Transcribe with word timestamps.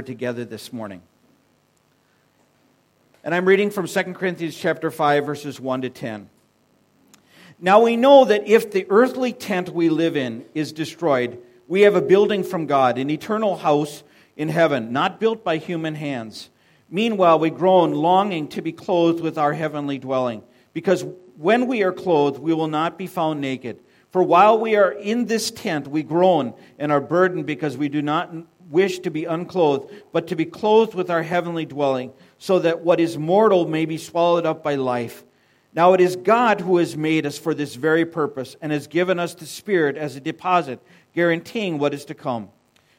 Word 0.00 0.06
together 0.06 0.46
this 0.46 0.72
morning. 0.72 1.02
And 3.22 3.34
I'm 3.34 3.44
reading 3.44 3.70
from 3.70 3.86
2 3.86 4.02
Corinthians 4.14 4.56
chapter 4.56 4.90
5 4.90 5.26
verses 5.26 5.60
1 5.60 5.82
to 5.82 5.90
10. 5.90 6.30
Now 7.60 7.82
we 7.82 7.98
know 7.98 8.24
that 8.24 8.48
if 8.48 8.70
the 8.70 8.86
earthly 8.88 9.34
tent 9.34 9.68
we 9.68 9.90
live 9.90 10.16
in 10.16 10.46
is 10.54 10.72
destroyed, 10.72 11.38
we 11.68 11.82
have 11.82 11.96
a 11.96 12.00
building 12.00 12.44
from 12.44 12.64
God, 12.64 12.96
an 12.96 13.10
eternal 13.10 13.58
house 13.58 14.02
in 14.38 14.48
heaven, 14.48 14.90
not 14.90 15.20
built 15.20 15.44
by 15.44 15.58
human 15.58 15.96
hands. 15.96 16.48
Meanwhile, 16.88 17.38
we 17.38 17.50
groan, 17.50 17.92
longing 17.92 18.48
to 18.48 18.62
be 18.62 18.72
clothed 18.72 19.20
with 19.20 19.36
our 19.36 19.52
heavenly 19.52 19.98
dwelling, 19.98 20.42
because 20.72 21.04
when 21.36 21.66
we 21.66 21.82
are 21.82 21.92
clothed, 21.92 22.38
we 22.38 22.54
will 22.54 22.68
not 22.68 22.96
be 22.96 23.06
found 23.06 23.42
naked. 23.42 23.78
For 24.12 24.22
while 24.22 24.58
we 24.58 24.76
are 24.76 24.92
in 24.92 25.26
this 25.26 25.50
tent, 25.50 25.86
we 25.86 26.02
groan 26.02 26.54
and 26.78 26.90
are 26.90 27.02
burdened 27.02 27.44
because 27.44 27.76
we 27.76 27.90
do 27.90 28.00
not 28.00 28.32
wish 28.70 29.00
to 29.00 29.10
be 29.10 29.24
unclothed, 29.24 29.92
but 30.12 30.28
to 30.28 30.36
be 30.36 30.46
clothed 30.46 30.94
with 30.94 31.10
our 31.10 31.22
heavenly 31.22 31.66
dwelling, 31.66 32.12
so 32.38 32.60
that 32.60 32.80
what 32.80 33.00
is 33.00 33.18
mortal 33.18 33.66
may 33.66 33.84
be 33.84 33.98
swallowed 33.98 34.46
up 34.46 34.62
by 34.62 34.76
life. 34.76 35.24
Now 35.74 35.92
it 35.92 36.00
is 36.00 36.16
God 36.16 36.60
who 36.60 36.78
has 36.78 36.96
made 36.96 37.26
us 37.26 37.38
for 37.38 37.52
this 37.52 37.74
very 37.74 38.04
purpose 38.04 38.56
and 38.62 38.72
has 38.72 38.86
given 38.86 39.18
us 39.18 39.34
the 39.34 39.46
Spirit 39.46 39.96
as 39.96 40.16
a 40.16 40.20
deposit, 40.20 40.80
guaranteeing 41.14 41.78
what 41.78 41.94
is 41.94 42.04
to 42.06 42.14
come. 42.14 42.48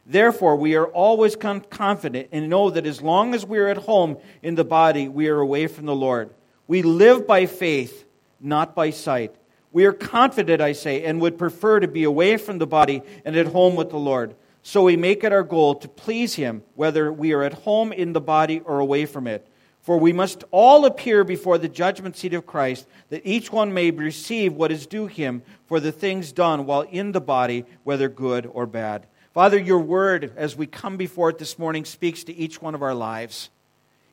Therefore, 0.05 0.55
we 0.55 0.75
are 0.75 0.87
always 0.87 1.35
confident 1.35 2.29
and 2.31 2.49
know 2.49 2.69
that 2.69 2.85
as 2.85 3.01
long 3.01 3.33
as 3.33 3.45
we 3.45 3.59
are 3.59 3.67
at 3.67 3.77
home 3.77 4.17
in 4.41 4.55
the 4.55 4.63
body, 4.63 5.07
we 5.07 5.27
are 5.27 5.39
away 5.39 5.67
from 5.67 5.85
the 5.85 5.95
Lord. 5.95 6.33
We 6.67 6.81
live 6.81 7.27
by 7.27 7.45
faith, 7.45 8.05
not 8.39 8.75
by 8.75 8.89
sight. 8.89 9.35
We 9.71 9.85
are 9.85 9.93
confident, 9.93 10.61
I 10.61 10.73
say, 10.73 11.03
and 11.03 11.21
would 11.21 11.37
prefer 11.37 11.79
to 11.79 11.87
be 11.87 12.03
away 12.03 12.37
from 12.37 12.57
the 12.57 12.67
body 12.67 13.03
and 13.23 13.35
at 13.35 13.47
home 13.47 13.75
with 13.75 13.89
the 13.89 13.99
Lord. 13.99 14.35
So 14.63 14.83
we 14.83 14.95
make 14.95 15.23
it 15.23 15.33
our 15.33 15.43
goal 15.43 15.75
to 15.75 15.87
please 15.87 16.35
Him, 16.35 16.63
whether 16.75 17.11
we 17.11 17.33
are 17.33 17.43
at 17.43 17.53
home 17.53 17.91
in 17.91 18.13
the 18.13 18.21
body 18.21 18.59
or 18.59 18.79
away 18.79 19.05
from 19.05 19.27
it. 19.27 19.47
For 19.81 19.97
we 19.97 20.13
must 20.13 20.43
all 20.51 20.85
appear 20.85 21.23
before 21.23 21.57
the 21.57 21.67
judgment 21.67 22.15
seat 22.15 22.35
of 22.35 22.45
Christ, 22.45 22.87
that 23.09 23.25
each 23.25 23.51
one 23.51 23.73
may 23.73 23.89
receive 23.89 24.53
what 24.53 24.71
is 24.71 24.85
due 24.85 25.07
him 25.07 25.41
for 25.65 25.79
the 25.79 25.91
things 25.91 26.31
done 26.31 26.67
while 26.67 26.81
in 26.81 27.13
the 27.13 27.21
body, 27.21 27.65
whether 27.83 28.07
good 28.07 28.45
or 28.45 28.67
bad. 28.67 29.07
Father, 29.33 29.57
your 29.57 29.79
word, 29.79 30.33
as 30.35 30.55
we 30.55 30.67
come 30.67 30.97
before 30.97 31.31
it 31.31 31.39
this 31.39 31.57
morning, 31.57 31.85
speaks 31.85 32.23
to 32.25 32.35
each 32.35 32.61
one 32.61 32.75
of 32.75 32.83
our 32.83 32.93
lives. 32.93 33.49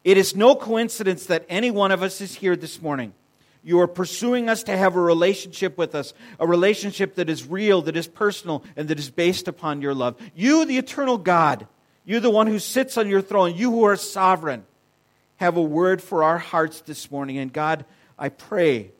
It 0.05 0.17
is 0.17 0.35
no 0.35 0.55
coincidence 0.55 1.27
that 1.27 1.45
any 1.51 1.71
one 1.71 1.93
of 1.93 2.03
us 2.03 2.23
is 2.23 2.37
here 2.37 2.57
this 2.57 2.81
morning. 2.81 3.12
You 3.62 3.81
are 3.81 3.89
pursuing 3.89 4.48
us 4.48 4.62
to 4.64 4.77
have 4.77 4.97
a 4.97 5.01
relationship 5.01 5.77
with 5.77 5.95
us, 5.95 6.14
a 6.39 6.47
relationship 6.47 7.17
that 7.17 7.28
is 7.28 7.47
real, 7.47 7.83
that 7.83 7.97
is 7.97 8.06
personal, 8.06 8.65
and 8.77 8.89
that 8.89 8.98
is 8.98 9.11
based 9.11 9.48
upon 9.48 9.83
your 9.83 9.95
love. 9.95 10.17
You, 10.34 10.65
the 10.65 10.78
eternal 10.78 11.19
God, 11.19 11.67
you, 12.05 12.20
the 12.20 12.31
one 12.31 12.47
who 12.47 12.59
sits 12.59 12.97
on 12.97 13.09
your 13.09 13.20
throne, 13.20 13.55
you 13.55 13.70
who 13.70 13.84
are 13.84 13.97
sovereign, 13.97 14.65
have 15.37 15.56
a 15.56 15.62
word 15.62 16.03
for 16.03 16.25
our 16.25 16.39
hearts 16.39 16.81
this 16.83 17.11
morning. 17.11 17.39
And 17.39 17.53
God, 17.53 17.84
I 18.19 18.28
pray 18.28 18.92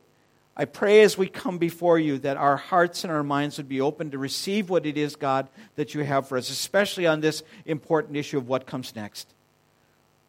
I 0.61 0.65
pray 0.65 1.03
as 1.03 1.17
we 1.17 1.29
come 1.29 1.59
before 1.59 2.01
you 2.01 2.19
that 2.19 2.37
our 2.37 2.57
hearts 2.57 3.05
and 3.05 3.13
our 3.13 3.23
minds 3.23 3.59
would 3.59 3.69
be 3.69 3.81
open 3.81 4.11
to 4.11 4.19
receive 4.19 4.69
what 4.69 4.87
it 4.87 4.99
is, 4.99 5.15
God, 5.15 5.49
that 5.77 5.95
you 5.95 6.03
have 6.03 6.27
for 6.27 6.37
us, 6.37 6.51
especially 6.51 7.07
on 7.07 7.21
this 7.21 7.45
important 7.65 8.17
issue 8.17 8.39
of 8.39 8.49
what 8.49 8.67
comes 8.67 8.97
next. 8.97 9.33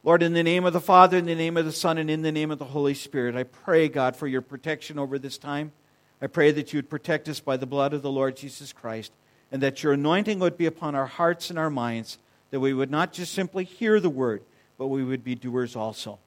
Lord, 0.03 0.23
in 0.23 0.33
the 0.33 0.43
name 0.43 0.65
of 0.65 0.71
the 0.71 0.79
Father, 0.79 1.17
in 1.17 1.25
the 1.25 1.35
name 1.35 1.57
of 1.57 1.65
the 1.65 1.73
Son, 1.73 1.97
and 1.97 2.09
in 2.09 2.21
the 2.21 2.31
name 2.31 2.51
of 2.51 2.57
the 2.59 2.65
Holy 2.65 2.93
Spirit, 2.93 3.35
I 3.35 3.43
pray, 3.43 3.89
God, 3.89 4.15
for 4.15 4.27
your 4.27 4.41
protection 4.41 4.97
over 4.97 5.19
this 5.19 5.37
time. 5.37 5.73
I 6.21 6.27
pray 6.27 6.51
that 6.51 6.71
you 6.71 6.77
would 6.77 6.89
protect 6.89 7.27
us 7.27 7.41
by 7.41 7.57
the 7.57 7.65
blood 7.65 7.93
of 7.93 8.01
the 8.01 8.11
Lord 8.11 8.37
Jesus 8.37 8.71
Christ, 8.71 9.11
and 9.51 9.61
that 9.61 9.83
your 9.83 9.93
anointing 9.93 10.39
would 10.39 10.57
be 10.57 10.65
upon 10.65 10.95
our 10.95 11.05
hearts 11.05 11.49
and 11.49 11.59
our 11.59 11.69
minds, 11.69 12.17
that 12.51 12.61
we 12.61 12.73
would 12.73 12.89
not 12.89 13.11
just 13.11 13.33
simply 13.33 13.65
hear 13.65 13.99
the 13.99 14.09
word, 14.09 14.41
but 14.77 14.87
we 14.87 15.03
would 15.03 15.23
be 15.23 15.35
doers 15.35 15.75
also. 15.75 16.17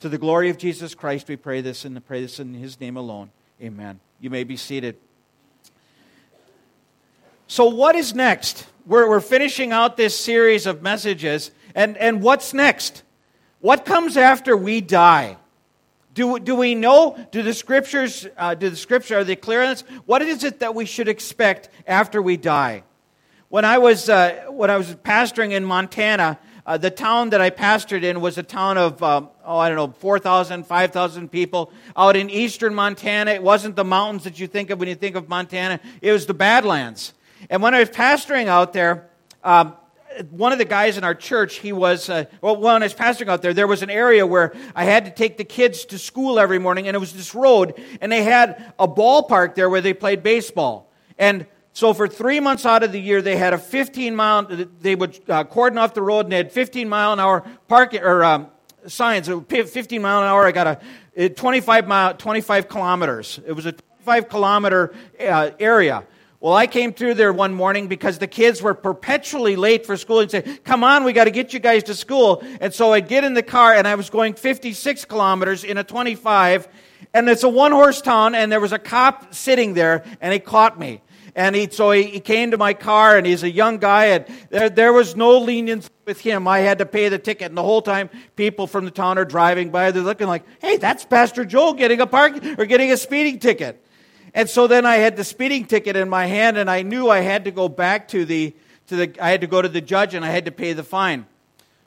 To 0.00 0.10
the 0.10 0.18
glory 0.18 0.50
of 0.50 0.58
Jesus 0.58 0.94
Christ, 0.94 1.26
we 1.26 1.36
pray 1.36 1.62
this 1.62 1.86
and 1.86 2.06
pray 2.06 2.20
this 2.20 2.38
in 2.38 2.52
his 2.52 2.78
name 2.78 2.98
alone. 2.98 3.30
Amen. 3.62 4.00
You 4.20 4.28
may 4.28 4.44
be 4.44 4.58
seated. 4.58 4.96
So, 7.46 7.66
what 7.66 7.94
is 7.94 8.14
next? 8.14 8.66
We're, 8.84 9.08
we're 9.08 9.20
finishing 9.20 9.72
out 9.72 9.96
this 9.96 10.18
series 10.18 10.66
of 10.66 10.82
messages, 10.82 11.50
and, 11.74 11.96
and 11.96 12.20
what's 12.20 12.52
next? 12.52 13.02
What 13.64 13.86
comes 13.86 14.18
after 14.18 14.58
we 14.58 14.82
die? 14.82 15.38
Do, 16.12 16.38
do 16.38 16.54
we 16.54 16.74
know? 16.74 17.16
Do 17.30 17.42
the 17.42 17.54
scriptures, 17.54 18.26
uh, 18.36 18.54
do 18.54 18.68
the 18.68 18.76
scriptures, 18.76 19.12
are 19.12 19.24
they 19.24 19.36
clear 19.36 19.62
on 19.62 19.70
this? 19.70 19.80
What 20.04 20.20
is 20.20 20.44
it 20.44 20.58
that 20.58 20.74
we 20.74 20.84
should 20.84 21.08
expect 21.08 21.70
after 21.86 22.20
we 22.20 22.36
die? 22.36 22.82
When 23.48 23.64
I 23.64 23.78
was, 23.78 24.10
uh, 24.10 24.48
when 24.50 24.68
I 24.68 24.76
was 24.76 24.94
pastoring 24.96 25.52
in 25.52 25.64
Montana, 25.64 26.38
uh, 26.66 26.76
the 26.76 26.90
town 26.90 27.30
that 27.30 27.40
I 27.40 27.48
pastored 27.48 28.02
in 28.02 28.20
was 28.20 28.36
a 28.36 28.42
town 28.42 28.76
of, 28.76 29.02
um, 29.02 29.30
oh, 29.46 29.56
I 29.56 29.70
don't 29.70 29.78
know, 29.78 29.94
4,000, 29.98 30.66
5,000 30.66 31.32
people 31.32 31.72
out 31.96 32.16
in 32.16 32.28
eastern 32.28 32.74
Montana. 32.74 33.30
It 33.30 33.42
wasn't 33.42 33.76
the 33.76 33.84
mountains 33.84 34.24
that 34.24 34.38
you 34.38 34.46
think 34.46 34.68
of 34.68 34.78
when 34.78 34.90
you 34.90 34.94
think 34.94 35.16
of 35.16 35.30
Montana, 35.30 35.80
it 36.02 36.12
was 36.12 36.26
the 36.26 36.34
Badlands. 36.34 37.14
And 37.48 37.62
when 37.62 37.74
I 37.74 37.80
was 37.80 37.88
pastoring 37.88 38.46
out 38.46 38.74
there, 38.74 39.08
um, 39.42 39.74
one 40.30 40.52
of 40.52 40.58
the 40.58 40.64
guys 40.64 40.96
in 40.96 41.04
our 41.04 41.14
church, 41.14 41.56
he 41.56 41.72
was, 41.72 42.08
uh, 42.08 42.24
well, 42.40 42.56
when 42.56 42.82
I 42.82 42.86
was 42.86 42.94
pastoring 42.94 43.28
out 43.28 43.42
there, 43.42 43.54
there 43.54 43.66
was 43.66 43.82
an 43.82 43.90
area 43.90 44.26
where 44.26 44.54
I 44.74 44.84
had 44.84 45.04
to 45.06 45.10
take 45.10 45.36
the 45.36 45.44
kids 45.44 45.84
to 45.86 45.98
school 45.98 46.38
every 46.38 46.58
morning, 46.58 46.86
and 46.88 46.94
it 46.94 47.00
was 47.00 47.12
this 47.12 47.34
road, 47.34 47.74
and 48.00 48.10
they 48.10 48.22
had 48.22 48.72
a 48.78 48.86
ballpark 48.86 49.54
there 49.54 49.68
where 49.68 49.80
they 49.80 49.94
played 49.94 50.22
baseball. 50.22 50.90
And 51.18 51.46
so 51.72 51.92
for 51.92 52.06
three 52.06 52.38
months 52.40 52.64
out 52.64 52.82
of 52.82 52.92
the 52.92 53.00
year, 53.00 53.20
they 53.20 53.36
had 53.36 53.52
a 53.52 53.58
15 53.58 54.14
mile. 54.14 54.46
They 54.80 54.94
would 54.94 55.18
uh, 55.28 55.44
cordon 55.44 55.78
off 55.78 55.94
the 55.94 56.02
road, 56.02 56.26
and 56.26 56.32
they 56.32 56.36
had 56.36 56.52
15 56.52 56.88
mile 56.88 57.12
an 57.12 57.20
hour 57.20 57.44
parking 57.66 58.02
or 58.02 58.22
um, 58.22 58.46
signs. 58.86 59.28
15 59.28 60.02
mile 60.02 60.22
an 60.22 60.28
hour. 60.28 60.46
I 60.46 60.52
got 60.52 60.80
a 61.16 61.28
25 61.28 61.88
mile, 61.88 62.14
25 62.14 62.68
kilometers. 62.68 63.40
It 63.44 63.52
was 63.52 63.66
a 63.66 63.72
25 63.72 64.28
kilometer 64.28 64.94
uh, 65.20 65.50
area. 65.58 66.04
Well, 66.44 66.52
I 66.52 66.66
came 66.66 66.92
through 66.92 67.14
there 67.14 67.32
one 67.32 67.54
morning 67.54 67.86
because 67.86 68.18
the 68.18 68.26
kids 68.26 68.60
were 68.60 68.74
perpetually 68.74 69.56
late 69.56 69.86
for 69.86 69.96
school 69.96 70.20
and 70.20 70.30
say, 70.30 70.42
"Come 70.62 70.84
on, 70.84 71.02
we 71.02 71.14
got 71.14 71.24
to 71.24 71.30
get 71.30 71.54
you 71.54 71.58
guys 71.58 71.84
to 71.84 71.94
school." 71.94 72.44
And 72.60 72.74
so 72.74 72.92
I'd 72.92 73.08
get 73.08 73.24
in 73.24 73.32
the 73.32 73.42
car, 73.42 73.72
and 73.72 73.88
I 73.88 73.94
was 73.94 74.10
going 74.10 74.34
56 74.34 75.06
kilometers 75.06 75.64
in 75.64 75.78
a 75.78 75.84
25, 75.84 76.68
and 77.14 77.30
it's 77.30 77.44
a 77.44 77.48
one 77.48 77.72
horse 77.72 78.02
town, 78.02 78.34
and 78.34 78.52
there 78.52 78.60
was 78.60 78.72
a 78.72 78.78
cop 78.78 79.32
sitting 79.32 79.72
there, 79.72 80.04
and 80.20 80.34
he 80.34 80.38
caught 80.38 80.78
me. 80.78 81.00
And 81.34 81.56
he, 81.56 81.66
so 81.70 81.92
he, 81.92 82.02
he 82.02 82.20
came 82.20 82.50
to 82.50 82.58
my 82.58 82.74
car, 82.74 83.16
and 83.16 83.26
he's 83.26 83.42
a 83.42 83.50
young 83.50 83.78
guy, 83.78 84.08
and 84.08 84.26
there, 84.50 84.68
there 84.68 84.92
was 84.92 85.16
no 85.16 85.38
lenience 85.38 85.88
with 86.04 86.20
him. 86.20 86.46
I 86.46 86.58
had 86.58 86.76
to 86.76 86.84
pay 86.84 87.08
the 87.08 87.18
ticket, 87.18 87.46
and 87.46 87.56
the 87.56 87.62
whole 87.62 87.80
time 87.80 88.10
people 88.36 88.66
from 88.66 88.84
the 88.84 88.90
town 88.90 89.16
are 89.16 89.24
driving 89.24 89.70
by, 89.70 89.92
they're 89.92 90.02
looking 90.02 90.28
like, 90.28 90.44
hey, 90.60 90.76
that's 90.76 91.06
Pastor 91.06 91.46
Joel 91.46 91.72
getting 91.72 92.02
a 92.02 92.06
park 92.06 92.34
or 92.58 92.66
getting 92.66 92.92
a 92.92 92.98
speeding 92.98 93.38
ticket. 93.38 93.80
And 94.34 94.50
so 94.50 94.66
then 94.66 94.84
I 94.84 94.96
had 94.96 95.16
the 95.16 95.24
speeding 95.24 95.64
ticket 95.64 95.94
in 95.94 96.08
my 96.08 96.26
hand, 96.26 96.58
and 96.58 96.68
I 96.68 96.82
knew 96.82 97.08
I 97.08 97.20
had 97.20 97.44
to 97.44 97.52
go 97.52 97.68
back 97.68 98.08
to 98.08 98.24
the, 98.24 98.54
to 98.88 98.96
the 98.96 99.16
I 99.24 99.30
had 99.30 99.42
to 99.42 99.46
go 99.46 99.62
to 99.62 99.68
the 99.68 99.80
judge, 99.80 100.14
and 100.14 100.24
I 100.24 100.30
had 100.30 100.46
to 100.46 100.50
pay 100.50 100.72
the 100.72 100.82
fine. 100.82 101.26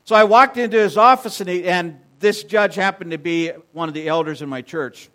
So 0.06 0.16
I 0.16 0.24
walked 0.24 0.56
into 0.56 0.78
his 0.78 0.96
office, 0.96 1.42
and, 1.42 1.50
he, 1.50 1.66
and 1.66 2.00
this 2.20 2.46
judge 2.46 2.76
happened 2.76 3.12
to 3.12 3.18
be 3.18 3.52
one 3.74 3.90
of 3.90 3.94
the 3.94 4.08
elders 4.08 4.42
in 4.42 4.48
my 4.48 4.62
church. 4.62 5.10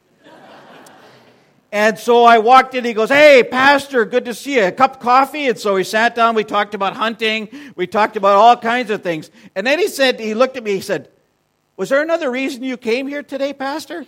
And 1.75 1.99
so 1.99 2.25
I 2.25 2.37
walked 2.37 2.75
in, 2.75 2.85
he 2.85 2.93
goes, 2.93 3.09
Hey, 3.09 3.43
Pastor, 3.43 4.05
good 4.05 4.27
to 4.27 4.35
see 4.35 4.57
you. 4.57 4.67
A 4.67 4.73
cup 4.73 4.97
of 4.97 5.01
coffee? 5.01 5.49
And 5.49 5.59
so 5.59 5.73
we 5.75 5.85
sat 5.85 6.15
down, 6.15 6.35
we 6.35 6.45
talked 6.45 6.75
about 6.75 6.95
hunting, 6.95 7.49
we 7.77 7.87
talked 7.87 8.19
about 8.19 8.37
all 8.37 8.59
kinds 8.59 8.91
of 8.91 9.03
things. 9.03 9.31
And 9.57 9.67
then 9.67 9.79
he 9.79 9.89
said, 9.89 10.21
he 10.21 10.35
looked 10.35 10.59
at 10.59 10.65
me, 10.65 10.73
he 10.73 10.81
said, 10.83 11.09
Was 11.79 11.89
there 11.89 12.03
another 12.03 12.31
reason 12.31 12.63
you 12.63 12.77
came 12.77 13.09
here 13.09 13.23
today, 13.23 13.55
Pastor? 13.55 14.05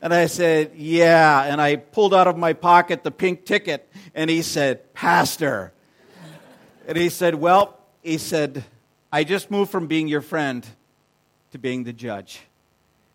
And 0.00 0.14
I 0.14 0.26
said, 0.26 0.72
Yeah. 0.76 1.42
And 1.44 1.60
I 1.60 1.76
pulled 1.76 2.14
out 2.14 2.26
of 2.26 2.36
my 2.36 2.52
pocket 2.52 3.04
the 3.04 3.10
pink 3.10 3.44
ticket, 3.44 3.90
and 4.14 4.30
he 4.30 4.42
said, 4.42 4.92
Pastor. 4.94 5.72
And 6.86 6.96
he 6.96 7.08
said, 7.08 7.34
Well, 7.34 7.78
he 8.02 8.18
said, 8.18 8.64
I 9.12 9.24
just 9.24 9.50
moved 9.50 9.70
from 9.70 9.86
being 9.86 10.08
your 10.08 10.20
friend 10.20 10.66
to 11.52 11.58
being 11.58 11.84
the 11.84 11.92
judge. 11.92 12.40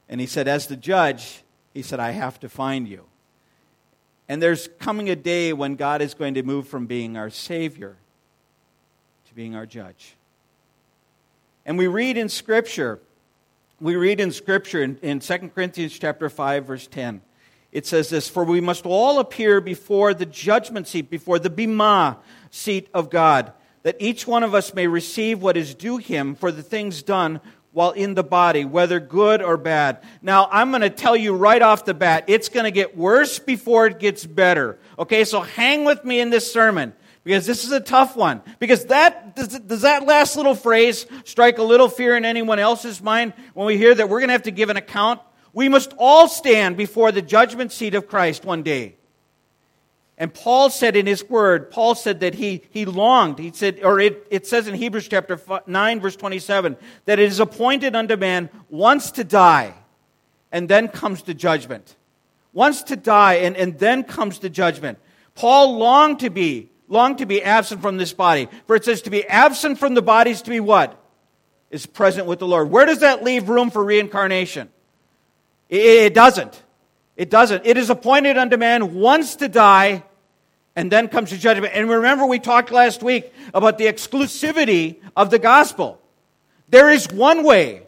And 0.10 0.20
he 0.20 0.28
said, 0.28 0.48
As 0.48 0.68
the 0.68 0.76
judge, 0.76 1.44
he 1.74 1.82
said, 1.82 2.00
I 2.00 2.12
have 2.12 2.40
to 2.42 2.50
find 2.50 2.88
you. 2.88 3.06
And 4.28 4.42
there's 4.42 4.70
coming 4.80 5.10
a 5.10 5.16
day 5.16 5.54
when 5.54 5.76
God 5.76 6.02
is 6.02 6.14
going 6.14 6.36
to 6.36 6.44
move 6.44 6.68
from 6.68 6.86
being 6.86 7.18
our 7.18 7.30
Savior 7.30 7.98
to 9.28 9.34
being 9.34 9.56
our 9.56 9.66
judge. 9.66 10.16
And 11.66 11.78
we 11.78 11.88
read 11.88 12.18
in 12.18 12.30
Scripture, 12.30 13.00
we 13.80 13.96
read 13.96 14.20
in 14.20 14.32
Scripture 14.32 14.82
in, 14.82 14.98
in 15.02 15.20
2 15.20 15.52
Corinthians 15.54 15.98
chapter 15.98 16.30
5, 16.30 16.66
verse 16.66 16.88
10. 16.88 17.22
It 17.72 17.86
says 17.86 18.10
this, 18.10 18.30
For 18.30 18.44
we 18.44 18.62
must 18.62 18.86
all 18.86 19.20
appear 19.20 19.60
before 19.60 20.14
the 20.14 20.26
judgment 20.26 20.88
seat, 20.88 21.10
before 21.10 21.40
the 21.40 21.50
bema 21.50 22.20
seat 22.52 22.88
of 22.94 23.10
God, 23.10 23.52
that 23.82 23.98
each 24.00 24.28
one 24.28 24.44
of 24.44 24.54
us 24.54 24.74
may 24.74 24.88
receive 24.88 25.42
what 25.42 25.58
is 25.58 25.74
due 25.74 25.98
him 25.98 26.36
for 26.36 26.52
the 26.52 26.64
things 26.64 27.04
done 27.04 27.42
while 27.72 27.92
in 27.92 28.14
the 28.14 28.24
body, 28.24 28.64
whether 28.64 29.00
good 29.00 29.42
or 29.42 29.58
bad. 29.58 30.04
Now, 30.22 30.48
I'm 30.52 30.70
going 30.70 30.82
to 30.82 30.92
tell 30.92 31.16
you 31.16 31.36
right 31.36 31.62
off 31.62 31.86
the 31.86 31.96
bat, 31.96 32.26
it's 32.28 32.50
going 32.50 32.66
to 32.66 32.72
get 32.72 32.96
worse 32.96 33.40
before 33.40 33.88
it 33.88 33.98
gets 33.98 34.26
better. 34.26 34.78
Okay, 35.00 35.26
so 35.26 35.42
hang 35.42 35.84
with 35.84 36.06
me 36.06 36.20
in 36.20 36.30
this 36.30 36.54
sermon 36.54 36.94
because 37.24 37.46
this 37.46 37.64
is 37.64 37.72
a 37.72 37.80
tough 37.80 38.16
one. 38.16 38.42
Because 38.60 38.86
that 38.86 39.36
does, 39.36 39.60
does 39.60 39.82
that 39.82 40.06
last 40.06 40.36
little 40.36 40.56
phrase 40.56 41.06
strike 41.24 41.58
a 41.58 41.64
little 41.64 41.88
fear 41.88 42.18
in 42.18 42.26
anyone 42.26 42.60
else's 42.60 43.02
mind 43.02 43.34
when 43.54 43.66
we 43.66 43.78
hear 43.78 43.96
that 43.96 44.10
we're 44.10 44.20
going 44.20 44.30
to 44.30 44.34
have 44.34 44.44
to 44.44 44.52
give 44.52 44.70
an 44.70 44.78
account? 44.78 45.22
We 45.54 45.70
must 45.70 45.94
all 45.98 46.28
stand 46.28 46.76
before 46.76 47.12
the 47.12 47.22
judgment 47.22 47.72
seat 47.72 47.96
of 47.96 48.08
Christ 48.08 48.44
one 48.44 48.64
day. 48.64 48.96
And 50.18 50.34
Paul 50.34 50.70
said 50.70 50.96
in 50.96 51.06
his 51.06 51.28
word, 51.28 51.72
Paul 51.72 51.96
said 51.96 52.20
that 52.20 52.36
he, 52.36 52.64
he 52.70 52.86
longed. 52.86 53.40
He 53.40 53.52
said, 53.52 53.80
or 53.84 54.00
it, 54.00 54.28
it 54.30 54.46
says 54.46 54.68
in 54.68 54.76
Hebrews 54.76 55.08
chapter 55.08 55.40
9, 55.66 56.00
verse 56.02 56.16
27, 56.16 56.78
that 57.06 57.20
it 57.20 57.26
is 57.26 57.40
appointed 57.40 57.96
unto 57.96 58.16
man 58.16 58.50
once 58.70 59.12
to 59.12 59.24
die, 59.24 59.74
and 60.52 60.70
then 60.70 60.88
comes 60.88 61.24
the 61.24 61.34
judgment. 61.34 61.96
Once 62.52 62.84
to 62.84 62.96
die, 62.96 63.36
and, 63.36 63.58
and 63.58 63.80
then 63.80 64.04
comes 64.04 64.38
the 64.40 64.50
judgment. 64.50 65.00
Paul 65.34 65.78
longed 65.78 66.20
to 66.20 66.30
be 66.30 66.70
long 66.94 67.18
to 67.18 67.26
be 67.26 67.44
absent 67.44 67.82
from 67.82 67.98
this 67.98 68.14
body. 68.14 68.48
For 68.68 68.78
it 68.78 68.86
says 68.86 69.02
to 69.02 69.10
be 69.10 69.26
absent 69.26 69.80
from 69.80 69.96
the 69.96 70.02
body 70.02 70.32
is 70.32 70.42
to 70.44 70.50
be 70.50 70.62
what? 70.62 70.98
Is 71.70 71.86
present 71.86 72.28
with 72.28 72.40
the 72.40 72.48
Lord. 72.48 72.70
Where 72.70 72.86
does 72.86 73.00
that 73.00 73.24
leave 73.24 73.50
room 73.50 73.70
for 73.72 73.84
reincarnation? 73.84 74.70
It 75.68 76.14
doesn't. 76.14 76.62
It 77.18 77.30
doesn't. 77.30 77.66
It 77.66 77.78
is 77.78 77.90
appointed 77.90 78.38
unto 78.38 78.58
man 78.58 78.94
once 78.94 79.36
to 79.38 79.48
die, 79.50 80.04
and 80.76 80.92
then 80.92 81.08
comes 81.08 81.32
the 81.32 81.38
judgment. 81.38 81.74
And 81.76 81.90
remember, 81.90 82.26
we 82.26 82.40
talked 82.40 82.72
last 82.72 83.04
week 83.04 83.34
about 83.54 83.78
the 83.78 83.86
exclusivity 83.86 84.98
of 85.16 85.30
the 85.30 85.40
gospel. 85.40 86.00
There 86.70 86.90
is 86.90 87.08
one 87.12 87.44
way. 87.44 87.84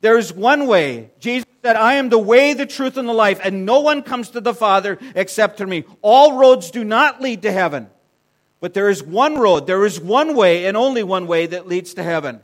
There 0.00 0.18
is 0.18 0.32
one 0.32 0.66
way. 0.66 1.10
Jesus 1.18 1.46
said, 1.62 1.76
I 1.76 1.94
am 1.94 2.08
the 2.08 2.18
way, 2.18 2.52
the 2.52 2.66
truth, 2.66 2.96
and 2.96 3.08
the 3.08 3.12
life, 3.12 3.40
and 3.42 3.64
no 3.64 3.80
one 3.80 4.02
comes 4.02 4.30
to 4.30 4.40
the 4.40 4.54
Father 4.54 4.98
except 5.14 5.56
through 5.56 5.68
me. 5.68 5.84
All 6.02 6.36
roads 6.36 6.70
do 6.70 6.84
not 6.84 7.20
lead 7.20 7.42
to 7.42 7.52
heaven. 7.52 7.88
But 8.64 8.72
there 8.72 8.88
is 8.88 9.02
one 9.02 9.34
road, 9.34 9.66
there 9.66 9.84
is 9.84 10.00
one 10.00 10.34
way, 10.34 10.64
and 10.64 10.74
only 10.74 11.02
one 11.02 11.26
way 11.26 11.44
that 11.44 11.68
leads 11.68 11.92
to 11.92 12.02
heaven. 12.02 12.40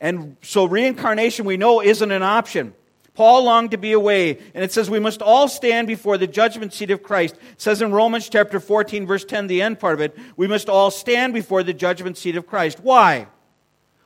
And 0.00 0.36
so 0.42 0.64
reincarnation, 0.64 1.44
we 1.44 1.56
know, 1.56 1.80
isn't 1.80 2.10
an 2.10 2.24
option. 2.24 2.74
Paul 3.14 3.44
longed 3.44 3.70
to 3.70 3.76
be 3.76 3.92
away, 3.92 4.38
and 4.54 4.64
it 4.64 4.72
says 4.72 4.90
we 4.90 4.98
must 4.98 5.22
all 5.22 5.46
stand 5.46 5.86
before 5.86 6.18
the 6.18 6.26
judgment 6.26 6.74
seat 6.74 6.90
of 6.90 7.04
Christ. 7.04 7.36
It 7.52 7.60
says 7.60 7.80
in 7.80 7.92
Romans 7.92 8.28
chapter 8.28 8.58
14, 8.58 9.06
verse 9.06 9.24
10, 9.24 9.46
the 9.46 9.62
end 9.62 9.78
part 9.78 9.94
of 9.94 10.00
it, 10.00 10.18
we 10.36 10.48
must 10.48 10.68
all 10.68 10.90
stand 10.90 11.32
before 11.32 11.62
the 11.62 11.74
judgment 11.74 12.18
seat 12.18 12.34
of 12.34 12.48
Christ. 12.48 12.80
Why? 12.80 13.28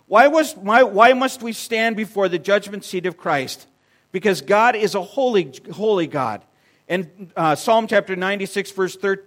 Why, 0.09 0.29
was, 0.29 0.55
why, 0.57 0.83
why 0.83 1.15
must 1.15 1.43
we 1.43 1.55
stand 1.55 1.97
before 1.97 2.29
the 2.29 2.39
judgment 2.39 2.85
seat 2.85 3.07
of 3.07 3.17
Christ? 3.17 3.67
Because 4.13 4.43
God 4.43 4.77
is 4.77 4.95
a 4.95 5.01
holy, 5.01 5.55
holy 5.73 6.07
God. 6.07 6.45
And 6.87 7.33
uh, 7.35 7.55
Psalm 7.55 7.87
chapter 7.87 8.15
96, 8.15 8.73
verse 8.73 8.95
13 8.95 9.25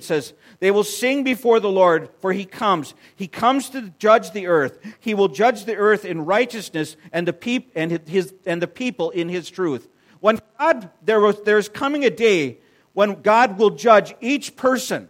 says, 0.00 0.32
they 0.60 0.70
will 0.70 0.84
sing 0.84 1.24
before 1.24 1.60
the 1.60 1.70
Lord, 1.70 2.10
for 2.20 2.32
he 2.32 2.44
comes. 2.44 2.94
He 3.16 3.26
comes 3.26 3.70
to 3.70 3.92
judge 3.98 4.32
the 4.32 4.46
earth. 4.46 4.78
He 5.00 5.14
will 5.14 5.28
judge 5.28 5.64
the 5.64 5.76
earth 5.76 6.04
in 6.04 6.24
righteousness 6.24 6.96
and 7.12 7.26
the, 7.26 7.32
peop- 7.32 7.72
and 7.74 8.06
his, 8.06 8.34
and 8.46 8.60
the 8.60 8.68
people 8.68 9.10
in 9.10 9.28
his 9.28 9.50
truth. 9.50 9.88
When 10.20 10.40
God, 10.58 10.90
there 11.02 11.20
was, 11.20 11.40
there's 11.42 11.68
coming 11.68 12.04
a 12.04 12.10
day 12.10 12.58
when 12.92 13.22
God 13.22 13.58
will 13.58 13.70
judge 13.70 14.14
each 14.20 14.56
person. 14.56 15.08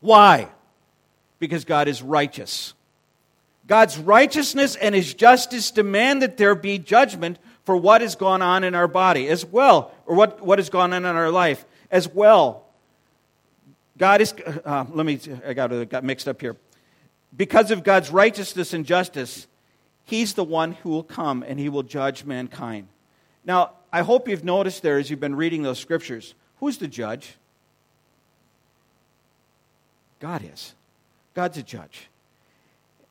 Why? 0.00 0.48
Because 1.38 1.64
God 1.64 1.88
is 1.88 2.02
righteous. 2.02 2.74
God's 3.66 3.98
righteousness 3.98 4.76
and 4.76 4.94
his 4.94 5.14
justice 5.14 5.70
demand 5.70 6.22
that 6.22 6.36
there 6.36 6.54
be 6.54 6.78
judgment 6.78 7.38
for 7.64 7.76
what 7.76 8.00
has 8.00 8.16
gone 8.16 8.40
on 8.40 8.64
in 8.64 8.74
our 8.74 8.88
body 8.88 9.28
as 9.28 9.44
well, 9.44 9.92
or 10.06 10.16
what, 10.16 10.40
what 10.40 10.58
has 10.58 10.70
gone 10.70 10.92
on 10.92 11.04
in 11.04 11.16
our 11.16 11.30
life 11.30 11.66
as 11.90 12.08
well. 12.08 12.67
God 13.98 14.20
is, 14.20 14.32
uh, 14.64 14.84
let 14.90 15.04
me, 15.04 15.20
I 15.46 15.52
got, 15.52 15.68
got 15.88 16.04
mixed 16.04 16.28
up 16.28 16.40
here. 16.40 16.56
Because 17.36 17.70
of 17.70 17.82
God's 17.82 18.10
righteousness 18.10 18.72
and 18.72 18.86
justice, 18.86 19.46
He's 20.04 20.32
the 20.32 20.44
one 20.44 20.72
who 20.72 20.90
will 20.90 21.02
come 21.02 21.44
and 21.46 21.58
He 21.58 21.68
will 21.68 21.82
judge 21.82 22.24
mankind. 22.24 22.88
Now, 23.44 23.72
I 23.92 24.02
hope 24.02 24.28
you've 24.28 24.44
noticed 24.44 24.82
there 24.82 24.98
as 24.98 25.10
you've 25.10 25.20
been 25.20 25.36
reading 25.36 25.62
those 25.62 25.78
scriptures 25.78 26.34
who's 26.60 26.78
the 26.78 26.88
judge? 26.88 27.36
God 30.20 30.42
is. 30.44 30.74
God's 31.34 31.58
a 31.58 31.62
judge. 31.62 32.08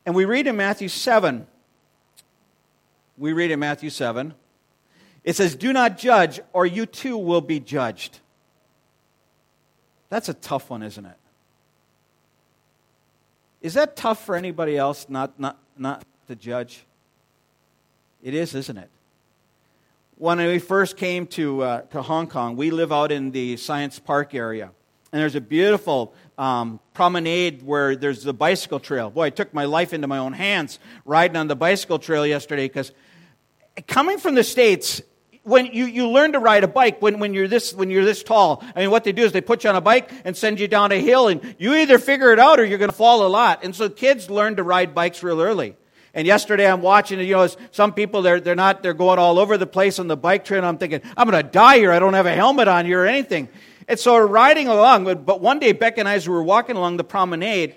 And 0.04 0.14
we 0.14 0.24
read 0.24 0.46
in 0.46 0.56
Matthew 0.56 0.88
7, 0.88 1.46
we 3.16 3.32
read 3.32 3.50
in 3.50 3.58
Matthew 3.58 3.90
7, 3.90 4.34
it 5.24 5.36
says, 5.36 5.54
Do 5.54 5.72
not 5.72 5.98
judge, 5.98 6.40
or 6.52 6.66
you 6.66 6.86
too 6.86 7.16
will 7.16 7.40
be 7.40 7.60
judged. 7.60 8.20
That's 10.08 10.28
a 10.28 10.34
tough 10.34 10.70
one, 10.70 10.82
isn't 10.82 11.04
it? 11.04 11.16
Is 13.60 13.74
that 13.74 13.96
tough 13.96 14.24
for 14.24 14.36
anybody 14.36 14.76
else 14.76 15.06
not, 15.08 15.38
not, 15.38 15.58
not 15.76 16.04
to 16.28 16.36
judge? 16.36 16.84
It 18.22 18.34
is, 18.34 18.54
isn't 18.54 18.78
it? 18.78 18.88
When 20.16 20.38
we 20.38 20.58
first 20.58 20.96
came 20.96 21.26
to, 21.28 21.62
uh, 21.62 21.80
to 21.82 22.02
Hong 22.02 22.26
Kong, 22.26 22.56
we 22.56 22.70
live 22.70 22.92
out 22.92 23.12
in 23.12 23.30
the 23.30 23.56
Science 23.56 23.98
Park 23.98 24.34
area. 24.34 24.70
And 25.12 25.22
there's 25.22 25.36
a 25.36 25.40
beautiful 25.40 26.12
um, 26.36 26.80
promenade 26.92 27.62
where 27.62 27.96
there's 27.96 28.24
the 28.24 28.34
bicycle 28.34 28.80
trail. 28.80 29.10
Boy, 29.10 29.24
I 29.24 29.30
took 29.30 29.54
my 29.54 29.64
life 29.64 29.92
into 29.92 30.06
my 30.06 30.18
own 30.18 30.32
hands 30.32 30.78
riding 31.04 31.36
on 31.36 31.48
the 31.48 31.56
bicycle 31.56 31.98
trail 31.98 32.26
yesterday 32.26 32.66
because 32.66 32.92
coming 33.86 34.18
from 34.18 34.34
the 34.34 34.44
States, 34.44 35.00
when 35.48 35.66
you, 35.66 35.86
you 35.86 36.08
learn 36.08 36.32
to 36.32 36.38
ride 36.38 36.64
a 36.64 36.68
bike 36.68 37.00
when, 37.00 37.18
when, 37.18 37.34
you're 37.34 37.48
this, 37.48 37.72
when 37.74 37.90
you're 37.90 38.04
this 38.04 38.22
tall. 38.22 38.62
I 38.76 38.80
mean, 38.80 38.90
what 38.90 39.04
they 39.04 39.12
do 39.12 39.24
is 39.24 39.32
they 39.32 39.40
put 39.40 39.64
you 39.64 39.70
on 39.70 39.76
a 39.76 39.80
bike 39.80 40.10
and 40.24 40.36
send 40.36 40.60
you 40.60 40.68
down 40.68 40.92
a 40.92 41.00
hill, 41.00 41.28
and 41.28 41.56
you 41.58 41.74
either 41.74 41.98
figure 41.98 42.32
it 42.32 42.38
out 42.38 42.60
or 42.60 42.64
you're 42.64 42.78
going 42.78 42.90
to 42.90 42.96
fall 42.96 43.26
a 43.26 43.28
lot. 43.28 43.64
And 43.64 43.74
so 43.74 43.88
kids 43.88 44.30
learn 44.30 44.56
to 44.56 44.62
ride 44.62 44.94
bikes 44.94 45.22
real 45.22 45.40
early. 45.40 45.76
And 46.14 46.26
yesterday 46.26 46.70
I'm 46.70 46.82
watching, 46.82 47.20
you 47.20 47.34
know, 47.34 47.48
some 47.70 47.92
people, 47.92 48.22
they're, 48.22 48.40
they're 48.40 48.54
not, 48.54 48.82
they're 48.82 48.94
going 48.94 49.18
all 49.18 49.38
over 49.38 49.56
the 49.56 49.66
place 49.66 49.98
on 49.98 50.08
the 50.08 50.16
bike 50.16 50.44
trail. 50.44 50.64
I'm 50.64 50.78
thinking, 50.78 51.00
I'm 51.16 51.28
going 51.28 51.42
to 51.42 51.48
die 51.48 51.78
here. 51.78 51.92
I 51.92 51.98
don't 51.98 52.14
have 52.14 52.26
a 52.26 52.34
helmet 52.34 52.68
on 52.68 52.86
here 52.86 53.02
or 53.02 53.06
anything. 53.06 53.48
And 53.86 53.98
so 53.98 54.14
we're 54.14 54.26
riding 54.26 54.68
along. 54.68 55.04
But 55.04 55.40
one 55.40 55.58
day, 55.58 55.72
Beck 55.72 55.98
and 55.98 56.08
I, 56.08 56.14
as 56.14 56.28
we 56.28 56.34
were 56.34 56.42
walking 56.42 56.76
along 56.76 56.96
the 56.96 57.04
promenade, 57.04 57.76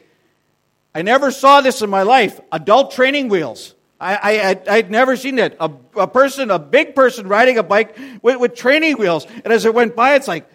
I 0.93 1.03
never 1.03 1.31
saw 1.31 1.61
this 1.61 1.81
in 1.81 1.89
my 1.89 2.03
life 2.03 2.39
adult 2.51 2.91
training 2.91 3.29
wheels. 3.29 3.75
I, 4.01 4.15
I, 4.49 4.61
I'd 4.67 4.89
never 4.89 5.15
seen 5.15 5.35
that. 5.35 5.55
A, 5.59 5.71
a 5.95 6.07
person, 6.07 6.49
a 6.49 6.57
big 6.57 6.95
person 6.95 7.27
riding 7.27 7.59
a 7.59 7.63
bike 7.63 7.95
with, 8.23 8.39
with 8.39 8.55
training 8.55 8.97
wheels. 8.97 9.27
And 9.45 9.53
as 9.53 9.63
it 9.65 9.75
went 9.75 9.95
by, 9.95 10.15
it's 10.15 10.27
like, 10.27 10.49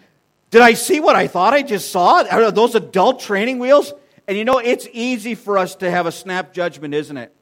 did 0.51 0.61
I 0.61 0.73
see 0.73 0.99
what 0.99 1.15
I 1.15 1.27
thought 1.27 1.53
I 1.53 1.61
just 1.61 1.89
saw? 1.89 2.25
Are 2.29 2.51
those 2.51 2.75
adult 2.75 3.21
training 3.21 3.59
wheels? 3.59 3.93
And 4.27 4.37
you 4.37 4.43
know, 4.43 4.59
it's 4.59 4.85
easy 4.91 5.33
for 5.33 5.57
us 5.57 5.75
to 5.77 5.89
have 5.89 6.05
a 6.05 6.11
snap 6.11 6.53
judgment, 6.53 6.93
isn't 6.93 7.15
it? 7.15 7.33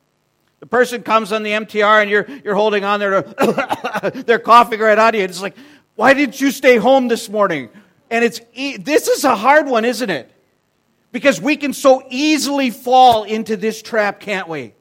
The 0.60 0.68
person 0.68 1.02
comes 1.02 1.32
on 1.32 1.42
the 1.42 1.52
MTR 1.52 2.02
and 2.02 2.10
you're, 2.10 2.28
you're 2.44 2.56
holding 2.56 2.86
on 2.86 3.00
there, 3.00 3.24
they're 4.14 4.40
coughing 4.40 4.80
right 4.80 4.98
out 4.98 5.16
of 5.16 5.20
you. 5.20 5.26
It's 5.26 5.42
like, 5.42 5.56
why 5.96 6.14
didn't 6.14 6.40
you 6.40 6.52
stay 6.52 6.78
home 6.78 7.08
this 7.08 7.30
morning? 7.30 7.70
And 8.12 8.24
it's, 8.24 8.40
this 8.80 9.08
is 9.08 9.24
a 9.24 9.36
hard 9.36 9.66
one, 9.66 9.86
isn't 9.86 10.10
it? 10.10 10.32
Because 11.12 11.42
we 11.42 11.58
can 11.58 11.74
so 11.74 12.06
easily 12.10 12.70
fall 12.70 13.24
into 13.24 13.58
this 13.58 13.82
trap, 13.82 14.20
can't 14.20 14.48
we? 14.48 14.74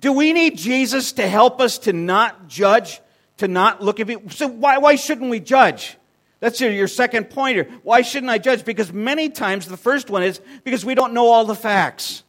Do 0.00 0.12
we 0.12 0.32
need 0.32 0.58
Jesus 0.58 1.12
to 1.12 1.26
help 1.26 1.60
us 1.60 1.78
to 1.80 1.92
not 1.92 2.48
judge, 2.48 3.00
to 3.38 3.48
not 3.48 3.82
look 3.82 4.00
at 4.00 4.06
people? 4.06 4.30
So 4.30 4.46
why, 4.46 4.78
why 4.78 4.96
shouldn't 4.96 5.30
we 5.30 5.40
judge? 5.40 5.96
That's 6.40 6.60
your, 6.60 6.70
your 6.70 6.88
second 6.88 7.30
pointer. 7.30 7.66
Why 7.82 8.02
shouldn't 8.02 8.30
I 8.30 8.38
judge? 8.38 8.64
Because 8.64 8.92
many 8.92 9.30
times, 9.30 9.66
the 9.66 9.76
first 9.76 10.10
one 10.10 10.22
is 10.22 10.40
because 10.64 10.84
we 10.84 10.94
don't 10.94 11.14
know 11.14 11.28
all 11.28 11.44
the 11.44 11.54
facts. 11.54 12.22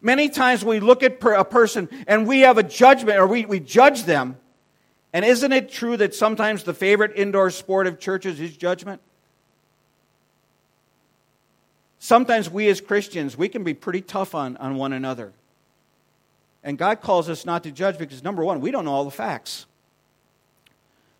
Many 0.00 0.28
times 0.28 0.64
we 0.64 0.80
look 0.80 1.02
at 1.02 1.20
per, 1.20 1.34
a 1.34 1.44
person 1.44 1.88
and 2.06 2.26
we 2.26 2.40
have 2.40 2.56
a 2.56 2.62
judgment, 2.62 3.18
or 3.18 3.26
we, 3.26 3.44
we 3.44 3.60
judge 3.60 4.04
them. 4.04 4.36
And 5.12 5.24
isn't 5.24 5.52
it 5.52 5.70
true 5.70 5.96
that 5.96 6.14
sometimes 6.14 6.64
the 6.64 6.74
favorite 6.74 7.12
indoor 7.16 7.50
sport 7.50 7.86
of 7.86 7.98
churches 7.98 8.40
is 8.40 8.56
judgment? 8.56 9.02
Sometimes 11.98 12.48
we 12.48 12.68
as 12.68 12.80
Christians, 12.80 13.36
we 13.36 13.48
can 13.48 13.64
be 13.64 13.74
pretty 13.74 14.00
tough 14.00 14.34
on, 14.34 14.56
on 14.58 14.76
one 14.76 14.92
another. 14.92 15.32
And 16.68 16.76
God 16.76 17.00
calls 17.00 17.30
us 17.30 17.46
not 17.46 17.62
to 17.62 17.72
judge 17.72 17.96
because, 17.96 18.22
number 18.22 18.44
one, 18.44 18.60
we 18.60 18.70
don't 18.70 18.84
know 18.84 18.92
all 18.92 19.06
the 19.06 19.10
facts. 19.10 19.64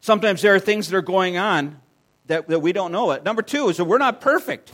Sometimes 0.02 0.42
there 0.42 0.54
are 0.54 0.60
things 0.60 0.90
that 0.90 0.96
are 0.98 1.00
going 1.00 1.38
on 1.38 1.80
that, 2.26 2.48
that 2.48 2.58
we 2.58 2.74
don't 2.74 2.92
know 2.92 3.12
it. 3.12 3.24
Number 3.24 3.40
two 3.40 3.70
is 3.70 3.78
that 3.78 3.86
we're 3.86 3.96
not 3.96 4.20
perfect. 4.20 4.72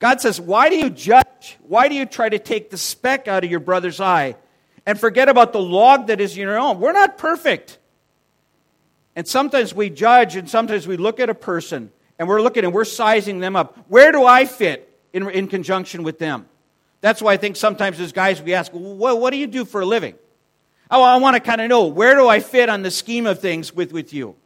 God 0.00 0.20
says, 0.20 0.40
Why 0.40 0.70
do 0.70 0.76
you 0.76 0.90
judge? 0.90 1.56
Why 1.60 1.86
do 1.86 1.94
you 1.94 2.04
try 2.04 2.28
to 2.28 2.40
take 2.40 2.70
the 2.70 2.76
speck 2.76 3.28
out 3.28 3.44
of 3.44 3.50
your 3.52 3.60
brother's 3.60 4.00
eye 4.00 4.34
and 4.84 4.98
forget 4.98 5.28
about 5.28 5.52
the 5.52 5.60
log 5.60 6.08
that 6.08 6.20
is 6.20 6.32
in 6.32 6.40
your 6.40 6.58
own? 6.58 6.80
We're 6.80 6.90
not 6.90 7.16
perfect. 7.16 7.78
And 9.14 9.28
sometimes 9.28 9.72
we 9.72 9.88
judge 9.88 10.34
and 10.34 10.50
sometimes 10.50 10.84
we 10.84 10.96
look 10.96 11.20
at 11.20 11.30
a 11.30 11.34
person 11.34 11.92
and 12.18 12.26
we're 12.26 12.42
looking 12.42 12.64
and 12.64 12.74
we're 12.74 12.84
sizing 12.84 13.38
them 13.38 13.54
up. 13.54 13.78
Where 13.86 14.10
do 14.10 14.26
I 14.26 14.46
fit 14.46 14.98
in, 15.12 15.30
in 15.30 15.46
conjunction 15.46 16.02
with 16.02 16.18
them? 16.18 16.48
That's 17.02 17.20
why 17.20 17.34
I 17.34 17.36
think 17.36 17.56
sometimes 17.56 18.00
as 18.00 18.12
guys 18.12 18.40
we 18.40 18.54
ask, 18.54 18.72
well, 18.74 19.18
what 19.18 19.30
do 19.30 19.36
you 19.36 19.46
do 19.46 19.66
for 19.66 19.82
a 19.82 19.84
living? 19.84 20.14
Oh, 20.90 21.02
I 21.02 21.18
want 21.18 21.34
to 21.36 21.40
kind 21.40 21.60
of 21.60 21.68
know 21.68 21.86
where 21.88 22.14
do 22.14 22.26
I 22.26 22.40
fit 22.40 22.70
on 22.70 22.82
the 22.82 22.90
scheme 22.90 23.26
of 23.26 23.40
things 23.40 23.74
with, 23.74 23.92
with 23.92 24.14
you? 24.14 24.36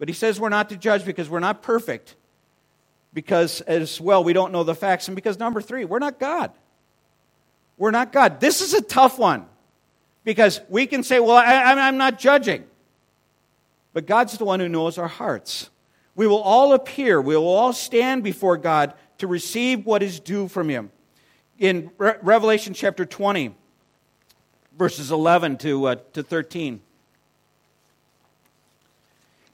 But 0.00 0.08
he 0.08 0.14
says 0.14 0.40
we're 0.40 0.48
not 0.48 0.70
to 0.70 0.76
judge 0.76 1.04
because 1.04 1.28
we're 1.30 1.38
not 1.38 1.62
perfect. 1.62 2.16
because, 3.16 3.62
as 3.62 3.98
well, 3.98 4.22
we 4.22 4.34
don't 4.34 4.52
know 4.52 4.62
the 4.62 4.74
facts. 4.74 5.08
And 5.08 5.14
because, 5.14 5.38
number 5.38 5.62
three, 5.62 5.86
we're 5.86 5.98
not 5.98 6.20
God. 6.20 6.52
We're 7.78 7.90
not 7.90 8.12
God. 8.12 8.40
This 8.40 8.60
is 8.60 8.74
a 8.74 8.82
tough 8.82 9.18
one 9.18 9.46
because 10.22 10.60
we 10.68 10.86
can 10.86 11.02
say, 11.02 11.18
well, 11.18 11.38
I, 11.38 11.72
I'm 11.72 11.96
not 11.96 12.18
judging. 12.18 12.64
But 13.94 14.04
God's 14.04 14.36
the 14.36 14.44
one 14.44 14.60
who 14.60 14.68
knows 14.68 14.98
our 14.98 15.08
hearts. 15.08 15.70
We 16.14 16.26
will 16.26 16.42
all 16.42 16.74
appear, 16.74 17.18
we 17.18 17.34
will 17.34 17.48
all 17.48 17.72
stand 17.72 18.22
before 18.22 18.58
God 18.58 18.92
to 19.16 19.26
receive 19.26 19.86
what 19.86 20.02
is 20.02 20.20
due 20.20 20.46
from 20.46 20.68
Him. 20.68 20.90
In 21.58 21.90
Re- 21.96 22.16
Revelation 22.22 22.74
chapter 22.74 23.06
20, 23.06 23.54
verses 24.78 25.10
11 25.10 25.56
to, 25.58 25.86
uh, 25.86 25.94
to 26.12 26.22
13, 26.22 26.80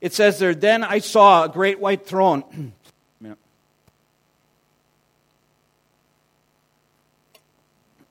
it 0.01 0.13
says 0.13 0.39
there, 0.39 0.55
Then 0.55 0.83
I 0.83 0.99
saw 0.99 1.45
a 1.45 1.49
great 1.49 1.79
white 1.79 2.05
throne. 2.05 2.73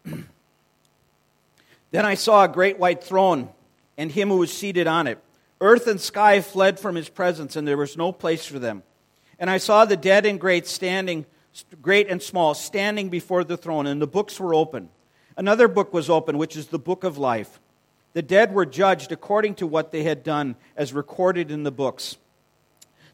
then 1.91 2.05
I 2.05 2.15
saw 2.15 2.45
a 2.45 2.47
great 2.47 2.79
white 2.79 3.03
throne 3.03 3.49
and 3.97 4.11
him 4.11 4.29
who 4.29 4.37
was 4.37 4.51
seated 4.53 4.87
on 4.87 5.07
it. 5.07 5.19
Earth 5.59 5.85
and 5.87 6.01
sky 6.01 6.41
fled 6.41 6.79
from 6.79 6.95
his 6.95 7.07
presence, 7.07 7.55
and 7.55 7.67
there 7.67 7.77
was 7.77 7.95
no 7.95 8.11
place 8.11 8.45
for 8.45 8.57
them. 8.57 8.81
And 9.37 9.49
I 9.49 9.57
saw 9.59 9.85
the 9.85 9.97
dead 9.97 10.25
and 10.25 10.39
great 10.39 10.65
standing, 10.65 11.25
great 11.81 12.09
and 12.09 12.21
small, 12.21 12.53
standing 12.53 13.09
before 13.09 13.43
the 13.43 13.57
throne, 13.57 13.87
and 13.87 14.01
the 14.01 14.07
books 14.07 14.39
were 14.39 14.53
open. 14.53 14.89
Another 15.37 15.67
book 15.67 15.93
was 15.93 16.09
open, 16.09 16.37
which 16.37 16.55
is 16.55 16.67
the 16.67 16.79
book 16.79 17.03
of 17.03 17.17
life. 17.17 17.59
The 18.13 18.21
dead 18.21 18.53
were 18.53 18.65
judged 18.65 19.11
according 19.11 19.55
to 19.55 19.67
what 19.67 19.91
they 19.91 20.03
had 20.03 20.23
done, 20.23 20.55
as 20.75 20.93
recorded 20.93 21.51
in 21.51 21.63
the 21.63 21.71
books. 21.71 22.17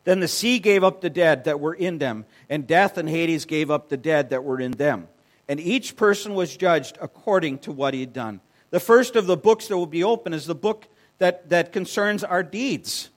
Then 0.04 0.20
the 0.20 0.28
sea 0.28 0.60
gave 0.60 0.84
up 0.84 1.02
the 1.02 1.10
dead 1.10 1.44
that 1.44 1.60
were 1.60 1.74
in 1.74 1.98
them, 1.98 2.26
and 2.50 2.66
death 2.66 2.98
and 2.98 3.10
Hades 3.10 3.46
gave 3.46 3.70
up 3.70 3.90
the 3.90 3.98
dead 3.98 4.30
that 4.30 4.44
were 4.44 4.60
in 4.60 4.72
them. 4.72 5.08
And 5.50 5.60
each 5.60 5.96
person 5.96 6.34
was 6.34 6.56
judged 6.56 6.98
according 7.02 7.60
to 7.60 7.72
what 7.72 7.94
he 7.94 8.00
had 8.00 8.14
done. 8.14 8.42
The 8.70 8.80
first 8.80 9.16
of 9.16 9.28
the 9.28 9.38
books 9.38 9.68
that 9.68 9.78
will 9.78 9.86
be 9.86 10.04
open 10.04 10.34
is 10.34 10.46
the 10.46 10.56
book 10.56 10.88
that, 11.20 11.50
that 11.50 11.72
concerns 11.72 12.24
our 12.24 12.44
deeds. 12.44 13.10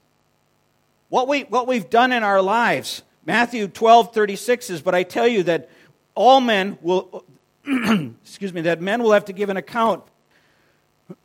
What, 1.09 1.29
we, 1.29 1.43
what 1.43 1.67
we've 1.67 1.91
done 1.91 2.12
in 2.12 2.23
our 2.23 2.41
lives. 2.41 3.03
Matthew 3.27 3.69
12, 3.69 4.15
36 4.15 4.67
says, 4.67 4.83
But 4.83 4.95
I 4.95 5.03
tell 5.03 5.29
you 5.29 5.43
that 5.45 5.69
all 6.15 6.41
men 6.41 6.79
will, 6.83 7.25
excuse 7.67 8.53
me, 8.53 8.62
that 8.62 8.81
men 8.81 9.03
will 9.03 9.12
have 9.12 9.27
to 9.27 9.33
give 9.33 9.49
an 9.49 9.57
account 9.57 10.03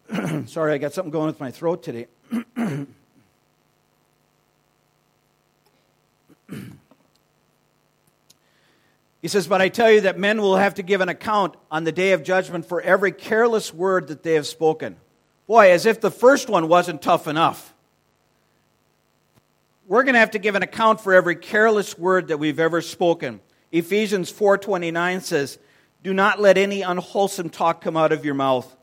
Sorry, 0.48 0.74
I 0.74 0.78
got 0.78 0.94
something 0.94 1.12
going 1.12 1.28
with 1.28 1.40
my 1.40 1.52
throat 1.52 1.84
today. 1.84 2.08
he 9.22 9.28
says, 9.28 9.48
But 9.48 9.62
I 9.62 9.70
tell 9.70 9.92
you 9.92 10.02
that 10.02 10.20
men 10.20 10.42
will 10.42 10.58
have 10.58 10.76
to 10.76 10.84
give 10.84 11.02
an 11.02 11.10
account 11.10 11.56
on 11.72 11.84
the 11.84 11.92
day 11.92 12.12
of 12.12 12.24
judgment 12.24 12.66
for 12.66 12.82
every 12.82 13.12
careless 13.12 13.74
word 13.74 14.08
that 14.10 14.24
they 14.24 14.34
have 14.34 14.48
spoken. 14.48 14.98
Boy, 15.48 15.72
as 15.72 15.86
if 15.86 16.02
the 16.02 16.12
first 16.12 16.50
one 16.50 16.68
wasn't 16.68 17.02
tough 17.02 17.28
enough. 17.28 17.74
We're 19.88 20.04
going 20.04 20.14
to 20.14 20.20
have 20.20 20.32
to 20.32 20.40
give 20.40 20.56
an 20.56 20.64
account 20.64 21.02
for 21.02 21.14
every 21.14 21.36
careless 21.36 21.98
word 21.98 22.30
that 22.30 22.38
we've 22.38 22.60
ever 22.60 22.82
spoken. 22.82 23.40
Ephesians 23.72 24.32
4:29 24.32 25.22
says, 25.22 25.60
"Do 26.04 26.14
not 26.14 26.40
let 26.40 26.58
any 26.58 26.82
unwholesome 26.82 27.50
talk 27.50 27.82
come 27.82 27.98
out 27.98 28.12
of 28.12 28.26
your 28.26 28.36
mouth." 28.36 28.76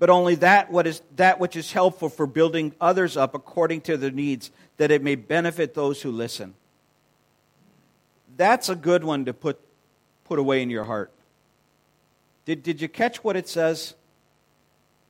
but 0.00 0.08
only 0.08 0.34
that, 0.36 0.72
what 0.72 0.86
is, 0.86 1.02
that 1.16 1.38
which 1.38 1.54
is 1.54 1.72
helpful 1.72 2.08
for 2.08 2.26
building 2.26 2.74
others 2.80 3.18
up 3.18 3.34
according 3.34 3.82
to 3.82 3.98
their 3.98 4.10
needs, 4.10 4.50
that 4.78 4.90
it 4.90 5.02
may 5.02 5.14
benefit 5.14 5.74
those 5.74 6.00
who 6.00 6.10
listen. 6.10 6.54
That's 8.38 8.70
a 8.70 8.74
good 8.74 9.04
one 9.04 9.26
to 9.26 9.34
put, 9.34 9.60
put 10.24 10.38
away 10.38 10.62
in 10.62 10.70
your 10.70 10.84
heart. 10.84 11.12
Did, 12.46 12.62
did 12.62 12.80
you 12.80 12.88
catch 12.88 13.22
what 13.22 13.36
it 13.36 13.46
says? 13.46 13.94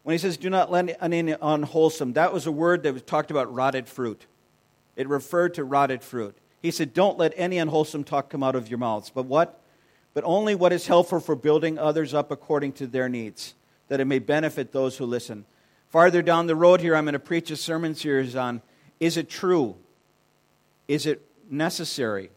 When 0.02 0.12
he 0.12 0.18
says, 0.18 0.36
do 0.36 0.50
not 0.50 0.72
let 0.72 0.98
any 1.00 1.36
unwholesome, 1.40 2.14
that 2.14 2.32
was 2.32 2.48
a 2.48 2.52
word 2.52 2.82
that 2.82 2.92
was 2.92 3.02
talked 3.02 3.30
about 3.30 3.54
rotted 3.54 3.86
fruit. 3.86 4.26
It 5.00 5.08
referred 5.08 5.54
to 5.54 5.64
rotted 5.64 6.02
fruit. 6.02 6.36
He 6.60 6.70
said, 6.70 6.92
don't 6.92 7.16
let 7.16 7.32
any 7.34 7.56
unwholesome 7.56 8.04
talk 8.04 8.28
come 8.28 8.42
out 8.42 8.54
of 8.54 8.68
your 8.68 8.78
mouths. 8.78 9.08
But 9.08 9.24
what? 9.24 9.58
But 10.12 10.24
only 10.24 10.54
what 10.54 10.74
is 10.74 10.86
helpful 10.86 11.20
for 11.20 11.34
building 11.34 11.78
others 11.78 12.12
up 12.12 12.30
according 12.30 12.72
to 12.72 12.86
their 12.86 13.08
needs 13.08 13.54
that 13.88 13.98
it 13.98 14.04
may 14.04 14.18
benefit 14.18 14.72
those 14.72 14.98
who 14.98 15.06
listen. 15.06 15.46
Farther 15.88 16.20
down 16.20 16.48
the 16.48 16.54
road 16.54 16.82
here, 16.82 16.94
I'm 16.94 17.06
going 17.06 17.14
to 17.14 17.18
preach 17.18 17.50
a 17.50 17.56
sermon 17.56 17.94
series 17.94 18.36
on 18.36 18.60
is 19.00 19.16
it 19.16 19.30
true? 19.30 19.74
Is 20.86 21.06
it 21.06 21.22
necessary? 21.48 22.30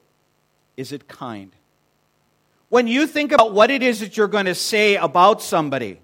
Is 0.77 0.93
it 0.93 1.09
kind? 1.09 1.51
When 2.69 2.87
you 2.87 3.07
think 3.07 3.33
about 3.33 3.51
what 3.51 3.71
it 3.71 3.83
is 3.83 3.99
that 3.99 4.15
you're 4.15 4.29
going 4.29 4.45
to 4.45 4.55
say 4.55 4.95
about 4.95 5.41
somebody, 5.41 5.99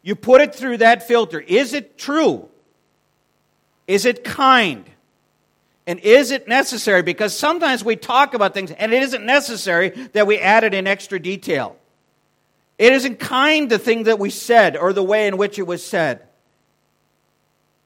you 0.00 0.16
put 0.16 0.40
it 0.40 0.54
through 0.54 0.78
that 0.78 1.06
filter. 1.06 1.38
Is 1.38 1.74
it 1.74 1.98
true? 1.98 2.48
Is 3.86 4.06
it 4.06 4.24
kind? 4.24 4.86
And 5.86 6.00
is 6.00 6.32
it 6.32 6.48
necessary? 6.48 7.02
Because 7.02 7.36
sometimes 7.36 7.84
we 7.84 7.94
talk 7.94 8.34
about 8.34 8.54
things 8.54 8.72
and 8.72 8.92
it 8.92 9.02
isn't 9.02 9.24
necessary 9.24 9.90
that 10.12 10.26
we 10.26 10.38
add 10.38 10.64
it 10.64 10.74
in 10.74 10.86
extra 10.86 11.20
detail. 11.20 11.76
It 12.78 12.92
isn't 12.92 13.20
kind 13.20 13.70
the 13.70 13.78
thing 13.78 14.04
that 14.04 14.18
we 14.18 14.30
said 14.30 14.76
or 14.76 14.92
the 14.92 15.02
way 15.02 15.28
in 15.28 15.36
which 15.36 15.58
it 15.58 15.66
was 15.66 15.84
said. 15.84 16.26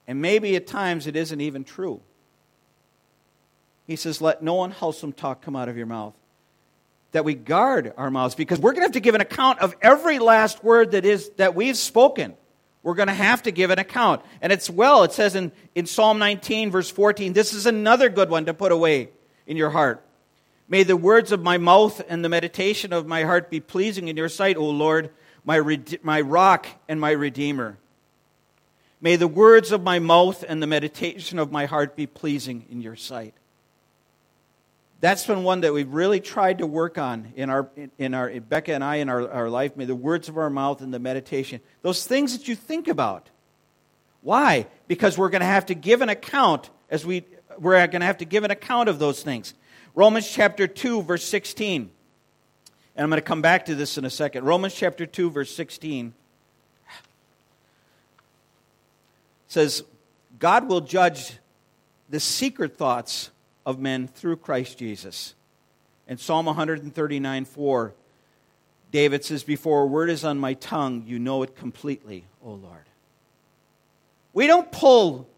And 0.06 0.20
maybe 0.20 0.56
at 0.56 0.66
times 0.66 1.06
it 1.06 1.14
isn't 1.14 1.40
even 1.40 1.62
true. 1.62 2.00
He 3.86 3.96
says, 3.96 4.20
Let 4.20 4.42
no 4.42 4.64
unwholesome 4.64 5.12
talk 5.12 5.42
come 5.42 5.54
out 5.54 5.68
of 5.68 5.76
your 5.76 5.86
mouth. 5.86 6.14
That 7.12 7.24
we 7.24 7.34
guard 7.34 7.92
our 7.96 8.10
mouths 8.10 8.34
because 8.34 8.58
we're 8.58 8.72
going 8.72 8.82
to 8.82 8.86
have 8.86 8.92
to 8.92 9.00
give 9.00 9.14
an 9.14 9.20
account 9.20 9.60
of 9.60 9.76
every 9.82 10.18
last 10.18 10.64
word 10.64 10.92
that 10.92 11.04
is 11.04 11.28
that 11.36 11.54
we've 11.54 11.76
spoken. 11.76 12.34
We're 12.82 12.94
going 12.94 13.08
to 13.08 13.14
have 13.14 13.42
to 13.42 13.50
give 13.50 13.70
an 13.70 13.78
account. 13.78 14.22
And 14.40 14.52
it's 14.52 14.70
well, 14.70 15.02
it 15.02 15.12
says 15.12 15.34
in, 15.34 15.52
in 15.74 15.86
Psalm 15.86 16.18
19, 16.18 16.70
verse 16.70 16.90
14, 16.90 17.32
this 17.32 17.52
is 17.52 17.66
another 17.66 18.08
good 18.08 18.30
one 18.30 18.46
to 18.46 18.54
put 18.54 18.72
away 18.72 19.10
in 19.46 19.56
your 19.56 19.70
heart. 19.70 20.04
May 20.68 20.84
the 20.84 20.96
words 20.96 21.32
of 21.32 21.42
my 21.42 21.58
mouth 21.58 22.00
and 22.08 22.24
the 22.24 22.28
meditation 22.28 22.92
of 22.92 23.06
my 23.06 23.24
heart 23.24 23.50
be 23.50 23.60
pleasing 23.60 24.08
in 24.08 24.16
your 24.16 24.28
sight, 24.28 24.56
O 24.56 24.64
Lord, 24.70 25.10
my, 25.44 25.60
my 26.02 26.20
rock 26.20 26.66
and 26.88 27.00
my 27.00 27.10
redeemer. 27.10 27.76
May 29.00 29.16
the 29.16 29.28
words 29.28 29.72
of 29.72 29.82
my 29.82 29.98
mouth 29.98 30.44
and 30.46 30.62
the 30.62 30.66
meditation 30.66 31.38
of 31.38 31.50
my 31.50 31.66
heart 31.66 31.96
be 31.96 32.06
pleasing 32.06 32.66
in 32.70 32.82
your 32.82 32.96
sight. 32.96 33.34
That's 35.00 35.26
been 35.26 35.44
one 35.44 35.62
that 35.62 35.72
we've 35.72 35.92
really 35.92 36.20
tried 36.20 36.58
to 36.58 36.66
work 36.66 36.98
on 36.98 37.32
in 37.34 37.48
our, 37.48 37.70
in 37.98 38.12
our 38.12 38.38
Becca 38.40 38.74
and 38.74 38.84
I 38.84 38.96
in 38.96 39.08
our, 39.08 39.30
our 39.30 39.48
life. 39.48 39.76
May 39.76 39.86
the 39.86 39.96
words 39.96 40.28
of 40.28 40.36
our 40.36 40.50
mouth 40.50 40.82
and 40.82 40.92
the 40.92 40.98
meditation, 40.98 41.60
those 41.80 42.06
things 42.06 42.36
that 42.36 42.48
you 42.48 42.54
think 42.54 42.86
about. 42.86 43.30
Why? 44.20 44.66
Because 44.88 45.16
we're 45.16 45.30
going 45.30 45.40
to 45.40 45.46
have 45.46 45.66
to 45.66 45.74
give 45.74 46.02
an 46.02 46.10
account 46.10 46.68
as 46.90 47.06
we, 47.06 47.24
we're 47.58 47.74
going 47.86 48.00
to 48.00 48.06
have 48.06 48.18
to 48.18 48.26
give 48.26 48.44
an 48.44 48.50
account 48.50 48.90
of 48.90 48.98
those 48.98 49.22
things. 49.22 49.54
Romans 49.94 50.30
chapter 50.30 50.66
2, 50.66 51.02
verse 51.02 51.24
16. 51.24 51.90
And 52.96 53.02
I'm 53.02 53.08
going 53.08 53.16
to 53.16 53.26
come 53.26 53.40
back 53.40 53.64
to 53.66 53.74
this 53.74 53.96
in 53.96 54.04
a 54.04 54.10
second. 54.10 54.44
Romans 54.44 54.74
chapter 54.74 55.06
2, 55.06 55.30
verse 55.30 55.54
16 55.54 56.12
says, 59.48 59.82
God 60.38 60.68
will 60.68 60.82
judge 60.82 61.38
the 62.10 62.20
secret 62.20 62.76
thoughts 62.76 63.30
of 63.64 63.78
men 63.78 64.08
through 64.08 64.36
Christ 64.36 64.78
Jesus. 64.78 65.34
In 66.08 66.18
Psalm 66.18 66.46
139, 66.46 67.44
4, 67.44 67.94
David 68.90 69.24
says, 69.24 69.44
Before 69.44 69.82
a 69.82 69.86
word 69.86 70.10
is 70.10 70.24
on 70.24 70.38
my 70.38 70.54
tongue, 70.54 71.04
you 71.06 71.18
know 71.18 71.42
it 71.42 71.56
completely, 71.56 72.24
O 72.44 72.52
Lord. 72.52 72.84
We 74.32 74.46
don't 74.46 74.70
pull 74.70 75.28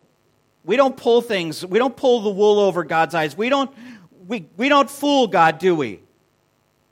we 0.65 0.77
don't 0.77 0.97
pull 0.97 1.23
things, 1.23 1.67
we 1.67 1.79
don't 1.79 1.97
pull 1.97 2.21
the 2.21 2.31
wool 2.31 2.61
over 2.61 2.85
God's 2.85 3.15
eyes. 3.15 3.37
We 3.37 3.49
don't 3.49 3.71
we, 4.27 4.47
we 4.57 4.69
don't 4.69 4.89
fool 4.89 5.27
God, 5.27 5.59
do 5.59 5.75
we? 5.75 6.01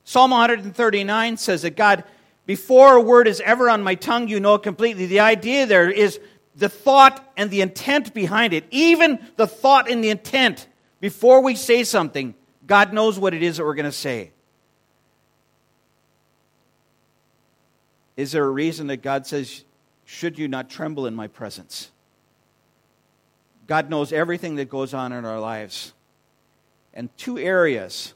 Psalm 0.04 0.32
139 0.32 1.36
says 1.36 1.62
that 1.62 1.76
God, 1.76 2.02
before 2.46 2.96
a 2.96 3.00
word 3.00 3.28
is 3.28 3.40
ever 3.40 3.70
on 3.70 3.82
my 3.84 3.94
tongue, 3.94 4.26
you 4.26 4.40
know 4.40 4.56
it 4.56 4.64
completely. 4.64 5.06
The 5.06 5.20
idea 5.20 5.66
there 5.66 5.88
is 5.88 6.18
the 6.56 6.68
thought 6.68 7.32
and 7.36 7.48
the 7.50 7.60
intent 7.60 8.12
behind 8.12 8.52
it. 8.52 8.64
Even 8.72 9.24
the 9.36 9.46
thought 9.46 9.88
and 9.88 10.02
the 10.02 10.10
intent 10.10 10.66
before 11.00 11.42
we 11.42 11.54
say 11.54 11.84
something, 11.84 12.34
God 12.66 12.92
knows 12.92 13.18
what 13.18 13.34
it 13.34 13.42
is 13.42 13.56
that 13.56 13.64
we're 13.64 13.74
going 13.74 13.84
to 13.84 13.92
say. 13.92 14.32
Is 18.16 18.32
there 18.32 18.44
a 18.44 18.50
reason 18.50 18.88
that 18.88 18.98
God 18.98 19.26
says, 19.26 19.64
Should 20.04 20.38
you 20.38 20.46
not 20.46 20.68
tremble 20.68 21.06
in 21.06 21.14
my 21.14 21.26
presence? 21.26 21.90
God 23.66 23.88
knows 23.88 24.12
everything 24.12 24.56
that 24.56 24.68
goes 24.68 24.92
on 24.92 25.12
in 25.12 25.24
our 25.24 25.40
lives 25.40 25.94
and 26.92 27.08
two 27.16 27.38
areas, 27.38 28.14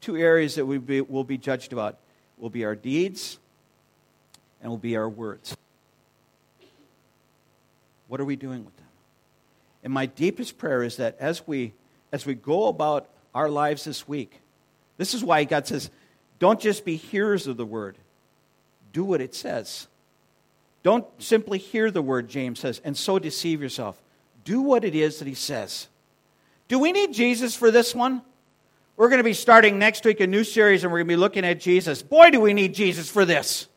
two 0.00 0.16
areas 0.16 0.54
that 0.54 0.66
we 0.66 0.78
will 0.78 1.24
be 1.24 1.38
judged 1.38 1.72
about 1.72 1.98
will 2.38 2.50
be 2.50 2.64
our 2.64 2.74
deeds 2.74 3.38
and 4.62 4.70
will 4.70 4.78
be 4.78 4.96
our 4.96 5.08
words. 5.08 5.56
What 8.06 8.20
are 8.20 8.24
we 8.24 8.36
doing 8.36 8.64
with 8.64 8.76
them? 8.76 8.86
And 9.84 9.92
my 9.92 10.06
deepest 10.06 10.58
prayer 10.58 10.82
is 10.82 10.96
that 10.96 11.16
as 11.20 11.46
we 11.46 11.74
as 12.12 12.26
we 12.26 12.34
go 12.34 12.68
about 12.68 13.08
our 13.34 13.48
lives 13.48 13.84
this 13.84 14.08
week, 14.08 14.40
This 14.98 15.14
is 15.14 15.24
why 15.24 15.44
God 15.44 15.66
says, 15.66 15.90
don't 16.38 16.60
just 16.60 16.84
be 16.84 16.96
hearers 16.96 17.46
of 17.46 17.56
the 17.56 17.64
word, 17.64 17.96
do 18.92 19.04
what 19.04 19.20
it 19.20 19.34
says. 19.34 19.86
Don't 20.82 21.06
simply 21.18 21.58
hear 21.58 21.90
the 21.90 22.02
word, 22.02 22.28
James 22.28 22.60
says, 22.60 22.80
and 22.84 22.96
so 22.96 23.18
deceive 23.18 23.60
yourself. 23.60 24.00
Do 24.44 24.60
what 24.60 24.84
it 24.84 24.94
is 24.94 25.18
that 25.18 25.28
he 25.28 25.34
says. 25.34 25.88
Do 26.68 26.78
we 26.78 26.92
need 26.92 27.12
Jesus 27.12 27.54
for 27.54 27.70
this 27.70 27.94
one? 27.94 28.22
We're 28.96 29.08
going 29.08 29.18
to 29.18 29.24
be 29.24 29.34
starting 29.34 29.78
next 29.78 30.04
week 30.04 30.20
a 30.20 30.26
new 30.26 30.44
series 30.44 30.82
and 30.82 30.92
we're 30.92 30.98
going 30.98 31.08
to 31.08 31.12
be 31.12 31.16
looking 31.16 31.44
at 31.44 31.60
Jesus. 31.60 32.02
Boy, 32.02 32.30
do 32.30 32.40
we 32.40 32.54
need 32.54 32.74
Jesus 32.74 33.08
for 33.08 33.24
this. 33.24 33.68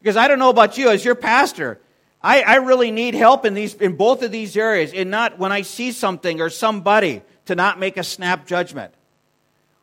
Because 0.00 0.16
I 0.16 0.28
don't 0.28 0.38
know 0.38 0.50
about 0.50 0.76
you, 0.78 0.90
as 0.90 1.04
your 1.04 1.14
pastor, 1.14 1.80
I, 2.22 2.42
I 2.42 2.54
really 2.56 2.90
need 2.90 3.14
help 3.14 3.44
in, 3.44 3.54
these, 3.54 3.74
in 3.74 3.96
both 3.96 4.22
of 4.22 4.32
these 4.32 4.56
areas, 4.56 4.92
And 4.92 5.10
not 5.10 5.38
when 5.38 5.52
I 5.52 5.62
see 5.62 5.92
something 5.92 6.40
or 6.40 6.50
somebody 6.50 7.22
to 7.46 7.54
not 7.54 7.78
make 7.78 7.96
a 7.96 8.04
snap 8.04 8.46
judgment. 8.46 8.94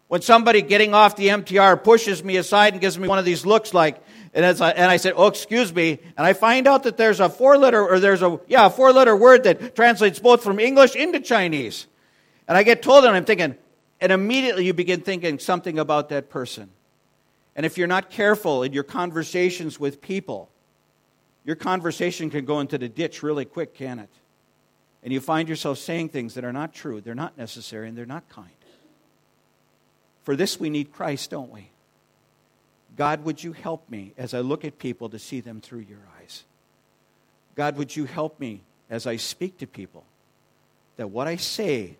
When 0.07 0.21
somebody 0.21 0.61
getting 0.61 0.93
off 0.93 1.15
the 1.15 1.27
MTR 1.27 1.83
pushes 1.83 2.23
me 2.23 2.37
aside 2.37 2.73
and 2.73 2.81
gives 2.81 2.97
me 2.97 3.07
one 3.07 3.19
of 3.19 3.25
these 3.25 3.45
looks 3.45 3.73
like, 3.73 4.03
and, 4.33 4.45
I, 4.45 4.69
and 4.71 4.91
I 4.91 4.97
said, 4.97 5.13
oh, 5.15 5.27
excuse 5.27 5.73
me, 5.73 5.99
and 6.17 6.25
I 6.25 6.33
find 6.33 6.67
out 6.67 6.83
that 6.83 6.97
there's 6.97 7.19
a 7.19 7.29
four 7.29 7.57
letter, 7.57 7.87
or 7.87 7.99
there's 7.99 8.21
a, 8.21 8.39
yeah, 8.47 8.65
a 8.65 8.69
four 8.69 8.91
letter 8.91 9.15
word 9.15 9.43
that 9.43 9.75
translates 9.75 10.19
both 10.19 10.43
from 10.43 10.59
English 10.59 10.95
into 10.95 11.19
Chinese. 11.19 11.85
And 12.47 12.57
I 12.57 12.63
get 12.63 12.81
told, 12.81 13.05
and 13.05 13.15
I'm 13.15 13.25
thinking, 13.25 13.55
and 14.01 14.11
immediately 14.11 14.65
you 14.65 14.73
begin 14.73 15.01
thinking 15.01 15.37
something 15.39 15.77
about 15.77 16.09
that 16.09 16.29
person. 16.29 16.69
And 17.55 17.65
if 17.65 17.77
you're 17.77 17.87
not 17.87 18.09
careful 18.09 18.63
in 18.63 18.73
your 18.73 18.83
conversations 18.83 19.79
with 19.79 20.01
people, 20.01 20.49
your 21.45 21.55
conversation 21.55 22.29
can 22.29 22.45
go 22.45 22.59
into 22.59 22.77
the 22.77 22.89
ditch 22.89 23.21
really 23.21 23.45
quick, 23.45 23.75
can 23.75 23.99
it? 23.99 24.09
And 25.03 25.13
you 25.13 25.21
find 25.21 25.47
yourself 25.47 25.77
saying 25.77 26.09
things 26.09 26.33
that 26.33 26.43
are 26.43 26.53
not 26.53 26.73
true, 26.73 27.01
they're 27.01 27.15
not 27.15 27.37
necessary, 27.37 27.87
and 27.87 27.97
they're 27.97 28.05
not 28.05 28.27
kind. 28.29 28.49
For 30.23 30.35
this, 30.35 30.59
we 30.59 30.69
need 30.69 30.91
Christ, 30.91 31.29
don't 31.29 31.51
we? 31.51 31.69
God, 32.97 33.23
would 33.23 33.43
you 33.43 33.53
help 33.53 33.89
me 33.89 34.13
as 34.17 34.33
I 34.33 34.41
look 34.41 34.65
at 34.65 34.77
people 34.77 35.09
to 35.09 35.19
see 35.19 35.39
them 35.39 35.61
through 35.61 35.85
your 35.89 35.99
eyes? 36.19 36.43
God, 37.55 37.77
would 37.77 37.95
you 37.95 38.05
help 38.05 38.39
me 38.39 38.61
as 38.89 39.07
I 39.07 39.15
speak 39.15 39.57
to 39.59 39.67
people 39.67 40.03
that 40.97 41.07
what 41.07 41.27
I 41.27 41.37
say, 41.37 41.95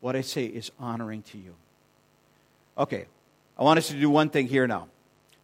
what 0.00 0.14
I 0.14 0.20
say 0.20 0.44
is 0.46 0.70
honoring 0.78 1.22
to 1.22 1.38
you? 1.38 1.54
Okay, 2.78 3.06
I 3.58 3.62
want 3.62 3.78
us 3.78 3.88
to 3.88 3.94
do 3.94 4.08
one 4.08 4.30
thing 4.30 4.46
here 4.46 4.66
now. 4.66 4.88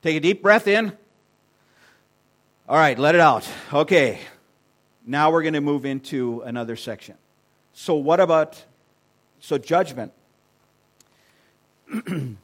Take 0.02 0.16
a 0.16 0.20
deep 0.20 0.42
breath 0.42 0.68
in. 0.68 0.92
All 2.68 2.76
right, 2.76 2.98
let 2.98 3.14
it 3.14 3.20
out. 3.20 3.48
Okay, 3.72 4.20
now 5.06 5.30
we're 5.30 5.42
going 5.42 5.54
to 5.54 5.60
move 5.60 5.84
into 5.84 6.42
another 6.42 6.76
section. 6.76 7.16
So, 7.72 7.94
what 7.94 8.20
about, 8.20 8.64
so 9.40 9.58
judgment? 9.58 10.12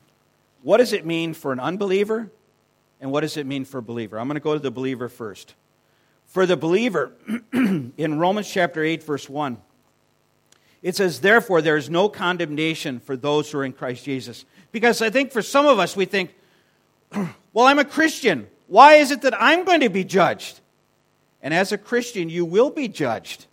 what 0.62 0.78
does 0.78 0.92
it 0.92 1.06
mean 1.06 1.34
for 1.34 1.52
an 1.52 1.60
unbeliever? 1.60 2.30
And 3.00 3.12
what 3.12 3.20
does 3.20 3.36
it 3.36 3.46
mean 3.46 3.64
for 3.64 3.78
a 3.78 3.82
believer? 3.82 4.18
I'm 4.18 4.26
going 4.26 4.34
to 4.34 4.40
go 4.40 4.54
to 4.54 4.58
the 4.58 4.70
believer 4.70 5.08
first. 5.08 5.54
For 6.26 6.46
the 6.46 6.56
believer, 6.56 7.12
in 7.52 8.18
Romans 8.18 8.50
chapter 8.50 8.82
8, 8.82 9.02
verse 9.02 9.28
1, 9.28 9.56
it 10.82 10.96
says, 10.96 11.20
Therefore, 11.20 11.62
there 11.62 11.76
is 11.76 11.88
no 11.88 12.08
condemnation 12.08 13.00
for 13.00 13.16
those 13.16 13.50
who 13.50 13.58
are 13.58 13.64
in 13.64 13.72
Christ 13.72 14.04
Jesus. 14.04 14.44
Because 14.72 15.00
I 15.00 15.10
think 15.10 15.32
for 15.32 15.42
some 15.42 15.66
of 15.66 15.78
us, 15.78 15.96
we 15.96 16.04
think, 16.04 16.34
Well, 17.52 17.66
I'm 17.66 17.78
a 17.78 17.84
Christian. 17.84 18.46
Why 18.66 18.94
is 18.94 19.10
it 19.10 19.22
that 19.22 19.34
I'm 19.42 19.64
going 19.64 19.80
to 19.80 19.88
be 19.88 20.04
judged? 20.04 20.60
And 21.42 21.54
as 21.54 21.72
a 21.72 21.78
Christian, 21.78 22.28
you 22.28 22.44
will 22.44 22.70
be 22.70 22.88
judged. 22.88 23.46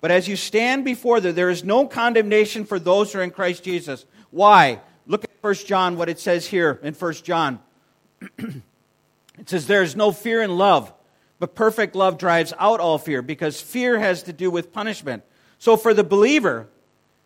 But 0.00 0.10
as 0.10 0.28
you 0.28 0.36
stand 0.36 0.84
before 0.84 1.20
them, 1.20 1.34
there 1.34 1.50
is 1.50 1.64
no 1.64 1.86
condemnation 1.86 2.64
for 2.64 2.78
those 2.78 3.12
who 3.12 3.18
are 3.18 3.22
in 3.22 3.30
Christ 3.30 3.64
Jesus. 3.64 4.06
Why? 4.30 4.80
Look 5.06 5.24
at 5.24 5.30
1 5.40 5.54
John, 5.54 5.96
what 5.96 6.08
it 6.08 6.20
says 6.20 6.46
here 6.46 6.78
in 6.82 6.94
1 6.94 7.12
John. 7.14 7.58
it 8.38 8.62
says, 9.46 9.66
There 9.66 9.82
is 9.82 9.96
no 9.96 10.12
fear 10.12 10.42
in 10.42 10.56
love, 10.56 10.92
but 11.38 11.54
perfect 11.54 11.94
love 11.94 12.18
drives 12.18 12.52
out 12.58 12.80
all 12.80 12.98
fear, 12.98 13.22
because 13.22 13.60
fear 13.60 13.98
has 13.98 14.22
to 14.24 14.32
do 14.32 14.50
with 14.50 14.72
punishment. 14.72 15.24
So 15.58 15.76
for 15.76 15.92
the 15.92 16.04
believer, 16.04 16.68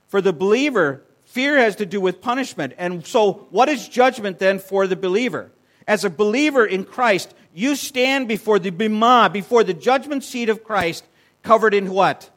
for 0.08 0.20
the 0.20 0.32
believer, 0.32 1.02
fear 1.24 1.58
has 1.58 1.76
to 1.76 1.86
do 1.86 2.00
with 2.00 2.20
punishment. 2.20 2.74
And 2.78 3.06
so 3.06 3.46
what 3.50 3.68
is 3.68 3.88
judgment 3.88 4.38
then 4.38 4.58
for 4.58 4.86
the 4.86 4.96
believer? 4.96 5.50
As 5.86 6.04
a 6.04 6.10
believer 6.10 6.64
in 6.64 6.84
Christ, 6.84 7.34
you 7.54 7.76
stand 7.76 8.28
before 8.28 8.58
the 8.58 8.70
bema, 8.70 9.30
before 9.32 9.64
the 9.64 9.74
judgment 9.74 10.24
seat 10.24 10.48
of 10.48 10.64
Christ, 10.64 11.04
covered 11.42 11.74
in 11.74 11.90
what? 11.90 12.30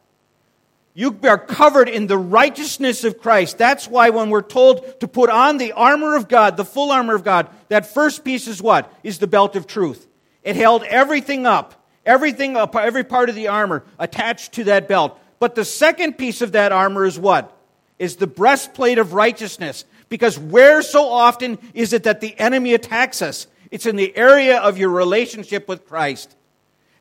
You 0.97 1.19
are 1.23 1.37
covered 1.37 1.89
in 1.89 2.07
the 2.07 2.17
righteousness 2.17 3.03
of 3.03 3.19
Christ. 3.19 3.57
That's 3.57 3.85
why 3.85 4.11
when 4.11 4.29
we're 4.29 4.41
told 4.41 4.99
to 5.01 5.09
put 5.09 5.29
on 5.29 5.57
the 5.57 5.73
armor 5.73 6.15
of 6.15 6.29
God, 6.29 6.55
the 6.55 6.63
full 6.63 6.89
armor 6.89 7.15
of 7.15 7.25
God, 7.25 7.49
that 7.67 7.93
first 7.93 8.23
piece 8.23 8.47
is 8.47 8.61
what? 8.61 8.91
Is 9.03 9.19
the 9.19 9.27
belt 9.27 9.57
of 9.57 9.67
truth. 9.67 10.07
It 10.41 10.55
held 10.55 10.83
everything 10.83 11.45
up, 11.45 11.85
everything 12.05 12.55
up, 12.55 12.75
every 12.77 13.03
part 13.03 13.27
of 13.27 13.35
the 13.35 13.49
armor 13.49 13.83
attached 13.99 14.53
to 14.53 14.63
that 14.65 14.87
belt. 14.87 15.19
But 15.37 15.55
the 15.55 15.65
second 15.65 16.17
piece 16.17 16.41
of 16.41 16.53
that 16.53 16.71
armor 16.71 17.03
is 17.03 17.19
what? 17.19 17.51
Is 17.99 18.15
the 18.15 18.27
breastplate 18.27 18.97
of 18.97 19.13
righteousness. 19.13 19.83
Because 20.09 20.37
where 20.37 20.81
so 20.81 21.09
often 21.09 21.57
is 21.73 21.93
it 21.93 22.03
that 22.03 22.21
the 22.21 22.37
enemy 22.39 22.73
attacks 22.73 23.21
us? 23.21 23.47
It's 23.71 23.85
in 23.85 23.95
the 23.95 24.15
area 24.15 24.59
of 24.59 24.77
your 24.77 24.89
relationship 24.89 25.67
with 25.67 25.87
Christ. 25.87 26.35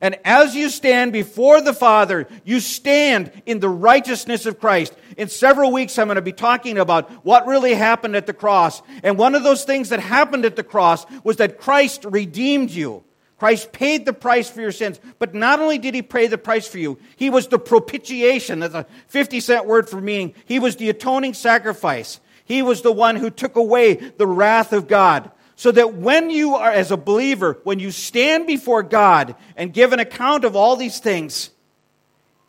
And 0.01 0.19
as 0.25 0.55
you 0.55 0.69
stand 0.69 1.13
before 1.13 1.61
the 1.61 1.73
Father, 1.73 2.27
you 2.43 2.59
stand 2.59 3.31
in 3.45 3.59
the 3.59 3.69
righteousness 3.69 4.45
of 4.45 4.59
Christ. 4.59 4.93
In 5.17 5.29
several 5.29 5.71
weeks, 5.71 5.97
I'm 5.97 6.07
going 6.07 6.15
to 6.15 6.21
be 6.21 6.33
talking 6.33 6.77
about 6.77 7.09
what 7.25 7.47
really 7.47 7.73
happened 7.73 8.15
at 8.15 8.27
the 8.27 8.33
cross. 8.33 8.81
And 9.03 9.17
one 9.17 9.35
of 9.35 9.43
those 9.43 9.63
things 9.63 9.89
that 9.89 9.99
happened 9.99 10.45
at 10.45 10.57
the 10.57 10.63
cross 10.63 11.05
was 11.23 11.37
that 11.37 11.59
Christ 11.59 12.05
redeemed 12.05 12.71
you. 12.71 13.03
Christ 13.37 13.71
paid 13.71 14.05
the 14.05 14.13
price 14.13 14.49
for 14.49 14.61
your 14.61 14.71
sins. 14.71 14.99
But 15.17 15.33
not 15.33 15.59
only 15.59 15.77
did 15.77 15.95
he 15.95 16.01
pay 16.01 16.27
the 16.27 16.37
price 16.37 16.67
for 16.67 16.77
you, 16.77 16.99
he 17.15 17.29
was 17.29 17.47
the 17.47 17.59
propitiation. 17.59 18.59
That's 18.59 18.73
a 18.73 18.85
50 19.07 19.39
cent 19.39 19.65
word 19.65 19.89
for 19.89 19.99
meaning. 20.01 20.33
He 20.45 20.59
was 20.59 20.75
the 20.75 20.89
atoning 20.89 21.33
sacrifice. 21.33 22.19
He 22.45 22.61
was 22.61 22.81
the 22.81 22.91
one 22.91 23.15
who 23.15 23.29
took 23.29 23.55
away 23.55 23.95
the 23.95 24.27
wrath 24.27 24.71
of 24.71 24.87
God. 24.87 25.31
So 25.57 25.71
that 25.71 25.93
when 25.93 26.29
you 26.29 26.55
are, 26.55 26.69
as 26.69 26.91
a 26.91 26.97
believer, 26.97 27.59
when 27.63 27.79
you 27.79 27.89
stand 27.91 28.45
before 28.45 28.83
God 28.83 29.35
and 29.55 29.73
give 29.73 29.93
an 29.93 29.99
account 29.99 30.43
of 30.43 30.55
all 30.55 30.75
these 30.75 30.99
things, 30.99 31.49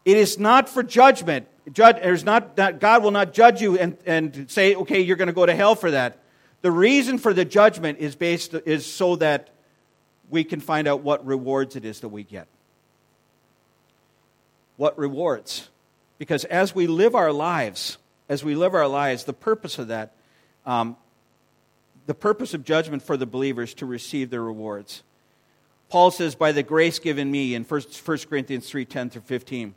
it 0.04 0.16
is 0.16 0.38
not 0.38 0.68
for 0.68 0.82
judgment. 0.82 1.46
Judge, 1.72 2.24
not, 2.24 2.56
God 2.56 3.02
will 3.02 3.12
not 3.12 3.32
judge 3.32 3.60
you 3.60 3.78
and, 3.78 3.96
and 4.06 4.50
say, 4.50 4.74
okay, 4.74 5.00
you're 5.00 5.16
going 5.16 5.28
to 5.28 5.32
go 5.32 5.46
to 5.46 5.54
hell 5.54 5.76
for 5.76 5.92
that. 5.92 6.18
The 6.62 6.70
reason 6.70 7.18
for 7.18 7.32
the 7.32 7.44
judgment 7.44 7.98
is 7.98 8.16
based 8.16 8.54
is 8.54 8.84
so 8.84 9.16
that 9.16 9.50
we 10.28 10.42
can 10.42 10.60
find 10.60 10.88
out 10.88 11.02
what 11.02 11.24
rewards 11.24 11.76
it 11.76 11.84
is 11.84 12.00
that 12.00 12.08
we 12.08 12.24
get. 12.24 12.48
What 14.76 14.98
rewards? 14.98 15.68
Because 16.18 16.44
as 16.44 16.74
we 16.74 16.86
live 16.86 17.14
our 17.14 17.32
lives, 17.32 17.98
as 18.28 18.44
we 18.44 18.54
live 18.54 18.74
our 18.74 18.88
lives, 18.88 19.24
the 19.24 19.32
purpose 19.32 19.78
of 19.78 19.88
that 19.88 20.12
um, 20.66 20.96
the 22.06 22.14
purpose 22.14 22.54
of 22.54 22.64
judgment 22.64 23.02
for 23.02 23.16
the 23.16 23.26
believers 23.26 23.74
to 23.74 23.86
receive 23.86 24.30
their 24.30 24.42
rewards. 24.42 25.02
Paul 25.88 26.10
says, 26.10 26.34
by 26.34 26.52
the 26.52 26.62
grace 26.62 26.98
given 26.98 27.30
me 27.30 27.54
in 27.54 27.64
1, 27.64 27.82
1 28.04 28.18
Corinthians 28.28 28.68
3 28.68 28.84
10 28.84 29.10
through 29.10 29.22
15, 29.22 29.74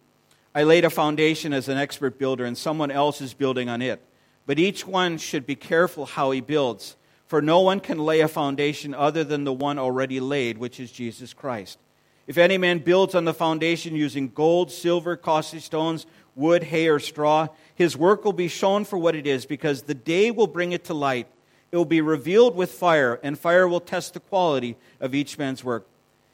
I 0.54 0.64
laid 0.64 0.84
a 0.84 0.90
foundation 0.90 1.54
as 1.54 1.70
an 1.70 1.78
expert 1.78 2.18
builder, 2.18 2.46
and 2.46 2.58
someone 2.58 2.90
else 2.90 3.22
is 3.22 3.34
building 3.36 3.70
on 3.70 3.82
it. 3.82 4.02
But 4.48 4.58
each 4.58 4.88
one 4.88 5.20
should 5.20 5.46
be 5.46 5.56
careful 5.56 6.08
how 6.08 6.32
he 6.32 6.42
builds, 6.42 6.96
for 7.28 7.42
no 7.42 7.62
one 7.62 7.80
can 7.80 8.00
lay 8.00 8.22
a 8.22 8.28
foundation 8.28 8.96
other 8.96 9.24
than 9.24 9.44
the 9.44 9.54
one 9.54 9.78
already 9.78 10.20
laid, 10.20 10.58
which 10.58 10.80
is 10.80 10.92
Jesus 10.92 11.34
Christ. 11.34 11.78
If 12.26 12.40
any 12.40 12.58
man 12.58 12.80
builds 12.80 13.14
on 13.14 13.26
the 13.26 13.34
foundation 13.34 13.96
using 13.96 14.30
gold, 14.30 14.72
silver, 14.72 15.16
costly 15.16 15.60
stones, 15.60 16.08
wood, 16.36 16.64
hay, 16.64 16.88
or 16.88 17.00
straw, 17.00 17.48
his 17.76 17.98
work 17.98 18.26
will 18.26 18.34
be 18.34 18.48
shown 18.48 18.86
for 18.86 18.98
what 18.98 19.16
it 19.16 19.28
is, 19.28 19.46
because 19.46 19.84
the 19.84 19.94
day 19.94 20.32
will 20.32 20.48
bring 20.48 20.72
it 20.72 20.86
to 20.86 20.94
light 20.94 21.28
it 21.72 21.78
will 21.78 21.86
be 21.86 22.02
revealed 22.02 22.56
with 22.56 22.72
fire, 22.72 23.20
and 23.22 23.38
fire 23.38 23.68
will 23.68 23.80
test 23.80 24.14
the 24.14 24.20
quality 24.20 24.76
of 25.00 25.14
each 25.14 25.38
man's 25.38 25.64
work. 25.64 25.86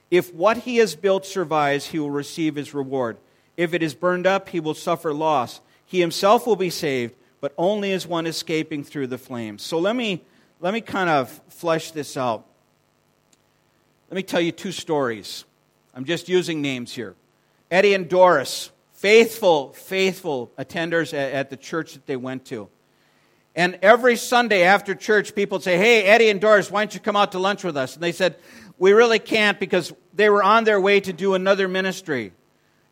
If 0.09 0.33
what 0.33 0.59
he 0.59 0.77
has 0.77 0.95
built 0.95 1.25
survives, 1.25 1.87
he 1.87 1.99
will 1.99 2.11
receive 2.11 2.55
his 2.55 2.73
reward. 2.73 3.17
If 3.57 3.73
it 3.73 3.83
is 3.83 3.93
burned 3.93 4.27
up, 4.27 4.49
he 4.49 4.59
will 4.59 4.73
suffer 4.73 5.13
loss. 5.13 5.61
He 5.85 5.99
himself 5.99 6.47
will 6.47 6.55
be 6.55 6.69
saved, 6.69 7.15
but 7.41 7.53
only 7.57 7.91
as 7.91 8.07
one 8.07 8.27
escaping 8.27 8.83
through 8.83 9.07
the 9.07 9.17
flames. 9.17 9.61
So 9.61 9.77
let 9.77 9.95
me, 9.95 10.21
let 10.61 10.73
me 10.73 10.81
kind 10.81 11.09
of 11.09 11.29
flesh 11.49 11.91
this 11.91 12.15
out. 12.15 12.45
Let 14.09 14.15
me 14.15 14.23
tell 14.23 14.41
you 14.41 14.51
two 14.51 14.71
stories. 14.71 15.43
I'm 15.93 16.05
just 16.05 16.29
using 16.29 16.61
names 16.61 16.93
here. 16.93 17.15
Eddie 17.69 17.93
and 17.93 18.07
Doris, 18.07 18.71
faithful, 18.95 19.73
faithful 19.73 20.51
attenders 20.57 21.13
at, 21.13 21.49
the 21.49 21.57
church 21.57 21.93
that 21.93 22.05
they 22.07 22.15
went 22.15 22.45
to. 22.45 22.67
And 23.55 23.77
every 23.81 24.15
Sunday 24.15 24.63
after 24.63 24.95
church, 24.95 25.35
people 25.35 25.57
would 25.57 25.63
say, 25.63 25.77
Hey, 25.77 26.03
Eddie 26.03 26.29
and 26.29 26.41
Doris, 26.41 26.71
why 26.71 26.83
don't 26.83 26.93
you 26.93 26.99
come 26.99 27.15
out 27.15 27.33
to 27.33 27.39
lunch 27.39 27.63
with 27.63 27.77
us? 27.77 27.93
And 27.93 28.03
they 28.03 28.11
said, 28.11 28.35
We 28.77 28.93
really 28.93 29.19
can't 29.19 29.59
because 29.59 29.93
they 30.13 30.29
were 30.29 30.43
on 30.43 30.63
their 30.63 30.81
way 30.81 30.99
to 31.01 31.13
do 31.13 31.35
another 31.35 31.67
ministry. 31.67 32.33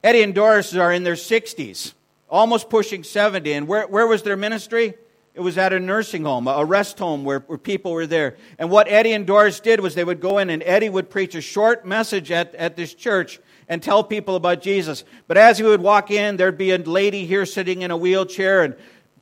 Eddie 0.04 0.22
and 0.22 0.36
Doris 0.36 0.76
are 0.76 0.92
in 0.92 1.04
their 1.04 1.16
60s, 1.16 1.94
almost 2.30 2.70
pushing 2.70 3.04
70. 3.04 3.54
And 3.54 3.68
where, 3.68 3.88
where 3.88 4.06
was 4.06 4.24
their 4.24 4.38
ministry? 4.38 4.96
It 5.34 5.42
was 5.42 5.58
at 5.58 5.74
a 5.74 5.80
nursing 5.80 6.26
home, 6.26 6.48
a 6.48 6.64
rest 6.64 7.00
home 7.00 7.24
where, 7.24 7.40
where 7.40 7.58
people 7.58 7.94
were 7.94 8.06
there. 8.06 8.38
And 8.60 8.70
what 8.70 8.88
Eddie 8.88 9.14
and 9.14 9.26
Doris 9.26 9.60
did 9.60 9.80
was 9.80 9.96
they 9.96 10.04
would 10.04 10.20
go 10.20 10.38
in 10.38 10.50
and 10.50 10.62
Eddie 10.64 10.90
would 10.90 11.10
preach 11.10 11.34
a 11.34 11.42
short 11.42 11.86
message 11.86 12.30
at, 12.30 12.54
at 12.56 12.76
this 12.76 12.94
church 12.94 13.40
and 13.68 13.82
tell 13.82 14.04
people 14.04 14.36
about 14.36 14.62
Jesus. 14.62 15.04
But 15.28 15.38
as 15.38 15.58
he 15.58 15.64
would 15.64 15.82
walk 15.82 16.12
in, 16.12 16.38
there'd 16.38 16.58
be 16.58 16.72
a 16.72 16.78
lady 16.78 17.26
here 17.26 17.46
sitting 17.46 17.82
in 17.82 17.92
a 17.92 17.98
wheelchair 17.98 18.64
and 18.64 18.76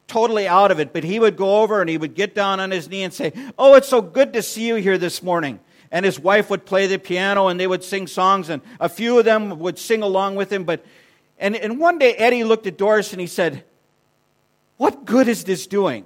totally 0.08 0.48
out 0.48 0.72
of 0.72 0.80
it. 0.80 0.94
But 0.94 1.04
he 1.04 1.20
would 1.20 1.38
go 1.38 1.62
over 1.62 1.82
and 1.82 1.90
he 1.90 1.98
would 1.98 2.16
get 2.16 2.36
down 2.36 2.60
on 2.60 2.72
his 2.72 2.90
knee 2.90 3.04
and 3.04 3.14
say, 3.14 3.34
Oh, 3.58 3.76
it's 3.76 3.88
so 3.88 4.02
good 4.02 4.34
to 4.34 4.42
see 4.42 4.68
you 4.68 4.76
here 4.76 4.98
this 4.98 5.24
morning. 5.24 5.60
And 5.92 6.06
his 6.06 6.20
wife 6.20 6.50
would 6.50 6.66
play 6.66 6.88
the 6.88 6.98
piano 6.98 7.48
and 7.48 7.60
they 7.60 7.68
would 7.68 7.84
sing 7.84 8.08
songs 8.08 8.50
and 8.50 8.62
a 8.80 8.90
few 8.90 9.20
of 9.20 9.26
them 9.26 9.60
would 9.60 9.78
sing 9.78 10.04
along 10.04 10.36
with 10.36 10.52
him. 10.52 10.64
But, 10.64 10.86
and, 11.38 11.56
and 11.56 11.80
one 11.80 11.98
day 11.98 12.14
Eddie 12.14 12.44
looked 12.44 12.68
at 12.68 12.78
Doris 12.78 13.12
and 13.12 13.20
he 13.20 13.28
said, 13.28 13.64
what 14.82 15.06
good 15.06 15.28
is 15.28 15.44
this 15.44 15.68
doing? 15.68 16.06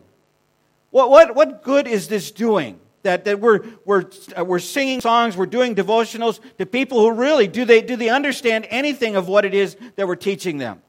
What, 0.89 1.09
what, 1.09 1.33
what 1.33 1.63
good 1.63 1.87
is 1.87 2.09
this 2.09 2.29
doing? 2.29 2.77
That, 3.05 3.25
that 3.25 3.39
we're, 3.39 3.61
we're, 3.85 4.05
uh, 4.35 4.43
we're 4.43 4.57
singing 4.57 4.99
songs, 4.99 5.37
we're 5.37 5.45
doing 5.45 5.75
devotionals 5.75 6.39
to 6.57 6.65
people 6.65 6.99
who 7.01 7.11
really, 7.11 7.45
do 7.45 7.63
they, 7.63 7.83
do 7.83 7.95
they 7.95 8.09
understand 8.09 8.65
anything 8.71 9.15
of 9.15 9.27
what 9.27 9.45
it 9.45 9.53
is 9.53 9.77
that 9.95 10.07
we're 10.07 10.15
teaching 10.15 10.57
them? 10.57 10.81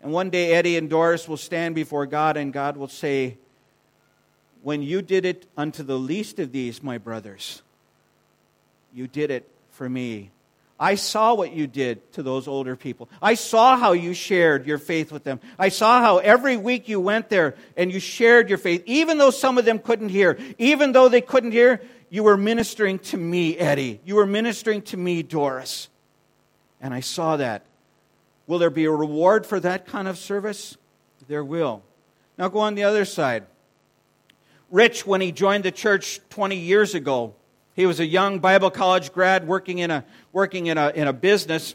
And 0.00 0.12
one 0.12 0.30
day 0.30 0.52
Eddie 0.52 0.76
and 0.76 0.88
Doris 0.88 1.26
will 1.26 1.36
stand 1.36 1.74
before 1.74 2.06
God 2.06 2.36
and 2.36 2.52
God 2.52 2.76
will 2.76 2.86
say, 2.86 3.36
When 4.62 4.80
you 4.80 5.02
did 5.02 5.24
it 5.24 5.44
unto 5.56 5.82
the 5.82 5.98
least 5.98 6.38
of 6.38 6.52
these, 6.52 6.84
my 6.84 6.98
brothers, 6.98 7.62
you 8.94 9.08
did 9.08 9.32
it 9.32 9.50
for 9.70 9.88
me. 9.88 10.30
I 10.82 10.94
saw 10.94 11.34
what 11.34 11.52
you 11.52 11.66
did 11.66 12.10
to 12.14 12.22
those 12.22 12.48
older 12.48 12.74
people. 12.74 13.10
I 13.20 13.34
saw 13.34 13.76
how 13.76 13.92
you 13.92 14.14
shared 14.14 14.66
your 14.66 14.78
faith 14.78 15.12
with 15.12 15.24
them. 15.24 15.38
I 15.58 15.68
saw 15.68 16.00
how 16.00 16.18
every 16.18 16.56
week 16.56 16.88
you 16.88 16.98
went 17.00 17.28
there 17.28 17.54
and 17.76 17.92
you 17.92 18.00
shared 18.00 18.48
your 18.48 18.56
faith, 18.56 18.82
even 18.86 19.18
though 19.18 19.30
some 19.30 19.58
of 19.58 19.66
them 19.66 19.78
couldn't 19.78 20.08
hear. 20.08 20.38
Even 20.56 20.92
though 20.92 21.10
they 21.10 21.20
couldn't 21.20 21.52
hear, 21.52 21.82
you 22.08 22.22
were 22.22 22.38
ministering 22.38 22.98
to 23.00 23.18
me, 23.18 23.58
Eddie. 23.58 24.00
You 24.06 24.14
were 24.14 24.26
ministering 24.26 24.80
to 24.84 24.96
me, 24.96 25.22
Doris. 25.22 25.90
And 26.80 26.94
I 26.94 27.00
saw 27.00 27.36
that. 27.36 27.66
Will 28.46 28.58
there 28.58 28.70
be 28.70 28.86
a 28.86 28.90
reward 28.90 29.44
for 29.44 29.60
that 29.60 29.86
kind 29.86 30.08
of 30.08 30.16
service? 30.16 30.78
There 31.28 31.44
will. 31.44 31.82
Now 32.38 32.48
go 32.48 32.60
on 32.60 32.74
the 32.74 32.84
other 32.84 33.04
side. 33.04 33.44
Rich, 34.70 35.06
when 35.06 35.20
he 35.20 35.30
joined 35.30 35.64
the 35.64 35.70
church 35.70 36.20
20 36.30 36.56
years 36.56 36.94
ago, 36.94 37.34
he 37.74 37.86
was 37.86 38.00
a 38.00 38.06
young 38.06 38.38
Bible 38.40 38.70
college 38.70 39.12
grad 39.12 39.46
working 39.46 39.78
in 39.78 39.90
a, 39.90 40.04
working 40.32 40.66
in 40.66 40.78
a, 40.78 40.90
in 40.90 41.06
a 41.08 41.12
business. 41.12 41.74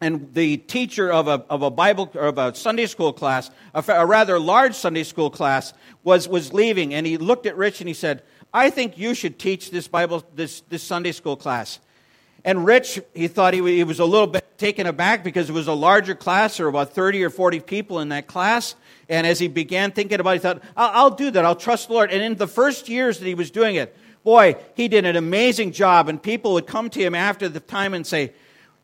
And 0.00 0.32
the 0.32 0.56
teacher 0.56 1.12
of 1.12 1.28
a, 1.28 1.44
of 1.50 1.62
a 1.62 1.70
Bible 1.70 2.10
of 2.14 2.38
a 2.38 2.54
Sunday 2.54 2.86
school 2.86 3.12
class, 3.12 3.50
a, 3.74 3.84
a 3.88 4.06
rather 4.06 4.38
large 4.38 4.74
Sunday 4.74 5.02
school 5.02 5.28
class, 5.28 5.74
was, 6.04 6.26
was 6.26 6.52
leaving. 6.52 6.94
And 6.94 7.06
he 7.06 7.18
looked 7.18 7.44
at 7.46 7.56
Rich 7.56 7.80
and 7.80 7.88
he 7.88 7.94
said, 7.94 8.22
I 8.52 8.70
think 8.70 8.96
you 8.96 9.14
should 9.14 9.38
teach 9.38 9.70
this 9.70 9.88
Bible, 9.88 10.24
this, 10.34 10.62
this 10.70 10.82
Sunday 10.82 11.12
school 11.12 11.36
class. 11.36 11.80
And 12.44 12.64
Rich, 12.64 13.00
he 13.14 13.28
thought 13.28 13.52
he, 13.52 13.60
he 13.76 13.84
was 13.84 14.00
a 14.00 14.04
little 14.04 14.26
bit 14.26 14.44
taken 14.56 14.86
aback 14.86 15.22
because 15.22 15.50
it 15.50 15.52
was 15.52 15.68
a 15.68 15.72
larger 15.72 16.14
class, 16.14 16.58
or 16.60 16.68
about 16.68 16.94
30 16.94 17.24
or 17.24 17.30
40 17.30 17.60
people 17.60 18.00
in 18.00 18.08
that 18.10 18.26
class. 18.26 18.74
And 19.08 19.26
as 19.26 19.38
he 19.38 19.48
began 19.48 19.92
thinking 19.92 20.20
about 20.20 20.30
it, 20.30 20.34
he 20.34 20.38
thought, 20.40 20.62
I'll, 20.76 20.90
I'll 21.04 21.10
do 21.10 21.30
that. 21.30 21.44
I'll 21.44 21.56
trust 21.56 21.88
the 21.88 21.94
Lord. 21.94 22.10
And 22.10 22.22
in 22.22 22.36
the 22.36 22.46
first 22.46 22.88
years 22.88 23.18
that 23.18 23.26
he 23.26 23.34
was 23.34 23.50
doing 23.50 23.76
it, 23.76 23.94
Boy, 24.22 24.56
he 24.74 24.88
did 24.88 25.06
an 25.06 25.16
amazing 25.16 25.72
job, 25.72 26.08
and 26.08 26.22
people 26.22 26.52
would 26.54 26.66
come 26.66 26.90
to 26.90 27.00
him 27.00 27.14
after 27.14 27.48
the 27.48 27.60
time 27.60 27.94
and 27.94 28.06
say, 28.06 28.32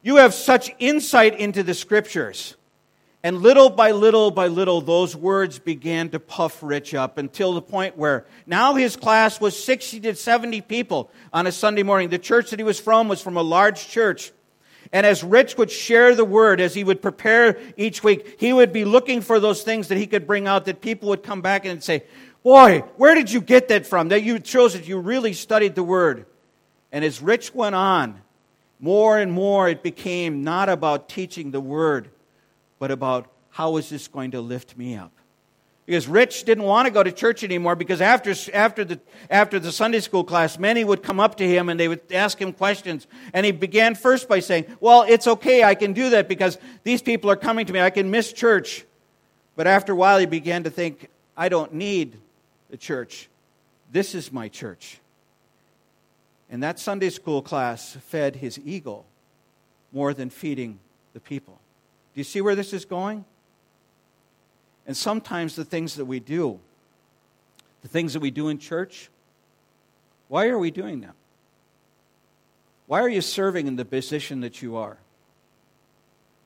You 0.03 0.17
have 0.17 0.33
such 0.33 0.71
insight 0.79 1.39
into 1.39 1.63
the 1.63 1.75
scriptures. 1.75 2.57
And 3.23 3.43
little 3.43 3.71
by 3.71 3.91
little 3.91 4.31
by 4.31 4.47
little, 4.47 4.81
those 4.81 5.17
words 5.17 5.59
began 5.59 6.11
to 6.11 6.21
puff 6.21 6.63
Rich 6.63 6.95
up 6.95 7.19
until 7.19 7.55
the 7.55 7.61
point 7.61 7.99
where 7.99 8.25
now 8.47 8.75
his 8.75 8.95
class 8.95 9.41
was 9.41 9.63
60 9.63 9.99
to 10.01 10.15
70 10.15 10.61
people 10.61 11.11
on 11.33 11.49
a 11.49 11.53
Sunday 11.53 11.83
morning. 11.83 12.09
The 12.09 12.21
church 12.21 12.51
that 12.51 12.61
he 12.61 12.65
was 12.65 12.79
from 12.79 13.09
was 13.09 13.21
from 13.21 13.37
a 13.37 13.43
large 13.43 13.89
church. 13.89 14.31
And 14.93 15.05
as 15.05 15.25
Rich 15.25 15.59
would 15.59 15.73
share 15.73 16.15
the 16.15 16.25
word, 16.25 16.61
as 16.61 16.73
he 16.73 16.85
would 16.85 17.03
prepare 17.03 17.59
each 17.77 18.05
week, 18.05 18.37
he 18.39 18.53
would 18.53 18.73
be 18.73 18.85
looking 18.85 19.21
for 19.21 19.41
those 19.41 19.65
things 19.65 19.89
that 19.89 19.99
he 19.99 20.07
could 20.07 20.27
bring 20.27 20.47
out 20.47 20.65
that 20.67 20.81
people 20.81 21.09
would 21.09 21.25
come 21.25 21.41
back 21.41 21.65
and 21.65 21.83
say, 21.83 22.05
Boy, 22.47 22.85
where 22.97 23.17
did 23.17 23.33
you 23.33 23.41
get 23.41 23.67
that 23.71 23.87
from? 23.87 24.11
That 24.11 24.23
you 24.23 24.39
chose 24.39 24.77
it, 24.77 24.87
you 24.87 25.01
really 25.01 25.33
studied 25.33 25.75
the 25.75 25.83
Word. 25.83 26.27
And 26.93 27.05
as 27.05 27.21
Rich 27.21 27.53
went 27.53 27.75
on, 27.75 28.21
more 28.79 29.19
and 29.19 29.33
more 29.33 29.69
it 29.69 29.83
became 29.83 30.45
not 30.45 30.69
about 30.69 31.09
teaching 31.09 31.51
the 31.51 31.61
Word, 31.61 32.09
but 32.79 32.93
about 32.93 33.27
how 33.51 33.79
is 33.79 33.89
this 33.89 34.07
going 34.07 34.31
to 34.31 34.41
lift 34.41 34.79
me 34.79 34.95
up? 34.95 35.11
Because 35.87 36.07
Rich 36.07 36.45
didn't 36.45 36.63
want 36.63 36.87
to 36.87 36.93
go 36.93 37.03
to 37.03 37.11
church 37.11 37.43
anymore 37.43 37.75
because 37.75 38.01
after, 38.01 38.33
after, 38.55 38.85
the, 38.85 39.01
after 39.29 39.59
the 39.59 39.73
Sunday 39.73 39.99
school 39.99 40.23
class, 40.23 40.57
many 40.57 40.85
would 40.85 41.03
come 41.03 41.19
up 41.19 41.39
to 41.39 41.49
him 41.49 41.69
and 41.69 41.81
they 41.81 41.89
would 41.89 42.13
ask 42.13 42.41
him 42.41 42.53
questions. 42.53 43.09
And 43.33 43.45
he 43.45 43.51
began 43.51 43.97
first 43.97 44.29
by 44.29 44.39
saying, 44.39 44.67
Well, 44.79 45.03
it's 45.03 45.27
okay, 45.27 45.65
I 45.65 45.75
can 45.75 45.95
do 45.95 46.11
that 46.11 46.29
because 46.29 46.59
these 46.85 47.03
people 47.03 47.29
are 47.29 47.35
coming 47.35 47.67
to 47.67 47.73
me. 47.73 47.81
I 47.81 47.91
can 47.91 48.13
miss 48.13 48.33
church. 48.33 48.85
But 49.57 49.67
after 49.67 49.95
a 49.95 49.97
while, 49.97 50.21
he 50.21 50.27
began 50.27 50.63
to 50.63 50.71
think, 50.71 51.09
I 51.37 51.49
don't 51.49 51.75
need 51.75 52.21
the 52.71 52.77
church. 52.77 53.29
This 53.91 54.15
is 54.15 54.33
my 54.33 54.49
church. 54.49 55.01
And 56.51 56.63
that 56.63 56.79
Sunday 56.79 57.11
school 57.11 57.43
class 57.43 57.97
fed 57.97 58.37
his 58.37 58.59
ego 58.65 59.05
more 59.93 60.15
than 60.15 60.31
feeding 60.31 60.79
the 61.13 61.21
people. 61.21 61.59
Do 62.15 62.21
you 62.21 62.25
see 62.25 62.41
where 62.41 62.55
this 62.55 62.73
is 62.73 62.85
going? 62.85 63.25
And 64.87 64.97
sometimes 64.97 65.57
the 65.57 65.65
things 65.65 65.97
that 65.97 66.05
we 66.05 66.21
do, 66.21 66.61
the 67.83 67.89
things 67.89 68.13
that 68.13 68.21
we 68.21 68.31
do 68.31 68.49
in 68.49 68.59
church, 68.59 69.11
why 70.29 70.49
are 70.49 70.59
we 70.59 70.71
doing 70.71 71.01
them? 71.01 71.15
Why 72.87 73.01
are 73.01 73.09
you 73.09 73.21
serving 73.21 73.67
in 73.67 73.77
the 73.77 73.85
position 73.85 74.41
that 74.41 74.63
you 74.63 74.77
are? 74.77 74.99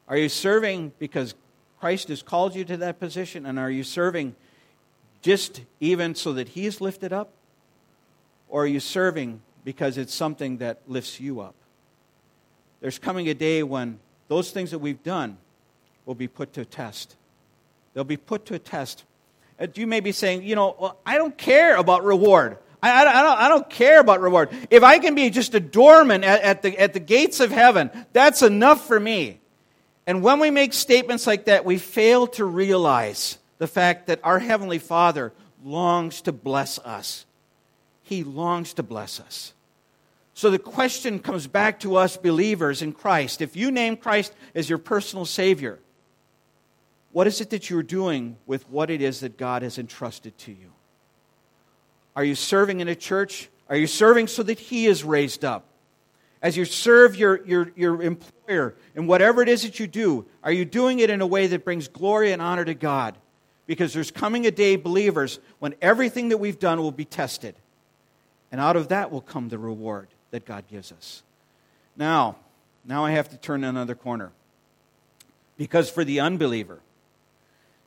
Are 0.09 0.17
you 0.17 0.29
serving 0.29 0.93
because 0.99 1.35
Christ 1.79 2.09
has 2.09 2.23
called 2.23 2.55
you 2.55 2.65
to 2.65 2.79
that 2.79 2.99
position? 2.99 3.47
And 3.47 3.59
are 3.59 3.71
you 3.71 3.85
serving 3.85 4.35
just 5.23 5.63
even 5.81 6.15
so 6.15 6.33
that 6.35 6.49
He's 6.49 6.81
lifted 6.81 7.13
up? 7.13 7.31
Or 8.49 8.65
are 8.65 8.67
you 8.67 8.81
serving 8.81 9.41
because 9.65 9.97
it's 9.97 10.15
something 10.15 10.59
that 10.59 10.81
lifts 10.87 11.21
you 11.21 11.41
up? 11.41 11.55
There's 12.81 12.99
coming 12.99 13.29
a 13.29 13.35
day 13.35 13.63
when 13.63 13.99
those 14.29 14.51
things 14.51 14.71
that 14.71 14.79
we've 14.79 15.03
done 15.03 15.37
will 16.07 16.15
be 16.15 16.29
put 16.29 16.53
to 16.55 16.63
a 16.63 16.65
test. 16.65 17.17
They'll 17.95 18.05
be 18.05 18.17
put 18.17 18.47
to 18.47 18.55
a 18.55 18.59
test. 18.59 19.05
Uh, 19.59 19.67
you 19.75 19.87
may 19.87 20.01
be 20.01 20.13
saying, 20.13 20.43
you 20.43 20.55
know, 20.55 20.75
well, 20.79 20.99
I 21.05 21.19
don't 21.19 21.37
care 21.37 21.77
about 21.77 22.05
reward. 22.05 22.59
I, 22.83 23.05
I, 23.05 23.21
I, 23.21 23.23
don't, 23.23 23.39
I 23.39 23.49
don't 23.49 23.71
care 23.71 24.01
about 24.01 24.21
reward. 24.21 24.49
If 24.71 24.83
I 24.83 24.99
can 24.99 25.15
be 25.15 25.29
just 25.31 25.55
a 25.55 25.61
doorman 25.61 26.25
at, 26.25 26.43
at, 26.43 26.63
the, 26.63 26.79
at 26.79 26.93
the 26.95 27.01
gates 27.01 27.41
of 27.41 27.51
heaven, 27.51 27.91
that's 28.13 28.43
enough 28.43 28.87
for 28.87 28.99
me. 28.99 29.41
And 30.07 30.23
when 30.23 30.41
we 30.41 30.51
make 30.51 30.73
statements 30.73 31.27
like 31.27 31.45
that, 31.45 31.65
we 31.65 31.79
fail 31.79 32.27
to 32.29 32.45
realize 32.45 33.39
the 33.61 33.69
fact 33.69 34.07
that 34.07 34.21
our 34.25 34.39
Heavenly 34.39 34.79
Father 34.79 35.35
longs 35.63 36.23
to 36.23 36.33
bless 36.33 36.79
us. 36.79 37.27
He 38.03 38.25
longs 38.25 38.73
to 38.75 38.83
bless 38.83 39.21
us. 39.21 39.53
So 40.33 40.51
the 40.51 40.59
question 40.59 41.19
comes 41.19 41.47
back 41.47 41.81
to 41.81 41.97
us 41.97 42.17
believers 42.17 42.81
in 42.81 42.93
Christ. 42.93 43.43
If 43.43 43.57
you 43.57 43.71
name 43.71 43.99
Christ 43.99 44.33
as 44.55 44.71
your 44.71 44.79
personal 44.79 45.27
Savior, 45.27 45.79
what 47.13 47.27
is 47.27 47.43
it 47.43 47.51
that 47.51 47.69
you're 47.69 47.83
doing 47.83 48.39
with 48.47 48.67
what 48.71 48.89
it 48.89 49.03
is 49.03 49.21
that 49.21 49.37
God 49.37 49.61
has 49.61 49.79
entrusted 49.79 50.39
to 50.39 50.53
you? 50.53 50.73
Are 52.17 52.25
you 52.25 52.35
serving 52.35 52.81
in 52.81 52.89
a 52.89 52.95
church? 52.95 53.51
Are 53.69 53.77
you 53.77 53.87
serving 53.87 54.29
so 54.29 54.43
that 54.43 54.59
He 54.59 54.87
is 54.87 55.05
raised 55.05 55.45
up? 55.45 55.67
As 56.41 56.57
you 56.57 56.65
serve 56.65 57.15
your, 57.15 57.45
your, 57.45 57.73
your 57.77 58.03
employer 58.03 58.75
and 58.97 59.07
whatever 59.07 59.43
it 59.43 59.51
is 59.51 59.65
that 59.65 59.79
you 59.79 59.87
do, 59.87 60.25
are 60.43 60.51
you 60.51 60.65
doing 60.65 61.01
it 61.01 61.11
in 61.11 61.21
a 61.21 61.27
way 61.27 61.47
that 61.49 61.63
brings 61.67 61.89
glory 61.89 62.33
and 62.33 62.41
honor 62.41 62.65
to 62.65 62.73
God? 62.73 63.19
Because 63.71 63.93
there's 63.93 64.11
coming 64.11 64.49
a 64.49 64.51
day, 64.51 64.75
believers, 64.75 65.39
when 65.61 65.77
everything 65.81 66.31
that 66.31 66.39
we've 66.39 66.59
done 66.59 66.81
will 66.81 66.91
be 66.91 67.05
tested. 67.05 67.55
And 68.51 68.61
out 68.61 68.75
of 68.75 68.89
that 68.89 69.13
will 69.13 69.21
come 69.21 69.49
the 69.49 69.61
reward 69.61 70.09
that 70.33 70.45
God 70.45 70.65
gives 70.69 70.91
us. 70.91 71.23
Now, 71.97 72.35
now 72.85 73.05
I 73.05 73.13
have 73.13 73.29
to 73.29 73.37
turn 73.37 73.63
another 73.63 73.95
corner. 73.95 74.33
Because 75.57 75.89
for 75.89 76.03
the 76.03 76.19
unbeliever, 76.19 76.81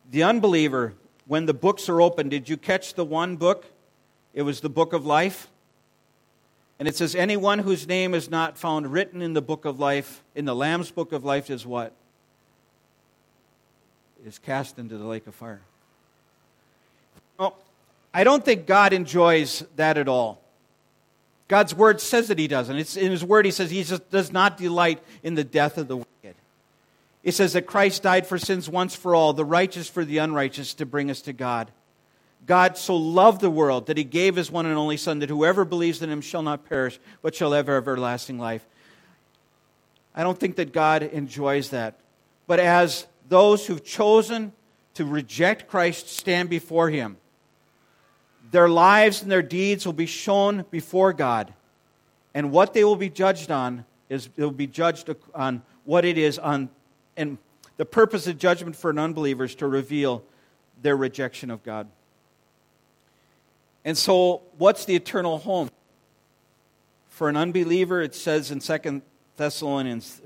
the 0.10 0.24
unbeliever, 0.24 0.94
when 1.28 1.48
the 1.48 1.54
books 1.54 1.90
are 1.90 2.00
open, 2.00 2.30
did 2.30 2.48
you 2.48 2.56
catch 2.56 2.94
the 2.94 3.04
one 3.04 3.36
book? 3.36 3.66
It 4.34 4.44
was 4.44 4.62
the 4.62 4.70
book 4.70 4.94
of 4.94 5.06
life. 5.06 5.50
And 6.80 6.88
it 6.88 6.96
says, 6.96 7.14
Anyone 7.14 7.60
whose 7.60 7.90
name 7.90 8.14
is 8.14 8.30
not 8.30 8.58
found 8.58 8.94
written 8.94 9.22
in 9.22 9.34
the 9.34 9.42
book 9.42 9.66
of 9.66 9.82
life, 9.82 10.24
in 10.34 10.46
the 10.46 10.56
Lamb's 10.56 10.92
book 10.92 11.12
of 11.12 11.26
life, 11.26 11.50
is 11.50 11.66
what? 11.66 11.92
Is 14.26 14.40
cast 14.40 14.80
into 14.80 14.98
the 14.98 15.06
lake 15.06 15.28
of 15.28 15.36
fire. 15.36 15.60
I 18.14 18.24
don't 18.24 18.46
think 18.46 18.68
God 18.68 18.94
enjoys 18.94 19.64
that 19.76 19.98
at 19.98 20.08
all. 20.08 20.42
God's 21.48 21.76
word 21.76 22.00
says 22.00 22.28
that 22.28 22.40
he 22.40 22.48
doesn't. 22.48 22.78
It's 22.78 22.96
in 22.96 23.12
his 23.12 23.24
word, 23.24 23.46
he 23.46 23.52
says 23.52 23.72
he 23.72 23.84
just 23.84 24.10
does 24.10 24.32
not 24.32 24.58
delight 24.58 25.04
in 25.24 25.36
the 25.36 25.44
death 25.44 25.78
of 25.78 25.88
the 25.88 25.98
wicked. 25.98 26.36
It 27.24 27.34
says 27.34 27.54
that 27.54 27.68
Christ 27.68 28.04
died 28.04 28.28
for 28.28 28.38
sins 28.38 28.70
once 28.70 28.96
for 28.96 29.16
all, 29.16 29.34
the 29.34 29.46
righteous 29.46 29.90
for 29.90 30.04
the 30.06 30.18
unrighteous, 30.18 30.74
to 30.76 30.86
bring 30.86 31.10
us 31.10 31.22
to 31.22 31.34
God. 31.34 31.72
God 32.46 32.78
so 32.78 32.96
loved 32.96 33.42
the 33.42 33.50
world 33.50 33.88
that 33.88 33.98
he 33.98 34.04
gave 34.04 34.36
his 34.36 34.52
one 34.52 34.66
and 34.66 34.78
only 34.78 34.98
Son, 34.98 35.20
that 35.20 35.30
whoever 35.30 35.64
believes 35.64 36.02
in 36.02 36.10
him 36.10 36.22
shall 36.22 36.42
not 36.44 36.68
perish, 36.68 37.00
but 37.22 37.34
shall 37.34 37.54
have 37.54 37.70
everlasting 37.70 38.38
life. 38.38 38.66
I 40.14 40.24
don't 40.24 40.40
think 40.40 40.58
that 40.58 40.74
God 40.74 41.04
enjoys 41.04 41.70
that. 41.70 42.00
But 42.46 42.60
as 42.60 43.08
those 43.30 43.66
who've 43.66 43.84
chosen 43.84 44.52
to 44.96 45.06
reject 45.06 45.68
Christ 45.70 46.10
stand 46.10 46.50
before 46.50 46.90
him, 46.90 47.18
their 48.54 48.70
lives 48.70 49.24
and 49.24 49.32
their 49.32 49.42
deeds 49.42 49.84
will 49.84 49.94
be 49.94 50.06
shown 50.06 50.64
before 50.70 51.12
God. 51.12 51.52
And 52.36 52.52
what 52.52 52.76
they 52.76 52.84
will 52.84 52.96
be 52.96 53.10
judged 53.10 53.50
on 53.50 53.84
is 54.10 54.30
they 54.36 54.44
will 54.44 54.52
be 54.52 54.68
judged 54.68 55.10
on 55.34 55.64
what 55.86 56.06
it 56.06 56.20
is 56.20 56.38
on 56.38 56.70
and 57.18 57.40
the 57.78 57.86
purpose 57.86 58.28
of 58.28 58.38
judgment 58.38 58.76
for 58.76 58.92
an 58.92 59.00
unbeliever 59.00 59.46
is 59.46 59.56
to 59.56 59.68
reveal 59.68 60.24
their 60.84 60.96
rejection 60.96 61.50
of 61.50 61.64
God. 61.64 61.88
And 63.84 63.98
so, 63.98 64.44
what's 64.60 64.86
the 64.86 64.96
eternal 64.96 65.40
home? 65.40 65.72
For 67.10 67.30
an 67.30 67.36
unbeliever, 67.36 68.04
it 68.04 68.14
says 68.14 68.52
in 68.52 68.60
2 68.60 69.02
Thessalonians. 69.36 70.22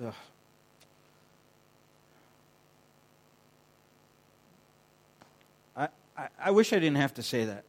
I, 5.77 5.87
I, 6.17 6.27
I 6.37 6.51
wish 6.51 6.73
I 6.73 6.79
didn't 6.79 6.97
have 6.97 7.13
to 7.13 7.23
say 7.23 7.45
that. 7.45 7.63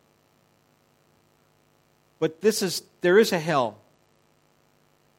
But 2.18 2.40
this 2.40 2.62
is, 2.62 2.83
there 3.00 3.18
is 3.18 3.33
a 3.33 3.38
hell. 3.38 3.78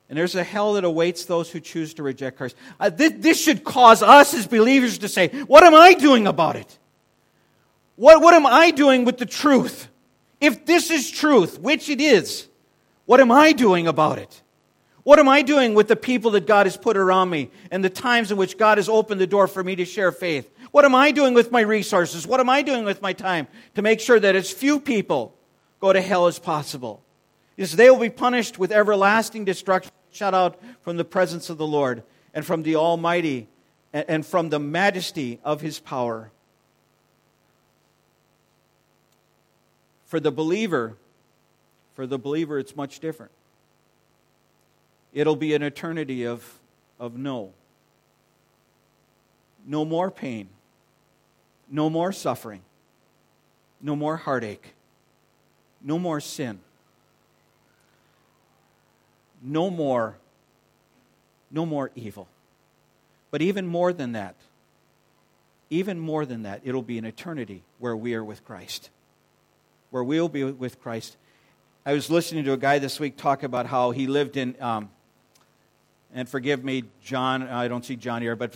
And 0.10 0.18
there's 0.18 0.36
a 0.36 0.44
hell 0.44 0.74
that 0.74 0.84
awaits 0.84 1.26
those 1.26 1.52
who 1.52 1.60
choose 1.60 1.94
to 1.96 2.04
reject 2.04 2.38
Christ. 2.38 2.56
Uh, 2.80 2.90
this, 2.90 3.14
this, 3.18 3.42
should 3.42 3.64
cause 3.64 4.02
us 4.02 4.34
as 4.34 4.48
believers 4.48 4.98
to 5.00 5.08
say, 5.08 5.28
What 5.44 5.64
am 5.64 5.76
I 5.76 5.94
doing 5.94 6.26
about 6.26 6.56
it? 6.56 6.80
What, 7.96 8.22
what 8.22 8.34
am 8.34 8.46
I 8.46 8.72
doing 8.72 9.06
with 9.06 9.18
the 9.18 9.26
truth? 9.26 9.88
If 10.42 10.66
this 10.66 10.90
is 10.90 11.12
truth, 11.12 11.60
which 11.60 11.90
it 11.90 12.02
is, 12.02 12.48
what 13.06 13.20
am 13.20 13.32
I 13.32 13.52
doing 13.52 13.88
about 13.88 14.18
it? 14.18 14.42
What 15.04 15.20
am 15.20 15.28
I 15.28 15.42
doing 15.42 15.74
with 15.74 15.88
the 15.88 15.96
people 15.96 16.32
that 16.32 16.48
God 16.48 16.66
has 16.66 16.78
put 16.78 16.98
around 16.98 17.30
me 17.30 17.52
and 17.72 17.84
the 17.84 17.90
times 17.90 18.32
in 18.32 18.38
which 18.38 18.58
God 18.58 18.78
has 18.78 18.90
opened 18.90 19.20
the 19.20 19.28
door 19.28 19.48
for 19.48 19.64
me 19.64 19.76
to 19.76 19.86
share 19.86 20.12
faith? 20.12 20.50
What 20.72 20.86
am 20.86 20.96
I 20.96 21.12
doing 21.12 21.34
with 21.34 21.52
my 21.52 21.62
resources? 21.62 22.28
What 22.28 22.40
am 22.40 22.50
I 22.50 22.62
doing 22.62 22.86
with 22.86 23.02
my 23.02 23.14
time 23.14 23.48
to 23.76 23.82
make 23.82 24.00
sure 24.00 24.20
that 24.20 24.36
as 24.36 24.52
few 24.52 24.80
people 24.80 25.36
go 25.80 25.94
to 25.94 26.02
hell 26.02 26.28
as 26.28 26.40
possible? 26.40 27.02
Because 27.56 27.76
they 27.76 27.90
will 27.90 28.00
be 28.00 28.10
punished 28.10 28.58
with 28.58 28.72
everlasting 28.72 29.46
destruction 29.46 29.92
shut 30.12 30.34
out 30.34 30.60
from 30.82 30.98
the 30.98 31.06
presence 31.06 31.50
of 31.50 31.58
the 31.58 31.68
Lord 31.68 32.04
and 32.34 32.46
from 32.46 32.64
the 32.64 32.76
Almighty 32.76 33.48
and 33.94 34.26
from 34.26 34.50
the 34.50 34.60
majesty 34.60 35.40
of 35.44 35.62
His 35.62 35.80
power. 35.80 36.32
For 40.06 40.20
the 40.20 40.32
believer, 40.32 40.96
for 41.96 42.08
the 42.08 42.18
believer, 42.18 42.58
it's 42.58 42.76
much 42.76 43.00
different. 43.00 43.32
It'll 45.14 45.36
be 45.36 45.54
an 45.54 45.64
eternity 45.64 46.26
of, 46.26 46.60
of 47.00 47.18
no. 47.18 47.52
No 49.66 49.86
more 49.86 50.10
pain. 50.10 50.50
No 51.70 51.90
more 51.90 52.12
suffering. 52.12 52.62
No 53.82 53.96
more 53.96 54.18
heartache. 54.18 54.74
No 55.82 56.00
more 56.00 56.20
sin 56.20 56.60
no 59.42 59.70
more 59.70 60.18
no 61.52 61.66
more 61.66 61.90
evil. 61.96 62.28
But 63.32 63.42
even 63.42 63.66
more 63.66 63.92
than 63.92 64.12
that, 64.12 64.36
even 65.72 66.00
more 66.00 66.24
than 66.26 66.44
that, 66.44 66.62
it'll 66.64 66.84
be 66.84 67.00
an 67.00 67.06
eternity 67.06 67.64
where 67.80 67.96
we 67.96 68.14
are 68.14 68.24
with 68.24 68.46
Christ. 68.46 68.92
Where 69.90 70.04
we'll 70.04 70.30
be 70.30 70.44
with 70.44 70.80
Christ. 70.80 71.18
I 71.88 71.94
was 71.94 72.10
listening 72.12 72.44
to 72.44 72.54
a 72.54 72.58
guy 72.58 72.78
this 72.78 73.00
week 73.00 73.18
talk 73.18 73.42
about 73.42 73.66
how 73.66 73.90
he 73.90 74.06
lived 74.06 74.38
in, 74.38 74.56
um, 74.62 74.92
and 76.14 76.30
forgive 76.30 76.64
me, 76.64 76.84
John, 77.04 77.42
I 77.42 77.68
don't 77.68 77.84
see 77.84 77.96
John 77.96 78.22
here, 78.22 78.36
but 78.36 78.56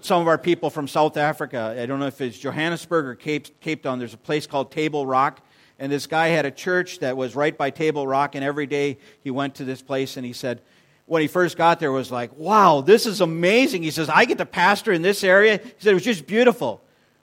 some 0.00 0.20
of 0.20 0.28
our 0.28 0.38
people 0.38 0.70
from 0.70 0.86
South 0.86 1.16
Africa, 1.16 1.76
I 1.76 1.86
don't 1.86 1.98
know 1.98 2.06
if 2.06 2.20
it's 2.20 2.38
Johannesburg 2.38 3.06
or 3.06 3.16
Cape, 3.16 3.60
Cape 3.60 3.82
Town, 3.82 3.98
there's 3.98 4.14
a 4.14 4.18
place 4.18 4.46
called 4.46 4.70
Table 4.70 5.06
Rock 5.06 5.40
and 5.82 5.90
this 5.90 6.06
guy 6.06 6.28
had 6.28 6.46
a 6.46 6.52
church 6.52 7.00
that 7.00 7.16
was 7.16 7.34
right 7.34 7.58
by 7.58 7.70
Table 7.70 8.06
Rock, 8.06 8.36
and 8.36 8.44
every 8.44 8.66
day 8.68 8.98
he 9.24 9.32
went 9.32 9.56
to 9.56 9.64
this 9.64 9.82
place 9.82 10.16
and 10.16 10.24
he 10.24 10.32
said, 10.32 10.60
when 11.06 11.22
he 11.22 11.26
first 11.26 11.56
got 11.56 11.80
there, 11.80 11.90
was 11.90 12.08
like, 12.08 12.30
wow, 12.38 12.82
this 12.82 13.04
is 13.04 13.20
amazing. 13.20 13.82
He 13.82 13.90
says, 13.90 14.08
I 14.08 14.24
get 14.24 14.38
to 14.38 14.46
pastor 14.46 14.92
in 14.92 15.02
this 15.02 15.24
area. 15.24 15.56
He 15.56 15.72
said, 15.78 15.90
it 15.90 15.94
was 15.94 16.04
just 16.04 16.28
beautiful. 16.28 16.80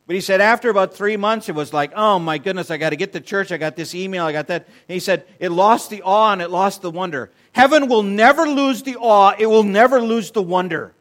But 0.08 0.16
he 0.16 0.22
said, 0.22 0.42
after 0.42 0.70
about 0.70 0.94
three 0.94 1.16
months, 1.16 1.48
it 1.48 1.56
was 1.56 1.72
like, 1.72 1.94
oh 1.96 2.20
my 2.20 2.38
goodness, 2.38 2.70
I 2.70 2.76
got 2.76 2.90
to 2.90 2.98
get 2.98 3.14
to 3.14 3.22
church. 3.22 3.54
I 3.54 3.58
got 3.58 3.78
this 3.78 3.96
email, 3.96 4.26
I 4.26 4.34
got 4.34 4.48
that. 4.48 4.66
And 4.68 4.94
he 4.94 5.00
said, 5.00 5.26
it 5.40 5.54
lost 5.54 5.90
the 5.90 6.02
awe 6.02 6.34
and 6.34 6.42
it 6.42 6.50
lost 6.50 6.82
the 6.82 6.92
wonder. 6.92 7.32
Heaven 7.54 7.88
will 7.88 8.04
never 8.04 8.46
lose 8.46 8.84
the 8.84 8.98
awe, 8.98 9.36
it 9.40 9.46
will 9.46 9.64
never 9.64 10.02
lose 10.02 10.32
the 10.32 10.44
wonder. 10.44 10.94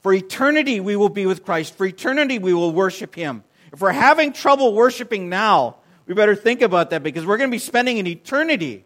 For 0.00 0.12
eternity, 0.12 0.80
we 0.80 0.96
will 0.96 1.10
be 1.10 1.26
with 1.26 1.44
Christ. 1.44 1.76
For 1.76 1.86
eternity, 1.86 2.40
we 2.40 2.54
will 2.54 2.72
worship 2.72 3.14
Him. 3.14 3.44
If 3.72 3.80
we're 3.80 3.92
having 3.92 4.32
trouble 4.32 4.74
worshiping 4.74 5.28
now, 5.28 5.76
we 6.06 6.14
better 6.14 6.34
think 6.34 6.62
about 6.62 6.90
that 6.90 7.02
because 7.02 7.24
we're 7.24 7.38
going 7.38 7.50
to 7.50 7.54
be 7.54 7.58
spending 7.58 7.98
an 7.98 8.06
eternity 8.06 8.84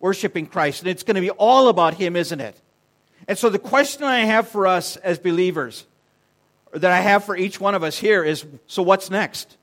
worshiping 0.00 0.46
Christ, 0.46 0.82
and 0.82 0.90
it's 0.90 1.02
going 1.02 1.16
to 1.16 1.20
be 1.20 1.30
all 1.30 1.68
about 1.68 1.94
Him, 1.94 2.16
isn't 2.16 2.40
it? 2.40 2.60
And 3.26 3.36
so, 3.36 3.50
the 3.50 3.58
question 3.58 4.04
I 4.04 4.20
have 4.20 4.48
for 4.48 4.66
us 4.66 4.96
as 4.96 5.18
believers, 5.18 5.86
that 6.72 6.90
I 6.90 7.00
have 7.00 7.24
for 7.24 7.36
each 7.36 7.60
one 7.60 7.74
of 7.74 7.82
us 7.82 7.98
here, 7.98 8.22
is 8.22 8.46
so 8.66 8.82
what's 8.82 9.10
next? 9.10 9.56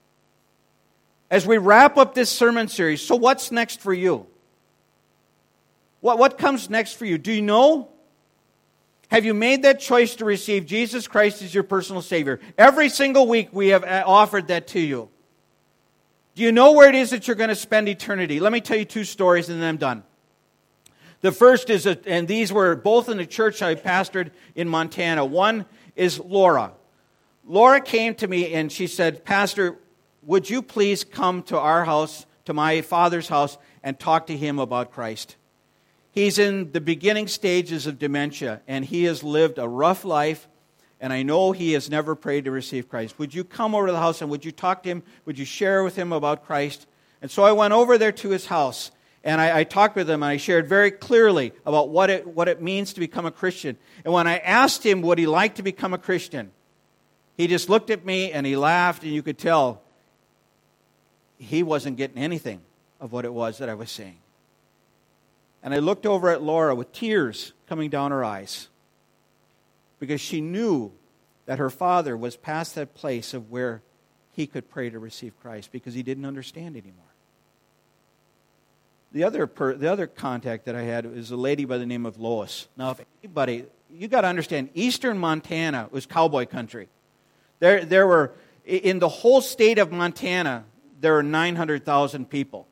As 1.30 1.46
we 1.46 1.58
wrap 1.58 1.98
up 1.98 2.14
this 2.14 2.30
sermon 2.30 2.68
series, 2.68 3.02
so 3.02 3.16
what's 3.16 3.52
next 3.52 3.82
for 3.82 3.94
you? 3.94 4.28
What, 6.02 6.20
what 6.20 6.38
comes 6.38 6.70
next 6.70 6.94
for 6.94 7.06
you? 7.06 7.18
Do 7.18 7.32
you 7.32 7.42
know? 7.42 7.90
Have 9.10 9.26
you 9.26 9.34
made 9.34 9.64
that 9.64 9.80
choice 9.80 10.16
to 10.16 10.26
receive 10.26 10.66
Jesus 10.66 11.08
Christ 11.08 11.42
as 11.42 11.54
your 11.54 11.64
personal 11.64 12.02
Savior? 12.02 12.40
Every 12.58 12.90
single 12.90 13.28
week 13.28 13.50
we 13.52 13.70
have 13.70 13.84
uh, 13.84 14.04
offered 14.06 14.48
that 14.50 14.68
to 14.70 14.80
you. 14.80 15.10
Do 16.36 16.44
you 16.44 16.52
know 16.52 16.74
where 16.74 16.90
it 16.90 16.96
is 16.96 17.12
that 17.12 17.28
you're 17.28 17.36
going 17.36 17.50
to 17.50 17.56
spend 17.56 17.88
eternity? 17.88 18.42
Let 18.42 18.52
me 18.52 18.60
tell 18.60 18.78
you 18.78 18.84
two 18.84 19.06
stories 19.06 19.48
and 19.48 19.62
then 19.62 19.70
I'm 19.70 19.78
done. 19.78 20.04
The 21.22 21.32
first 21.32 21.70
is, 21.70 21.86
a, 21.86 21.98
and 22.06 22.28
these 22.28 22.52
were 22.52 22.76
both 22.76 23.08
in 23.08 23.18
the 23.18 23.26
church 23.26 23.62
I 23.62 23.76
pastored 23.76 24.32
in 24.54 24.68
Montana. 24.68 25.24
One 25.24 25.66
is 25.96 26.20
Laura. 26.20 26.74
Laura 27.48 27.80
came 27.80 28.16
to 28.16 28.28
me 28.28 28.54
and 28.54 28.70
she 28.70 28.86
said, 28.86 29.24
Pastor, 29.24 29.78
would 30.24 30.50
you 30.50 30.62
please 30.62 31.06
come 31.06 31.42
to 31.44 31.58
our 31.58 31.86
house, 31.86 32.26
to 32.46 32.54
my 32.54 32.82
father's 32.82 33.30
house, 33.30 33.58
and 33.82 33.98
talk 33.98 34.28
to 34.28 34.36
him 34.36 34.60
about 34.60 34.92
Christ? 34.92 35.38
He's 36.12 36.38
in 36.38 36.74
the 36.74 36.82
beginning 36.82 37.28
stages 37.28 37.88
of 37.88 37.98
dementia 37.98 38.62
and 38.68 38.84
he 38.84 39.06
has 39.06 39.24
lived 39.24 39.58
a 39.58 39.68
rough 39.68 40.04
life 40.04 40.50
and 41.00 41.12
I 41.12 41.24
know 41.24 41.52
he 41.52 41.74
has 41.74 41.90
never 41.90 42.16
prayed 42.16 42.46
to 42.46 42.52
receive 42.52 42.90
Christ. 42.90 43.20
Would 43.20 43.34
you 43.34 43.44
come 43.44 43.76
over 43.76 43.88
to 43.88 43.92
the 43.92 44.00
house 44.00 44.22
and 44.22 44.30
would 44.30 44.46
you 44.46 44.52
talk 44.52 44.84
to 44.84 44.90
him? 44.90 45.04
Would 45.26 45.38
you 45.38 45.46
share 45.46 45.84
with 45.84 45.96
him 45.96 46.12
about 46.12 46.46
Christ? 46.46 46.88
And 47.22 47.30
so 47.30 47.44
I 47.44 47.52
went 47.52 47.74
over 47.74 47.98
there 47.98 48.12
to 48.14 48.30
his 48.30 48.46
house 48.46 48.92
and 49.24 49.42
I, 49.42 49.60
I, 49.60 49.64
talked 49.64 49.96
with 49.96 50.10
him 50.10 50.22
and 50.22 50.30
I 50.30 50.38
shared 50.38 50.68
very 50.68 50.92
clearly 50.92 51.52
about 51.66 51.90
what 51.90 52.10
it, 52.12 52.28
what 52.28 52.48
it 52.48 52.62
means 52.62 52.94
to 52.94 53.00
become 53.00 53.26
a 53.26 53.32
Christian. 53.32 53.76
And 54.04 54.14
when 54.14 54.28
I 54.28 54.38
asked 54.38 54.86
him, 54.86 55.02
would 55.02 55.18
he 55.18 55.26
like 55.26 55.56
to 55.56 55.64
become 55.64 55.94
a 55.94 55.98
Christian, 55.98 56.52
he 57.36 57.48
just 57.48 57.68
looked 57.68 57.90
at 57.90 58.06
me 58.06 58.32
and 58.32 58.46
he 58.46 58.56
laughed, 58.56 59.04
and 59.04 59.12
you 59.12 59.24
could 59.24 59.38
tell 59.38 59.82
he 61.38 61.64
wasn't 61.64 61.98
getting 61.98 62.18
anything 62.18 62.62
of 63.02 63.12
what 63.12 63.26
it 63.26 63.34
was 63.34 63.58
that 63.58 63.68
I 63.68 63.74
was 63.74 63.92
saying. 63.92 64.20
And 65.64 65.74
I 65.74 65.80
looked 65.80 66.06
over 66.06 66.30
at 66.30 66.42
Laura 66.44 66.76
with 66.76 66.94
tears 66.94 67.54
coming 67.68 67.90
down 67.90 68.12
her 68.12 68.24
eyes 68.24 68.70
because 70.00 70.22
she 70.22 70.42
knew 70.42 70.92
that 71.46 71.60
her 71.60 71.70
father 71.70 72.18
was 72.18 72.36
past 72.36 72.76
that 72.76 72.94
place 72.96 73.34
of 73.34 73.52
where 73.52 73.82
he 74.32 74.48
could 74.48 74.70
pray 74.70 74.90
to 74.90 75.00
receive 75.00 75.40
Christ 75.42 75.72
because 75.72 75.94
he 75.94 76.04
didn't 76.04 76.26
understand 76.26 76.76
anymore. 76.76 77.06
The 79.12 79.24
other, 79.24 79.48
per, 79.48 79.76
the 79.76 79.90
other 79.90 80.08
contact 80.08 80.66
that 80.66 80.76
I 80.76 80.82
had 80.82 81.06
was 81.06 81.32
a 81.32 81.38
lady 81.38 81.64
by 81.64 81.78
the 81.78 81.86
name 81.86 82.06
of 82.06 82.20
Lois. 82.20 82.68
Now, 82.76 82.92
if 82.92 83.00
anybody, 83.24 83.66
you 83.90 84.08
got 84.10 84.22
to 84.22 84.28
understand, 84.28 84.70
eastern 84.74 85.18
Montana 85.18 85.88
was 85.92 86.06
cowboy 86.06 86.46
country. 86.48 86.90
There, 87.60 87.86
there 87.86 88.08
were, 88.08 88.34
in 88.66 89.00
the 89.00 89.08
whole 89.08 89.40
state 89.40 89.78
of 89.78 89.92
Montana, 89.92 90.66
there 91.00 91.18
are 91.18 91.24
900,000 91.24 92.30
people. 92.30 92.68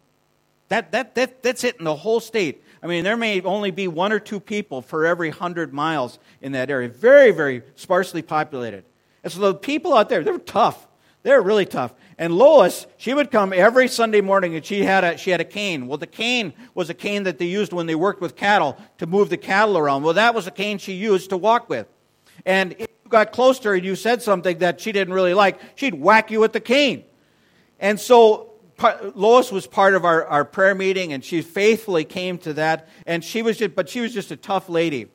That, 0.69 0.91
that, 0.91 1.15
that, 1.15 1.43
that's 1.43 1.63
it 1.63 1.77
in 1.77 1.85
the 1.85 1.95
whole 1.95 2.19
state. 2.19 2.62
I 2.83 2.87
mean, 2.87 3.05
there 3.05 3.15
may 3.15 3.39
only 3.41 3.71
be 3.71 3.87
one 3.87 4.11
or 4.11 4.19
two 4.19 4.41
people 4.41 4.81
for 4.81 5.05
every 5.05 5.29
hundred 5.29 5.73
miles 5.73 6.19
in 6.41 6.51
that 6.51 6.69
area. 6.69 6.89
Very, 6.89 7.31
very 7.31 7.63
sparsely 7.75 8.21
populated. 8.21 8.83
And 9.23 9.31
so 9.31 9.39
the 9.39 9.53
people 9.55 9.93
out 9.93 10.09
there, 10.09 10.21
they 10.21 10.31
were 10.31 10.37
tough. 10.37 10.85
They 11.23 11.31
were 11.31 11.41
really 11.41 11.65
tough. 11.65 11.93
And 12.17 12.35
Lois, 12.37 12.85
she 12.97 13.13
would 13.13 13.31
come 13.31 13.53
every 13.53 13.87
Sunday 13.87 14.19
morning 14.19 14.55
and 14.55 14.65
she 14.65 14.83
had 14.83 15.05
a, 15.05 15.17
she 15.17 15.29
had 15.29 15.39
a 15.39 15.45
cane. 15.45 15.87
Well, 15.87 15.97
the 15.97 16.05
cane 16.05 16.53
was 16.75 16.89
a 16.89 16.93
cane 16.93 17.23
that 17.23 17.37
they 17.37 17.45
used 17.45 17.71
when 17.71 17.85
they 17.85 17.95
worked 17.95 18.19
with 18.19 18.35
cattle 18.35 18.77
to 18.97 19.07
move 19.07 19.29
the 19.29 19.37
cattle 19.37 19.77
around. 19.77 20.03
Well, 20.03 20.15
that 20.15 20.35
was 20.35 20.45
a 20.45 20.51
cane 20.51 20.77
she 20.77 20.91
used 20.91 21.29
to 21.29 21.37
walk 21.37 21.69
with. 21.69 21.87
And 22.45 22.73
if 22.73 22.89
you 23.05 23.09
got 23.09 23.31
close 23.31 23.59
to 23.59 23.69
her 23.69 23.75
and 23.75 23.85
you 23.85 23.95
said 23.95 24.21
something 24.21 24.57
that 24.57 24.81
she 24.81 24.91
didn't 24.91 25.13
really 25.13 25.33
like, 25.33 25.61
she'd 25.75 25.95
whack 25.95 26.31
you 26.31 26.41
with 26.41 26.51
the 26.51 26.59
cane. 26.59 27.05
And 27.79 27.97
so 27.97 28.52
part, 28.83 29.17
Lois 29.17 29.49
was 29.49 29.65
part 29.65 29.93
of 29.95 30.03
our, 30.03 30.25
our 30.25 30.43
prayer 30.43 30.75
meeting, 30.75 31.13
and 31.13 31.23
she 31.23 31.41
faithfully 31.41 32.03
came 32.03 32.37
to 32.39 32.53
that. 32.55 32.89
And 33.07 33.23
she 33.23 33.41
was 33.41 33.57
just, 33.57 33.75
but 33.75 33.87
she 33.87 34.01
was 34.01 34.13
just 34.13 34.29
a 34.31 34.35
tough 34.35 34.67
lady. 34.67 35.07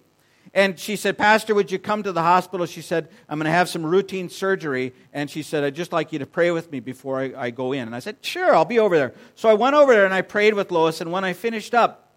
And 0.54 0.78
she 0.78 0.96
said, 0.96 1.18
Pastor, 1.18 1.54
would 1.54 1.70
you 1.70 1.78
come 1.78 2.02
to 2.02 2.10
the 2.10 2.22
hospital? 2.22 2.64
She 2.64 2.80
said, 2.80 3.10
I'm 3.28 3.38
going 3.38 3.44
to 3.44 3.50
have 3.50 3.68
some 3.68 3.84
routine 3.84 4.30
surgery. 4.30 4.94
And 5.12 5.28
she 5.30 5.42
said, 5.42 5.62
I'd 5.62 5.74
just 5.74 5.92
like 5.92 6.10
you 6.12 6.18
to 6.20 6.26
pray 6.26 6.50
with 6.50 6.72
me 6.72 6.80
before 6.80 7.20
I, 7.20 7.32
I 7.36 7.50
go 7.50 7.72
in. 7.72 7.82
And 7.82 7.94
I 7.94 7.98
said, 7.98 8.16
Sure, 8.22 8.54
I'll 8.54 8.64
be 8.64 8.78
over 8.78 8.96
there. 8.96 9.12
So 9.34 9.50
I 9.50 9.54
went 9.54 9.76
over 9.76 9.92
there 9.92 10.06
and 10.06 10.14
I 10.14 10.22
prayed 10.22 10.54
with 10.54 10.70
Lois. 10.70 11.02
And 11.02 11.12
when 11.12 11.22
I 11.22 11.34
finished 11.34 11.74
up, 11.74 12.10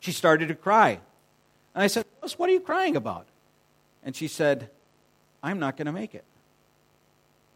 she 0.00 0.10
started 0.10 0.48
to 0.48 0.56
cry. 0.56 0.98
And 1.74 1.84
I 1.84 1.86
said, 1.86 2.04
Lois, 2.20 2.36
what 2.36 2.50
are 2.50 2.52
you 2.52 2.60
crying 2.60 2.96
about? 2.96 3.26
And 4.02 4.16
she 4.16 4.26
said, 4.26 4.68
I'm 5.40 5.60
not 5.60 5.76
going 5.76 5.86
to 5.86 5.92
make 5.92 6.16
it. 6.16 6.24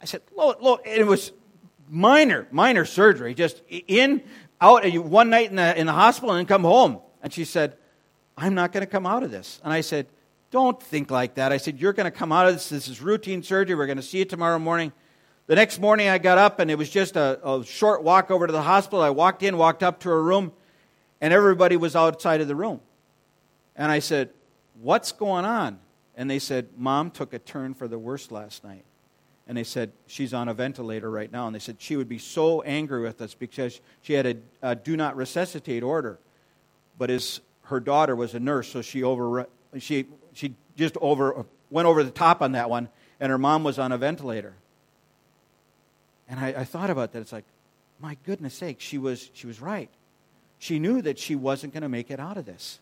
I 0.00 0.04
said, 0.04 0.22
Lois, 0.36 0.56
Lois, 0.60 0.80
it 0.84 1.04
was 1.04 1.32
minor, 1.92 2.48
minor 2.50 2.86
surgery, 2.86 3.34
just 3.34 3.62
in, 3.68 4.22
out 4.60 4.90
one 4.94 5.28
night 5.28 5.50
in 5.50 5.56
the, 5.56 5.78
in 5.78 5.86
the 5.86 5.92
hospital 5.92 6.34
and 6.34 6.48
come 6.48 6.64
home. 6.64 7.00
And 7.22 7.32
she 7.32 7.44
said, 7.44 7.76
I'm 8.36 8.54
not 8.54 8.72
going 8.72 8.80
to 8.80 8.90
come 8.90 9.06
out 9.06 9.22
of 9.22 9.30
this. 9.30 9.60
And 9.62 9.72
I 9.72 9.82
said, 9.82 10.06
Don't 10.50 10.82
think 10.82 11.10
like 11.10 11.34
that. 11.34 11.52
I 11.52 11.58
said, 11.58 11.78
You're 11.78 11.92
going 11.92 12.10
to 12.10 12.10
come 12.10 12.32
out 12.32 12.48
of 12.48 12.54
this. 12.54 12.70
This 12.70 12.88
is 12.88 13.02
routine 13.02 13.42
surgery. 13.42 13.76
We're 13.76 13.86
going 13.86 13.98
to 13.98 14.02
see 14.02 14.18
you 14.18 14.24
tomorrow 14.24 14.58
morning. 14.58 14.92
The 15.48 15.54
next 15.54 15.80
morning, 15.80 16.08
I 16.08 16.18
got 16.18 16.38
up, 16.38 16.60
and 16.60 16.70
it 16.70 16.78
was 16.78 16.88
just 16.88 17.16
a, 17.16 17.38
a 17.46 17.64
short 17.64 18.02
walk 18.02 18.30
over 18.30 18.46
to 18.46 18.52
the 18.52 18.62
hospital. 18.62 19.02
I 19.02 19.10
walked 19.10 19.42
in, 19.42 19.58
walked 19.58 19.82
up 19.82 20.00
to 20.00 20.08
her 20.08 20.22
room, 20.22 20.52
and 21.20 21.34
everybody 21.34 21.76
was 21.76 21.94
outside 21.94 22.40
of 22.40 22.48
the 22.48 22.56
room. 22.56 22.80
And 23.76 23.92
I 23.92 23.98
said, 23.98 24.30
What's 24.80 25.12
going 25.12 25.44
on? 25.44 25.78
And 26.16 26.30
they 26.30 26.38
said, 26.38 26.68
Mom 26.76 27.10
took 27.10 27.34
a 27.34 27.38
turn 27.38 27.74
for 27.74 27.86
the 27.86 27.98
worse 27.98 28.30
last 28.30 28.64
night. 28.64 28.84
And 29.46 29.56
they 29.56 29.64
said, 29.64 29.92
She's 30.06 30.32
on 30.32 30.48
a 30.48 30.54
ventilator 30.54 31.10
right 31.10 31.30
now. 31.30 31.46
And 31.46 31.54
they 31.54 31.60
said, 31.60 31.76
She 31.78 31.96
would 31.96 32.08
be 32.08 32.18
so 32.18 32.62
angry 32.62 33.02
with 33.02 33.20
us 33.20 33.34
because 33.34 33.80
she 34.02 34.12
had 34.12 34.26
a, 34.26 34.36
a 34.62 34.74
do 34.74 34.96
not 34.96 35.16
resuscitate 35.16 35.82
order. 35.82 36.18
But 36.98 37.10
as 37.10 37.40
her 37.64 37.80
daughter 37.80 38.14
was 38.14 38.34
a 38.34 38.40
nurse, 38.40 38.68
so 38.68 38.82
she 38.82 39.02
over 39.02 39.46
she 39.78 40.06
she 40.32 40.54
just 40.76 40.96
over 41.00 41.46
went 41.70 41.86
over 41.86 42.04
the 42.04 42.10
top 42.10 42.42
on 42.42 42.52
that 42.52 42.70
one, 42.70 42.88
and 43.18 43.30
her 43.30 43.38
mom 43.38 43.64
was 43.64 43.78
on 43.78 43.92
a 43.92 43.98
ventilator. 43.98 44.54
And 46.28 46.38
I, 46.38 46.48
I 46.48 46.64
thought 46.64 46.90
about 46.90 47.12
that. 47.12 47.20
It's 47.20 47.32
like, 47.32 47.44
my 47.98 48.16
goodness 48.24 48.54
sake, 48.54 48.80
she 48.80 48.98
was 48.98 49.30
she 49.32 49.46
was 49.46 49.60
right. 49.60 49.90
She 50.58 50.78
knew 50.78 51.02
that 51.02 51.18
she 51.18 51.34
wasn't 51.34 51.72
going 51.72 51.82
to 51.82 51.88
make 51.88 52.10
it 52.10 52.20
out 52.20 52.36
of 52.36 52.46
this. 52.46 52.78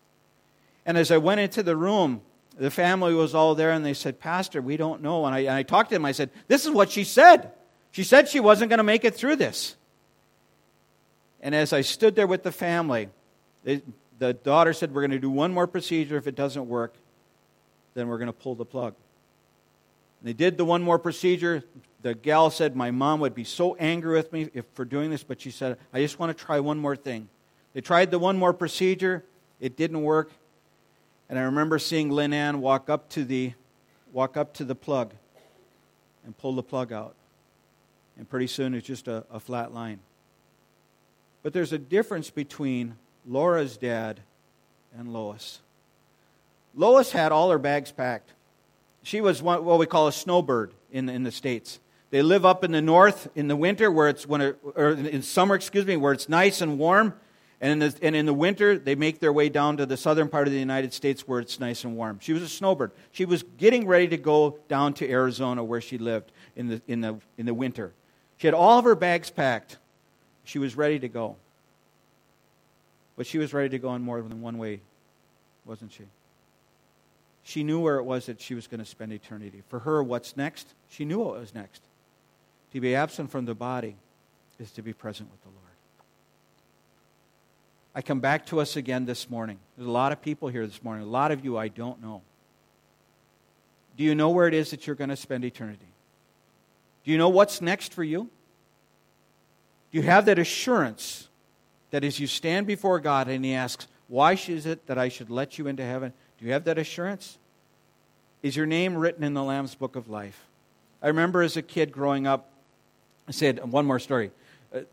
And 0.85 0.99
as 0.99 1.11
I 1.11 1.17
went 1.17 1.41
into 1.41 1.63
the 1.63 1.77
room, 1.77 2.21
the 2.61 2.71
family 2.71 3.15
was 3.15 3.35
all 3.35 3.55
there, 3.55 3.71
and 3.71 3.87
they 3.87 3.95
said, 3.95 4.21
Pastor, 4.21 4.61
we 4.61 4.77
don't 4.77 5.01
know. 5.01 5.25
And 5.25 5.35
I, 5.35 5.39
and 5.41 5.51
I 5.51 5.63
talked 5.63 5.89
to 5.89 5.95
them. 5.95 6.05
I 6.05 6.13
said, 6.13 6.29
This 6.47 6.67
is 6.67 6.71
what 6.71 6.91
she 6.91 7.05
said. 7.05 7.53
She 7.91 8.05
said 8.05 8.29
she 8.29 8.39
wasn't 8.39 8.69
going 8.69 8.79
to 8.79 8.85
make 8.85 9.03
it 9.03 9.15
through 9.15 9.37
this. 9.37 9.77
And 11.41 11.55
as 11.55 11.73
I 11.73 11.81
stood 11.81 12.15
there 12.15 12.27
with 12.27 12.43
the 12.43 12.53
family, 12.53 13.09
they, 13.65 13.81
the 14.19 14.35
daughter 14.35 14.75
said, 14.75 14.95
We're 14.95 15.01
going 15.01 15.11
to 15.13 15.19
do 15.19 15.31
one 15.31 15.55
more 15.55 15.67
procedure. 15.67 16.19
If 16.19 16.27
it 16.27 16.35
doesn't 16.35 16.69
work, 16.69 16.93
then 17.95 18.09
we're 18.09 18.19
going 18.19 18.27
to 18.27 18.35
pull 18.35 18.55
the 18.55 18.67
plug. 18.67 18.95
And 20.21 20.29
they 20.29 20.35
did 20.35 20.59
the 20.59 20.67
one 20.67 20.83
more 20.83 20.99
procedure. 20.99 21.65
The 22.03 22.15
gal 22.15 22.51
said, 22.51 22.77
My 22.77 22.91
mom 22.91 23.21
would 23.21 23.35
be 23.35 23.45
so 23.45 23.75
angry 23.77 24.17
with 24.17 24.35
me 24.35 24.51
if, 24.53 24.67
for 24.75 24.85
doing 24.85 25.09
this, 25.09 25.23
but 25.23 25.41
she 25.41 25.51
said, 25.51 25.79
I 25.95 26.01
just 26.01 26.19
want 26.19 26.37
to 26.37 26.45
try 26.45 26.61
one 26.61 26.77
more 26.77 26.95
thing. 26.95 27.31
They 27.73 27.81
tried 27.81 28.11
the 28.11 28.19
one 28.19 28.37
more 28.37 28.53
procedure, 28.53 29.25
it 29.61 29.79
didn't 29.79 30.03
work. 30.03 30.31
And 31.31 31.39
I 31.39 31.43
remember 31.43 31.79
seeing 31.79 32.11
Lynn 32.11 32.35
Ann 32.35 32.61
walk 32.61 32.91
up 32.91 33.09
to 33.11 33.25
the 33.25 33.55
walk 34.13 34.37
up 34.37 34.53
to 34.55 34.65
the 34.65 34.75
plug 34.75 35.15
and 36.27 36.37
pull 36.37 36.55
the 36.55 36.63
plug 36.63 36.93
out. 36.93 37.15
And 38.19 38.29
pretty 38.29 38.49
soon 38.49 38.75
it's 38.75 38.87
just 38.87 39.09
a, 39.09 39.25
a 39.31 39.41
flat 39.41 39.73
line. 39.73 40.01
But 41.43 41.55
there's 41.55 41.73
a 41.73 41.79
difference 41.79 42.29
between 42.29 42.97
Laura's 43.27 43.77
dad, 43.77 44.21
and 44.97 45.13
Lois. 45.13 45.61
Lois 46.75 47.13
had 47.13 47.33
all 47.33 47.51
her 47.51 47.59
bags 47.59 47.93
packed. 47.93 48.33
She 49.03 49.21
was 49.21 49.43
what 49.43 49.65
we 49.79 49.87
call 49.87 50.09
a 50.09 50.13
snowbird 50.13 50.73
in, 50.91 51.09
in 51.09 51.23
the 51.23 51.31
States. 51.31 51.79
They 52.11 52.23
live 52.23 52.45
up 52.45 52.65
in 52.65 52.73
the 52.73 52.83
north 52.83 53.29
in 53.37 53.47
the 53.47 53.57
winter, 53.57 53.91
where 53.91 54.09
it's 54.09 54.27
when 54.27 54.41
it, 54.41 54.59
or 54.75 54.91
in 54.91 55.23
summer, 55.23 55.55
excuse 55.55 55.87
me, 55.87 55.97
where 55.97 56.13
it's 56.13 56.29
nice 56.29 56.61
and 56.61 56.77
warm. 56.77 57.15
And 57.61 57.73
in, 57.73 57.79
the, 57.79 57.99
and 58.01 58.17
in 58.17 58.25
the 58.25 58.35
winter, 58.35 58.79
they 58.79 58.95
make 58.95 59.21
their 59.21 59.33
way 59.33 59.51
down 59.51 59.77
to 59.77 59.87
the 59.87 59.97
southern 59.97 60.29
part 60.29 60.47
of 60.47 60.53
the 60.53 60.59
United 60.59 60.95
States 60.95 61.29
where 61.29 61.41
it's 61.41 61.61
nice 61.61 61.85
and 61.85 61.95
warm. 61.95 62.19
She 62.21 62.33
was 62.33 62.43
a 62.43 62.49
snowbird. 62.49 62.93
She 63.13 63.27
was 63.27 63.43
getting 63.59 63.87
ready 63.87 64.09
to 64.09 64.17
go 64.17 64.59
down 64.69 64.95
to 64.95 65.11
Arizona 65.11 65.63
where 65.63 65.83
she 65.83 65.99
lived 65.99 66.33
in 66.57 66.69
the, 66.69 66.83
in 66.89 67.03
the, 67.03 67.19
in 67.37 67.45
the 67.45 67.53
winter. 67.53 67.93
She 68.39 68.47
had 68.47 68.55
all 68.55 68.79
of 68.79 68.87
her 68.87 68.95
bags 68.95 69.31
packed. 69.31 69.77
She 70.45 70.59
was 70.59 70.75
ready 70.75 70.99
to 71.01 71.09
go. 71.09 71.37
But 73.17 73.27
she 73.27 73.37
was 73.37 73.53
ready 73.53 73.69
to 73.69 73.79
go 73.79 73.95
in 73.95 74.01
more 74.01 74.23
than 74.23 74.41
one 74.41 74.57
way, 74.57 74.81
wasn't 75.67 75.93
she? 75.93 76.05
She 77.43 77.63
knew 77.63 77.81
where 77.81 77.97
it 77.97 78.05
was 78.05 78.27
that 78.27 78.41
she 78.41 78.55
was 78.55 78.67
going 78.67 78.81
to 78.81 78.87
spend 78.87 79.13
eternity. 79.13 79.63
For 79.69 79.81
her, 79.81 80.03
what's 80.03 80.37
next? 80.37 80.73
She 80.89 81.05
knew 81.05 81.19
what 81.19 81.39
was 81.39 81.55
next. 81.55 81.83
To 82.73 82.81
be 82.81 82.95
absent 82.95 83.31
from 83.31 83.45
the 83.45 83.55
body 83.55 83.97
is 84.59 84.71
to 84.73 84.83
be 84.83 84.95
present 84.95 85.31
with 85.31 85.43
the 85.43 85.49
Lord. 85.49 85.70
I 87.95 88.03
come 88.03 88.21
back 88.21 88.47
to 88.47 88.61
us 88.61 88.77
again 88.77 89.05
this 89.05 89.29
morning. 89.29 89.59
There's 89.77 89.89
a 89.89 89.91
lot 89.91 90.13
of 90.13 90.23
people 90.23 90.49
here 90.49 90.67
this 90.67 90.83
morning. 90.83 91.07
A 91.07 91.11
lot 91.11 91.33
of 91.33 91.45
you 91.45 91.59
I 91.59 91.69
don't 91.69 92.01
know. 92.01 92.23
Do 93.97 94.05
you 94.05 94.15
know 94.15 94.31
where 94.31 94.47
it 94.47 94.55
is 94.55 94.71
that 94.71 94.87
you're 94.87 94.97
going 94.97 95.11
to 95.11 95.17
spend 95.17 95.45
eternity? 95.45 95.87
Do 97.05 97.11
you 97.11 97.19
know 97.19 97.29
what's 97.29 97.61
next 97.61 97.93
for 97.93 98.05
you? 98.05 98.31
Do 99.91 99.99
you 99.99 100.03
have 100.03 100.27
that 100.27 100.39
assurance 100.39 101.29
that 101.91 102.05
as 102.05 102.21
you 102.21 102.27
stand 102.27 102.67
before 102.67 103.01
God 103.01 103.29
and 103.29 103.45
He 103.45 103.55
asks, 103.55 103.89
Why 104.07 104.33
is 104.33 104.67
it 104.67 104.87
that 104.87 104.97
I 104.97 105.09
should 105.09 105.29
let 105.29 105.59
you 105.59 105.67
into 105.67 105.85
heaven? 105.85 106.13
Do 106.39 106.47
you 106.47 106.53
have 106.53 106.65
that 106.65 106.79
assurance? 106.79 107.39
Is 108.43 108.57
your 108.57 108.67
name 108.67 108.97
written 108.97 109.25
in 109.25 109.35
the 109.35 109.43
Lamb's 109.43 109.75
book 109.75 109.97
of 109.97 110.09
life? 110.09 110.47
I 111.03 111.09
remember 111.09 111.43
as 111.43 111.57
a 111.57 111.63
kid 111.63 111.93
growing 111.93 112.27
up, 112.27 112.51
I 113.29 113.33
said, 113.33 113.71
one 113.71 113.85
more 113.85 113.99
story. 113.99 114.31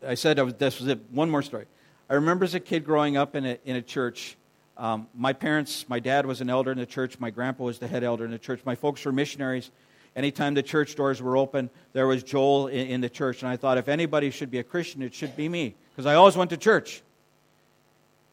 I 0.06 0.14
said 0.14 0.36
this 0.58 0.80
was 0.80 0.88
it. 0.88 0.98
One 1.10 1.30
more 1.30 1.42
story. 1.42 1.66
I 2.10 2.14
remember 2.14 2.44
as 2.44 2.54
a 2.54 2.60
kid 2.60 2.86
growing 2.86 3.18
up 3.18 3.36
in 3.36 3.44
a, 3.44 3.58
in 3.66 3.76
a 3.76 3.82
church. 3.82 4.38
Um, 4.78 5.08
my 5.14 5.34
parents, 5.34 5.86
my 5.90 6.00
dad 6.00 6.24
was 6.24 6.40
an 6.40 6.48
elder 6.48 6.72
in 6.72 6.78
the 6.78 6.86
church. 6.86 7.20
My 7.20 7.28
grandpa 7.28 7.64
was 7.64 7.78
the 7.78 7.86
head 7.86 8.02
elder 8.02 8.24
in 8.24 8.30
the 8.30 8.38
church. 8.38 8.62
My 8.64 8.74
folks 8.74 9.04
were 9.04 9.12
missionaries. 9.12 9.70
Anytime 10.16 10.54
the 10.54 10.62
church 10.62 10.94
doors 10.94 11.20
were 11.20 11.36
open, 11.36 11.68
there 11.92 12.06
was 12.06 12.22
Joel 12.22 12.68
in, 12.68 12.86
in 12.88 13.00
the 13.02 13.10
church. 13.10 13.42
And 13.42 13.50
I 13.50 13.56
thought, 13.56 13.76
if 13.76 13.88
anybody 13.88 14.30
should 14.30 14.50
be 14.50 14.58
a 14.58 14.64
Christian, 14.64 15.02
it 15.02 15.12
should 15.12 15.36
be 15.36 15.50
me 15.50 15.74
because 15.90 16.06
I 16.06 16.14
always 16.14 16.34
went 16.34 16.48
to 16.50 16.56
church. 16.56 17.02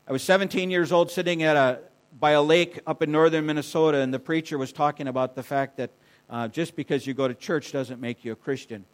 I 0.08 0.14
was 0.14 0.24
17 0.24 0.72
years 0.72 0.94
old 0.94 1.12
sitting 1.12 1.44
at 1.44 1.58
a, 1.58 1.80
by 2.18 2.32
a 2.32 2.42
lake 2.42 2.80
up 2.88 3.02
in 3.02 3.12
northern 3.12 3.46
Minnesota, 3.46 3.98
and 3.98 4.14
the 4.14 4.20
preacher 4.20 4.58
was 4.58 4.72
talking 4.72 5.10
about 5.10 5.36
the 5.36 5.44
fact 5.44 5.76
that 5.78 5.90
uh, 6.30 6.48
just 6.48 6.78
because 6.78 7.06
you 7.06 7.14
go 7.14 7.28
to 7.28 7.34
church 7.34 7.74
doesn't 7.74 8.00
make 8.00 8.24
you 8.24 8.32
a 8.32 8.36
Christian. 8.38 8.86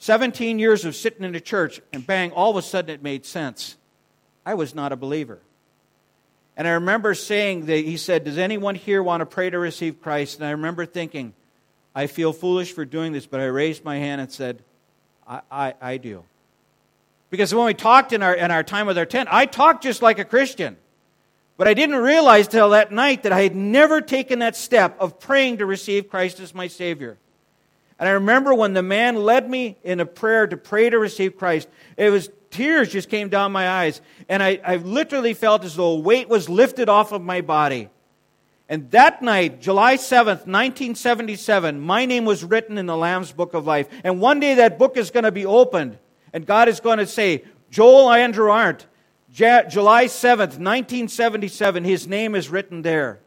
17 0.00 0.58
years 0.58 0.84
of 0.84 0.96
sitting 0.96 1.22
in 1.22 1.36
a 1.36 1.40
church, 1.40 1.80
and 1.92 2.04
bang, 2.04 2.32
all 2.32 2.50
of 2.50 2.56
a 2.56 2.62
sudden 2.62 2.92
it 2.92 3.02
made 3.02 3.24
sense. 3.24 3.76
I 4.44 4.54
was 4.54 4.74
not 4.74 4.92
a 4.92 4.96
believer. 4.96 5.40
And 6.56 6.68
I 6.68 6.72
remember 6.72 7.14
saying 7.14 7.66
that 7.66 7.78
he 7.78 7.96
said, 7.96 8.24
Does 8.24 8.38
anyone 8.38 8.74
here 8.74 9.02
want 9.02 9.20
to 9.20 9.26
pray 9.26 9.50
to 9.50 9.58
receive 9.58 10.00
Christ? 10.00 10.38
And 10.38 10.46
I 10.46 10.50
remember 10.50 10.86
thinking, 10.86 11.34
I 11.94 12.06
feel 12.06 12.32
foolish 12.32 12.72
for 12.72 12.84
doing 12.84 13.12
this, 13.12 13.26
but 13.26 13.40
I 13.40 13.46
raised 13.46 13.84
my 13.84 13.96
hand 13.96 14.20
and 14.20 14.30
said, 14.30 14.62
I, 15.26 15.40
I, 15.50 15.74
I 15.80 15.96
do. 15.96 16.24
Because 17.30 17.54
when 17.54 17.66
we 17.66 17.74
talked 17.74 18.12
in 18.12 18.22
our, 18.22 18.34
in 18.34 18.50
our 18.50 18.62
time 18.62 18.86
with 18.86 18.98
our 18.98 19.06
tent, 19.06 19.28
I 19.32 19.46
talked 19.46 19.82
just 19.82 20.02
like 20.02 20.18
a 20.18 20.24
Christian. 20.24 20.76
But 21.56 21.68
I 21.68 21.74
didn't 21.74 21.96
realize 21.96 22.48
till 22.48 22.70
that 22.70 22.92
night 22.92 23.22
that 23.24 23.32
I 23.32 23.42
had 23.42 23.54
never 23.54 24.00
taken 24.00 24.40
that 24.40 24.56
step 24.56 24.96
of 25.00 25.20
praying 25.20 25.58
to 25.58 25.66
receive 25.66 26.08
Christ 26.08 26.40
as 26.40 26.54
my 26.54 26.66
Savior. 26.68 27.16
And 27.98 28.08
I 28.08 28.12
remember 28.12 28.54
when 28.54 28.72
the 28.72 28.82
man 28.82 29.16
led 29.16 29.48
me 29.48 29.76
in 29.84 30.00
a 30.00 30.06
prayer 30.06 30.46
to 30.46 30.56
pray 30.56 30.90
to 30.90 30.98
receive 30.98 31.36
Christ, 31.36 31.68
it 31.96 32.10
was 32.10 32.28
tears 32.54 32.90
just 32.90 33.10
came 33.10 33.28
down 33.28 33.52
my 33.52 33.68
eyes. 33.68 34.00
And 34.28 34.42
I, 34.42 34.60
I 34.64 34.76
literally 34.76 35.34
felt 35.34 35.64
as 35.64 35.76
though 35.76 35.92
a 35.92 35.98
weight 35.98 36.28
was 36.28 36.48
lifted 36.48 36.88
off 36.88 37.12
of 37.12 37.20
my 37.20 37.40
body. 37.40 37.90
And 38.68 38.90
that 38.92 39.20
night, 39.20 39.60
July 39.60 39.96
7th, 39.96 40.46
1977, 40.46 41.80
my 41.80 42.06
name 42.06 42.24
was 42.24 42.42
written 42.42 42.78
in 42.78 42.86
the 42.86 42.96
Lamb's 42.96 43.32
Book 43.32 43.52
of 43.52 43.66
Life. 43.66 43.88
And 44.02 44.20
one 44.20 44.40
day 44.40 44.54
that 44.54 44.78
book 44.78 44.96
is 44.96 45.10
going 45.10 45.24
to 45.24 45.32
be 45.32 45.44
opened. 45.44 45.98
And 46.32 46.46
God 46.46 46.68
is 46.68 46.80
going 46.80 46.98
to 46.98 47.06
say, 47.06 47.44
Joel 47.70 48.10
Andrew 48.10 48.50
Arndt, 48.50 48.86
July 49.30 50.06
7th, 50.06 50.58
1977, 50.58 51.84
his 51.84 52.06
name 52.06 52.34
is 52.34 52.48
written 52.48 52.82
there. 52.82 53.20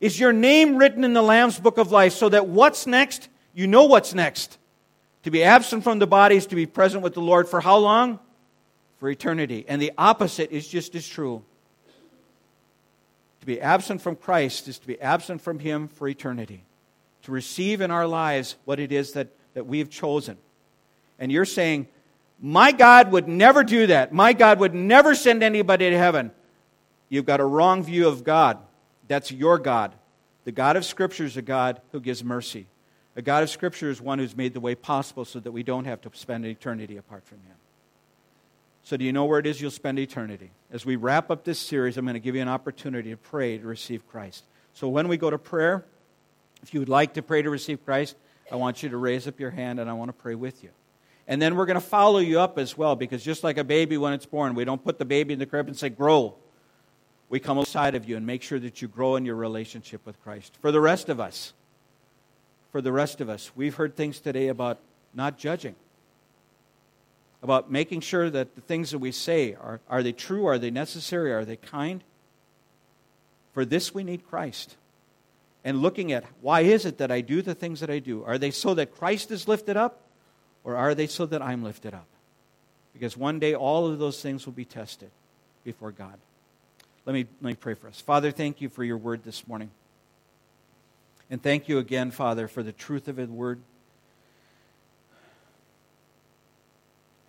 Is 0.00 0.18
your 0.18 0.32
name 0.32 0.76
written 0.76 1.04
in 1.04 1.12
the 1.12 1.22
Lamb's 1.22 1.60
Book 1.60 1.76
of 1.76 1.92
Life 1.92 2.14
so 2.14 2.28
that 2.30 2.46
what's 2.46 2.86
next? 2.86 3.28
You 3.52 3.66
know 3.66 3.84
what's 3.84 4.14
next. 4.14 4.56
To 5.24 5.30
be 5.30 5.42
absent 5.42 5.84
from 5.84 5.98
the 5.98 6.06
body 6.06 6.36
is 6.36 6.46
to 6.46 6.56
be 6.56 6.64
present 6.64 7.02
with 7.02 7.12
the 7.12 7.20
Lord 7.20 7.48
for 7.48 7.60
how 7.60 7.76
long? 7.76 8.18
For 9.00 9.08
eternity. 9.08 9.64
And 9.66 9.82
the 9.82 9.92
opposite 9.98 10.52
is 10.52 10.68
just 10.68 10.94
as 10.94 11.08
true. 11.08 11.42
To 13.40 13.46
be 13.46 13.60
absent 13.60 14.02
from 14.02 14.14
Christ 14.14 14.68
is 14.68 14.78
to 14.78 14.86
be 14.86 15.00
absent 15.00 15.40
from 15.40 15.58
Him 15.58 15.88
for 15.88 16.06
eternity. 16.06 16.62
To 17.22 17.32
receive 17.32 17.80
in 17.80 17.90
our 17.90 18.06
lives 18.06 18.56
what 18.66 18.78
it 18.78 18.92
is 18.92 19.12
that, 19.12 19.28
that 19.54 19.66
we 19.66 19.78
have 19.78 19.88
chosen. 19.88 20.36
And 21.18 21.32
you're 21.32 21.46
saying, 21.46 21.88
My 22.40 22.72
God 22.72 23.10
would 23.12 23.26
never 23.26 23.64
do 23.64 23.86
that. 23.86 24.12
My 24.12 24.34
God 24.34 24.60
would 24.60 24.74
never 24.74 25.14
send 25.14 25.42
anybody 25.42 25.88
to 25.88 25.98
heaven. 25.98 26.30
You've 27.08 27.26
got 27.26 27.40
a 27.40 27.44
wrong 27.44 27.82
view 27.82 28.06
of 28.06 28.22
God. 28.22 28.58
That's 29.08 29.32
your 29.32 29.58
God. 29.58 29.94
The 30.44 30.52
God 30.52 30.76
of 30.76 30.84
Scripture 30.84 31.24
is 31.24 31.36
a 31.36 31.42
God 31.42 31.80
who 31.92 32.00
gives 32.00 32.22
mercy. 32.22 32.66
A 33.16 33.22
God 33.22 33.42
of 33.42 33.50
Scripture 33.50 33.90
is 33.90 34.00
one 34.00 34.18
who's 34.18 34.36
made 34.36 34.54
the 34.54 34.60
way 34.60 34.74
possible 34.74 35.24
so 35.24 35.40
that 35.40 35.52
we 35.52 35.62
don't 35.62 35.86
have 35.86 36.00
to 36.02 36.10
spend 36.12 36.44
eternity 36.44 36.96
apart 36.96 37.24
from 37.24 37.38
Him. 37.38 37.56
So, 38.90 38.96
do 38.96 39.04
you 39.04 39.12
know 39.12 39.24
where 39.24 39.38
it 39.38 39.46
is 39.46 39.60
you'll 39.60 39.70
spend 39.70 40.00
eternity? 40.00 40.50
As 40.72 40.84
we 40.84 40.96
wrap 40.96 41.30
up 41.30 41.44
this 41.44 41.60
series, 41.60 41.96
I'm 41.96 42.04
going 42.04 42.14
to 42.14 42.18
give 42.18 42.34
you 42.34 42.42
an 42.42 42.48
opportunity 42.48 43.10
to 43.10 43.16
pray 43.16 43.56
to 43.56 43.64
receive 43.64 44.04
Christ. 44.08 44.42
So, 44.74 44.88
when 44.88 45.06
we 45.06 45.16
go 45.16 45.30
to 45.30 45.38
prayer, 45.38 45.84
if 46.64 46.74
you 46.74 46.80
would 46.80 46.88
like 46.88 47.14
to 47.14 47.22
pray 47.22 47.40
to 47.40 47.50
receive 47.50 47.84
Christ, 47.84 48.16
I 48.50 48.56
want 48.56 48.82
you 48.82 48.88
to 48.88 48.96
raise 48.96 49.28
up 49.28 49.38
your 49.38 49.52
hand 49.52 49.78
and 49.78 49.88
I 49.88 49.92
want 49.92 50.08
to 50.08 50.12
pray 50.12 50.34
with 50.34 50.64
you. 50.64 50.70
And 51.28 51.40
then 51.40 51.54
we're 51.54 51.66
going 51.66 51.76
to 51.76 51.80
follow 51.80 52.18
you 52.18 52.40
up 52.40 52.58
as 52.58 52.76
well 52.76 52.96
because 52.96 53.22
just 53.22 53.44
like 53.44 53.58
a 53.58 53.62
baby 53.62 53.96
when 53.96 54.12
it's 54.12 54.26
born, 54.26 54.56
we 54.56 54.64
don't 54.64 54.82
put 54.82 54.98
the 54.98 55.04
baby 55.04 55.34
in 55.34 55.38
the 55.38 55.46
crib 55.46 55.68
and 55.68 55.76
say, 55.76 55.88
grow. 55.88 56.34
We 57.28 57.38
come 57.38 57.58
alongside 57.58 57.94
of 57.94 58.08
you 58.08 58.16
and 58.16 58.26
make 58.26 58.42
sure 58.42 58.58
that 58.58 58.82
you 58.82 58.88
grow 58.88 59.14
in 59.14 59.24
your 59.24 59.36
relationship 59.36 60.04
with 60.04 60.20
Christ. 60.24 60.58
For 60.60 60.72
the 60.72 60.80
rest 60.80 61.08
of 61.08 61.20
us, 61.20 61.52
for 62.72 62.82
the 62.82 62.90
rest 62.90 63.20
of 63.20 63.28
us, 63.28 63.52
we've 63.54 63.76
heard 63.76 63.94
things 63.94 64.18
today 64.18 64.48
about 64.48 64.80
not 65.14 65.38
judging, 65.38 65.76
about 67.42 67.70
making 67.70 68.00
sure 68.00 68.28
that 68.28 68.54
the 68.54 68.60
things 68.60 68.90
that 68.90 68.98
we 68.98 69.12
say 69.12 69.54
are, 69.54 69.80
are 69.88 70.02
they 70.02 70.12
true, 70.12 70.46
are 70.46 70.58
they 70.58 70.70
necessary, 70.70 71.32
are 71.32 71.44
they 71.44 71.56
kind? 71.56 72.04
For 73.52 73.64
this 73.64 73.94
we 73.94 74.04
need 74.04 74.26
Christ. 74.26 74.76
And 75.64 75.82
looking 75.82 76.12
at 76.12 76.24
why 76.40 76.60
is 76.60 76.86
it 76.86 76.98
that 76.98 77.10
I 77.10 77.20
do 77.20 77.42
the 77.42 77.54
things 77.54 77.80
that 77.80 77.90
I 77.90 77.98
do? 77.98 78.24
Are 78.24 78.38
they 78.38 78.50
so 78.50 78.74
that 78.74 78.94
Christ 78.94 79.30
is 79.30 79.48
lifted 79.48 79.76
up? 79.76 80.00
Or 80.64 80.76
are 80.76 80.94
they 80.94 81.06
so 81.06 81.26
that 81.26 81.42
I'm 81.42 81.62
lifted 81.62 81.94
up? 81.94 82.06
Because 82.92 83.16
one 83.16 83.38
day 83.38 83.54
all 83.54 83.86
of 83.86 83.98
those 83.98 84.20
things 84.20 84.44
will 84.46 84.52
be 84.52 84.64
tested 84.64 85.10
before 85.64 85.90
God. 85.90 86.18
Let 87.06 87.14
me, 87.14 87.26
let 87.40 87.48
me 87.50 87.54
pray 87.54 87.74
for 87.74 87.88
us. 87.88 88.00
Father, 88.00 88.30
thank 88.30 88.60
you 88.60 88.68
for 88.68 88.84
your 88.84 88.98
word 88.98 89.24
this 89.24 89.48
morning. 89.48 89.70
And 91.30 91.42
thank 91.42 91.68
you 91.68 91.78
again, 91.78 92.10
Father, 92.10 92.48
for 92.48 92.62
the 92.62 92.72
truth 92.72 93.08
of 93.08 93.16
the 93.16 93.26
word. 93.26 93.60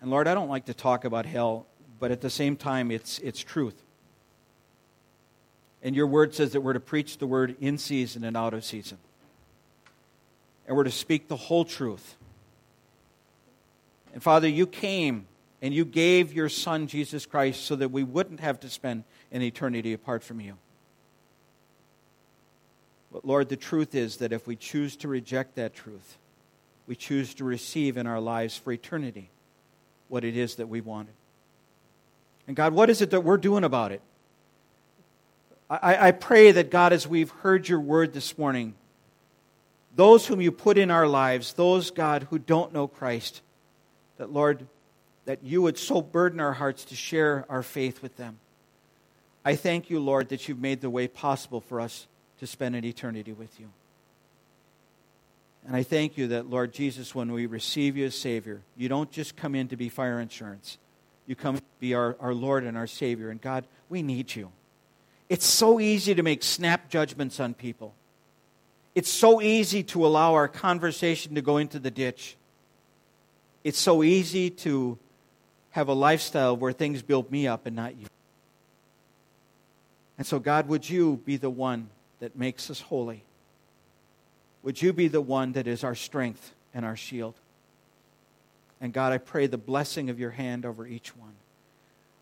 And 0.02 0.10
Lord, 0.10 0.26
I 0.26 0.34
don't 0.34 0.48
like 0.48 0.64
to 0.64 0.74
talk 0.74 1.04
about 1.04 1.26
hell, 1.26 1.64
but 2.00 2.10
at 2.10 2.20
the 2.20 2.28
same 2.28 2.56
time, 2.56 2.90
it's, 2.90 3.20
it's 3.20 3.38
truth. 3.38 3.80
And 5.80 5.94
your 5.94 6.08
word 6.08 6.34
says 6.34 6.52
that 6.52 6.60
we're 6.60 6.72
to 6.72 6.80
preach 6.80 7.18
the 7.18 7.26
word 7.26 7.54
in 7.60 7.78
season 7.78 8.24
and 8.24 8.36
out 8.36 8.52
of 8.52 8.64
season. 8.64 8.98
And 10.66 10.76
we're 10.76 10.84
to 10.84 10.90
speak 10.90 11.28
the 11.28 11.36
whole 11.36 11.64
truth. 11.64 12.16
And 14.12 14.20
Father, 14.20 14.48
you 14.48 14.66
came 14.66 15.28
and 15.62 15.72
you 15.72 15.84
gave 15.84 16.32
your 16.32 16.48
Son, 16.48 16.88
Jesus 16.88 17.24
Christ, 17.24 17.64
so 17.64 17.76
that 17.76 17.92
we 17.92 18.02
wouldn't 18.02 18.40
have 18.40 18.58
to 18.60 18.68
spend 18.68 19.04
an 19.30 19.40
eternity 19.40 19.92
apart 19.92 20.24
from 20.24 20.40
you. 20.40 20.54
But 23.12 23.24
Lord, 23.24 23.48
the 23.48 23.56
truth 23.56 23.94
is 23.94 24.16
that 24.16 24.32
if 24.32 24.48
we 24.48 24.56
choose 24.56 24.96
to 24.96 25.06
reject 25.06 25.54
that 25.54 25.74
truth, 25.74 26.18
we 26.88 26.96
choose 26.96 27.34
to 27.34 27.44
receive 27.44 27.96
in 27.96 28.08
our 28.08 28.20
lives 28.20 28.56
for 28.56 28.72
eternity 28.72 29.30
what 30.12 30.24
it 30.24 30.36
is 30.36 30.56
that 30.56 30.68
we 30.68 30.82
wanted. 30.82 31.14
And 32.46 32.54
God, 32.54 32.74
what 32.74 32.90
is 32.90 33.00
it 33.00 33.10
that 33.12 33.22
we're 33.22 33.38
doing 33.38 33.64
about 33.64 33.92
it? 33.92 34.02
I, 35.70 36.08
I 36.08 36.10
pray 36.10 36.52
that, 36.52 36.70
God, 36.70 36.92
as 36.92 37.08
we've 37.08 37.30
heard 37.30 37.66
your 37.66 37.80
word 37.80 38.12
this 38.12 38.36
morning, 38.36 38.74
those 39.96 40.26
whom 40.26 40.42
you 40.42 40.52
put 40.52 40.76
in 40.76 40.90
our 40.90 41.06
lives, 41.08 41.54
those, 41.54 41.90
God, 41.90 42.26
who 42.28 42.38
don't 42.38 42.74
know 42.74 42.86
Christ, 42.86 43.40
that, 44.18 44.30
Lord, 44.30 44.66
that 45.24 45.42
you 45.42 45.62
would 45.62 45.78
so 45.78 46.02
burden 46.02 46.40
our 46.40 46.52
hearts 46.52 46.84
to 46.86 46.94
share 46.94 47.46
our 47.48 47.62
faith 47.62 48.02
with 48.02 48.18
them. 48.18 48.38
I 49.46 49.56
thank 49.56 49.88
you, 49.88 49.98
Lord, 49.98 50.28
that 50.28 50.46
you've 50.46 50.60
made 50.60 50.82
the 50.82 50.90
way 50.90 51.08
possible 51.08 51.62
for 51.62 51.80
us 51.80 52.06
to 52.40 52.46
spend 52.46 52.76
an 52.76 52.84
eternity 52.84 53.32
with 53.32 53.58
you. 53.58 53.70
And 55.66 55.76
I 55.76 55.82
thank 55.82 56.18
you 56.18 56.28
that, 56.28 56.50
Lord 56.50 56.72
Jesus, 56.72 57.14
when 57.14 57.32
we 57.32 57.46
receive 57.46 57.96
you 57.96 58.06
as 58.06 58.14
Savior, 58.14 58.62
you 58.76 58.88
don't 58.88 59.10
just 59.10 59.36
come 59.36 59.54
in 59.54 59.68
to 59.68 59.76
be 59.76 59.88
fire 59.88 60.20
insurance. 60.20 60.78
You 61.26 61.36
come 61.36 61.56
to 61.56 61.62
be 61.78 61.94
our, 61.94 62.16
our 62.18 62.34
Lord 62.34 62.64
and 62.64 62.76
our 62.76 62.88
Savior. 62.88 63.30
And 63.30 63.40
God, 63.40 63.64
we 63.88 64.02
need 64.02 64.34
you. 64.34 64.50
It's 65.28 65.46
so 65.46 65.78
easy 65.78 66.14
to 66.14 66.22
make 66.22 66.42
snap 66.42 66.90
judgments 66.90 67.38
on 67.38 67.54
people. 67.54 67.94
It's 68.94 69.08
so 69.08 69.40
easy 69.40 69.82
to 69.84 70.04
allow 70.04 70.34
our 70.34 70.48
conversation 70.48 71.36
to 71.36 71.42
go 71.42 71.56
into 71.56 71.78
the 71.78 71.90
ditch. 71.90 72.36
It's 73.64 73.78
so 73.78 74.02
easy 74.02 74.50
to 74.50 74.98
have 75.70 75.88
a 75.88 75.94
lifestyle 75.94 76.56
where 76.56 76.72
things 76.72 77.02
build 77.02 77.30
me 77.30 77.46
up 77.46 77.66
and 77.66 77.74
not 77.74 77.96
you. 77.96 78.06
And 80.18 80.26
so, 80.26 80.38
God, 80.38 80.68
would 80.68 80.88
you 80.88 81.20
be 81.24 81.36
the 81.36 81.48
one 81.48 81.88
that 82.20 82.36
makes 82.36 82.70
us 82.70 82.80
holy? 82.80 83.24
Would 84.62 84.80
you 84.80 84.92
be 84.92 85.08
the 85.08 85.20
one 85.20 85.52
that 85.52 85.66
is 85.66 85.82
our 85.82 85.94
strength 85.94 86.52
and 86.72 86.84
our 86.84 86.96
shield? 86.96 87.34
And 88.80 88.92
God, 88.92 89.12
I 89.12 89.18
pray 89.18 89.46
the 89.46 89.58
blessing 89.58 90.10
of 90.10 90.18
your 90.18 90.30
hand 90.30 90.64
over 90.64 90.86
each 90.86 91.16
one. 91.16 91.34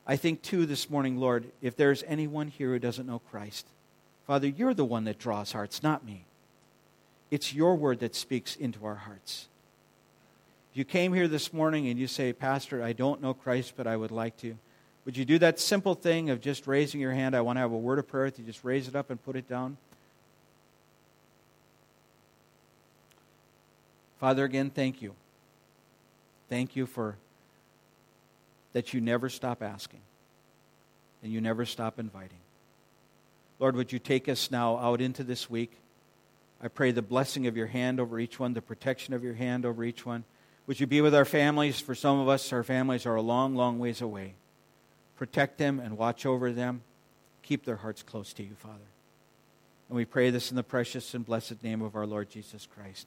I 0.07 0.17
think, 0.17 0.43
too, 0.43 0.67
this 0.67 0.91
morning, 0.91 1.19
Lord, 1.19 1.45
if 1.63 1.77
there's 1.77 2.03
anyone 2.07 2.49
here 2.49 2.71
who 2.71 2.79
doesn't 2.79 3.07
know 3.07 3.21
Christ, 3.31 3.67
Father, 4.27 4.49
you're 4.49 4.75
the 4.75 4.85
one 4.85 5.05
that 5.05 5.19
draws 5.19 5.53
hearts, 5.53 5.83
not 5.83 6.05
me. 6.05 6.25
It's 7.31 7.55
your 7.55 7.77
word 7.77 8.01
that 8.01 8.15
speaks 8.15 8.57
into 8.57 8.85
our 8.85 8.95
hearts. 8.97 9.49
If 10.73 10.79
you 10.79 10.85
came 10.85 11.13
here 11.13 11.29
this 11.29 11.53
morning 11.53 11.89
and 11.89 11.99
you 11.99 12.07
say, 12.07 12.33
Pastor, 12.33 12.83
I 12.83 12.93
don't 12.93 13.23
know 13.23 13.35
Christ, 13.35 13.75
but 13.77 13.87
I 13.87 13.97
would 13.97 14.11
like 14.11 14.37
to, 14.39 14.57
would 15.05 15.17
you 15.17 15.25
do 15.25 15.39
that 15.39 15.59
simple 15.59 15.95
thing 15.95 16.31
of 16.31 16.41
just 16.41 16.67
raising 16.67 17.01
your 17.01 17.13
hand? 17.13 17.35
I 17.35 17.41
want 17.41 17.57
to 17.57 17.61
have 17.61 17.73
a 17.73 17.77
word 17.77 17.99
of 17.99 18.07
prayer. 18.07 18.27
with 18.27 18.39
You 18.39 18.45
just 18.45 18.65
raise 18.65 18.87
it 18.87 18.95
up 18.95 19.11
and 19.11 19.23
put 19.23 19.37
it 19.37 19.49
down. 19.49 19.77
Father, 24.21 24.45
again, 24.45 24.71
thank 24.71 25.01
you. 25.01 25.15
Thank 26.49 26.77
you 26.77 26.85
for 26.87 27.17
that 28.75 28.93
you 28.93 29.01
never 29.01 29.29
stop 29.29 29.63
asking 29.63 30.01
and 31.23 31.33
you 31.33 31.41
never 31.41 31.65
stop 31.65 31.99
inviting. 31.99 32.39
Lord, 33.59 33.77
would 33.77 33.93
you 33.93 33.99
take 33.99 34.29
us 34.29 34.51
now 34.51 34.77
out 34.77 35.01
into 35.01 35.25
this 35.25 35.51
week? 35.51 35.73
I 36.63 36.69
pray 36.69 36.93
the 36.93 37.03
blessing 37.03 37.47
of 37.47 37.57
your 37.57 37.67
hand 37.67 37.99
over 37.99 38.21
each 38.21 38.39
one, 38.39 38.53
the 38.53 38.63
protection 38.63 39.15
of 39.15 39.25
your 39.25 39.35
hand 39.35 39.65
over 39.65 39.83
each 39.83 40.05
one. 40.05 40.25
Would 40.67 40.79
you 40.79 40.87
be 40.87 41.01
with 41.01 41.15
our 41.15 41.25
families? 41.25 41.81
For 41.81 41.95
some 41.95 42.21
of 42.21 42.29
us, 42.29 42.53
our 42.53 42.63
families 42.63 43.07
are 43.07 43.17
a 43.17 43.23
long, 43.23 43.55
long 43.55 43.79
ways 43.79 44.03
away. 44.03 44.35
Protect 45.17 45.59
them 45.59 45.81
and 45.81 45.97
watch 45.97 46.27
over 46.27 46.53
them. 46.53 46.83
Keep 47.43 47.65
their 47.65 47.77
hearts 47.77 48.03
close 48.03 48.33
to 48.35 48.43
you, 48.43 48.55
Father. 48.55 48.77
And 49.89 49.97
we 49.97 50.05
pray 50.05 50.31
this 50.31 50.51
in 50.51 50.57
the 50.57 50.63
precious 50.63 51.15
and 51.15 51.25
blessed 51.25 51.63
name 51.63 51.83
of 51.83 51.97
our 51.97 52.07
Lord 52.07 52.31
Jesus 52.31 52.67
Christ, 52.67 53.07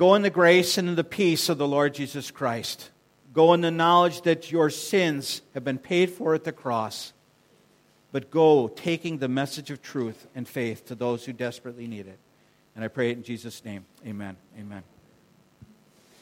Go 0.00 0.14
in 0.14 0.22
the 0.22 0.30
grace 0.30 0.78
and 0.78 0.88
in 0.88 0.94
the 0.94 1.04
peace 1.04 1.50
of 1.50 1.58
the 1.58 1.68
Lord 1.68 1.92
Jesus 1.92 2.30
Christ. 2.30 2.88
Go 3.34 3.52
in 3.52 3.60
the 3.60 3.70
knowledge 3.70 4.22
that 4.22 4.50
your 4.50 4.70
sins 4.70 5.42
have 5.52 5.62
been 5.62 5.76
paid 5.76 6.08
for 6.08 6.34
at 6.34 6.44
the 6.44 6.52
cross. 6.52 7.12
But 8.10 8.30
go 8.30 8.68
taking 8.68 9.18
the 9.18 9.28
message 9.28 9.70
of 9.70 9.82
truth 9.82 10.26
and 10.34 10.48
faith 10.48 10.86
to 10.86 10.94
those 10.94 11.26
who 11.26 11.34
desperately 11.34 11.86
need 11.86 12.06
it. 12.06 12.18
And 12.74 12.82
I 12.82 12.88
pray 12.88 13.10
it 13.10 13.18
in 13.18 13.24
Jesus' 13.24 13.62
name. 13.62 13.84
Amen. 14.06 14.38
Amen. 14.58 14.84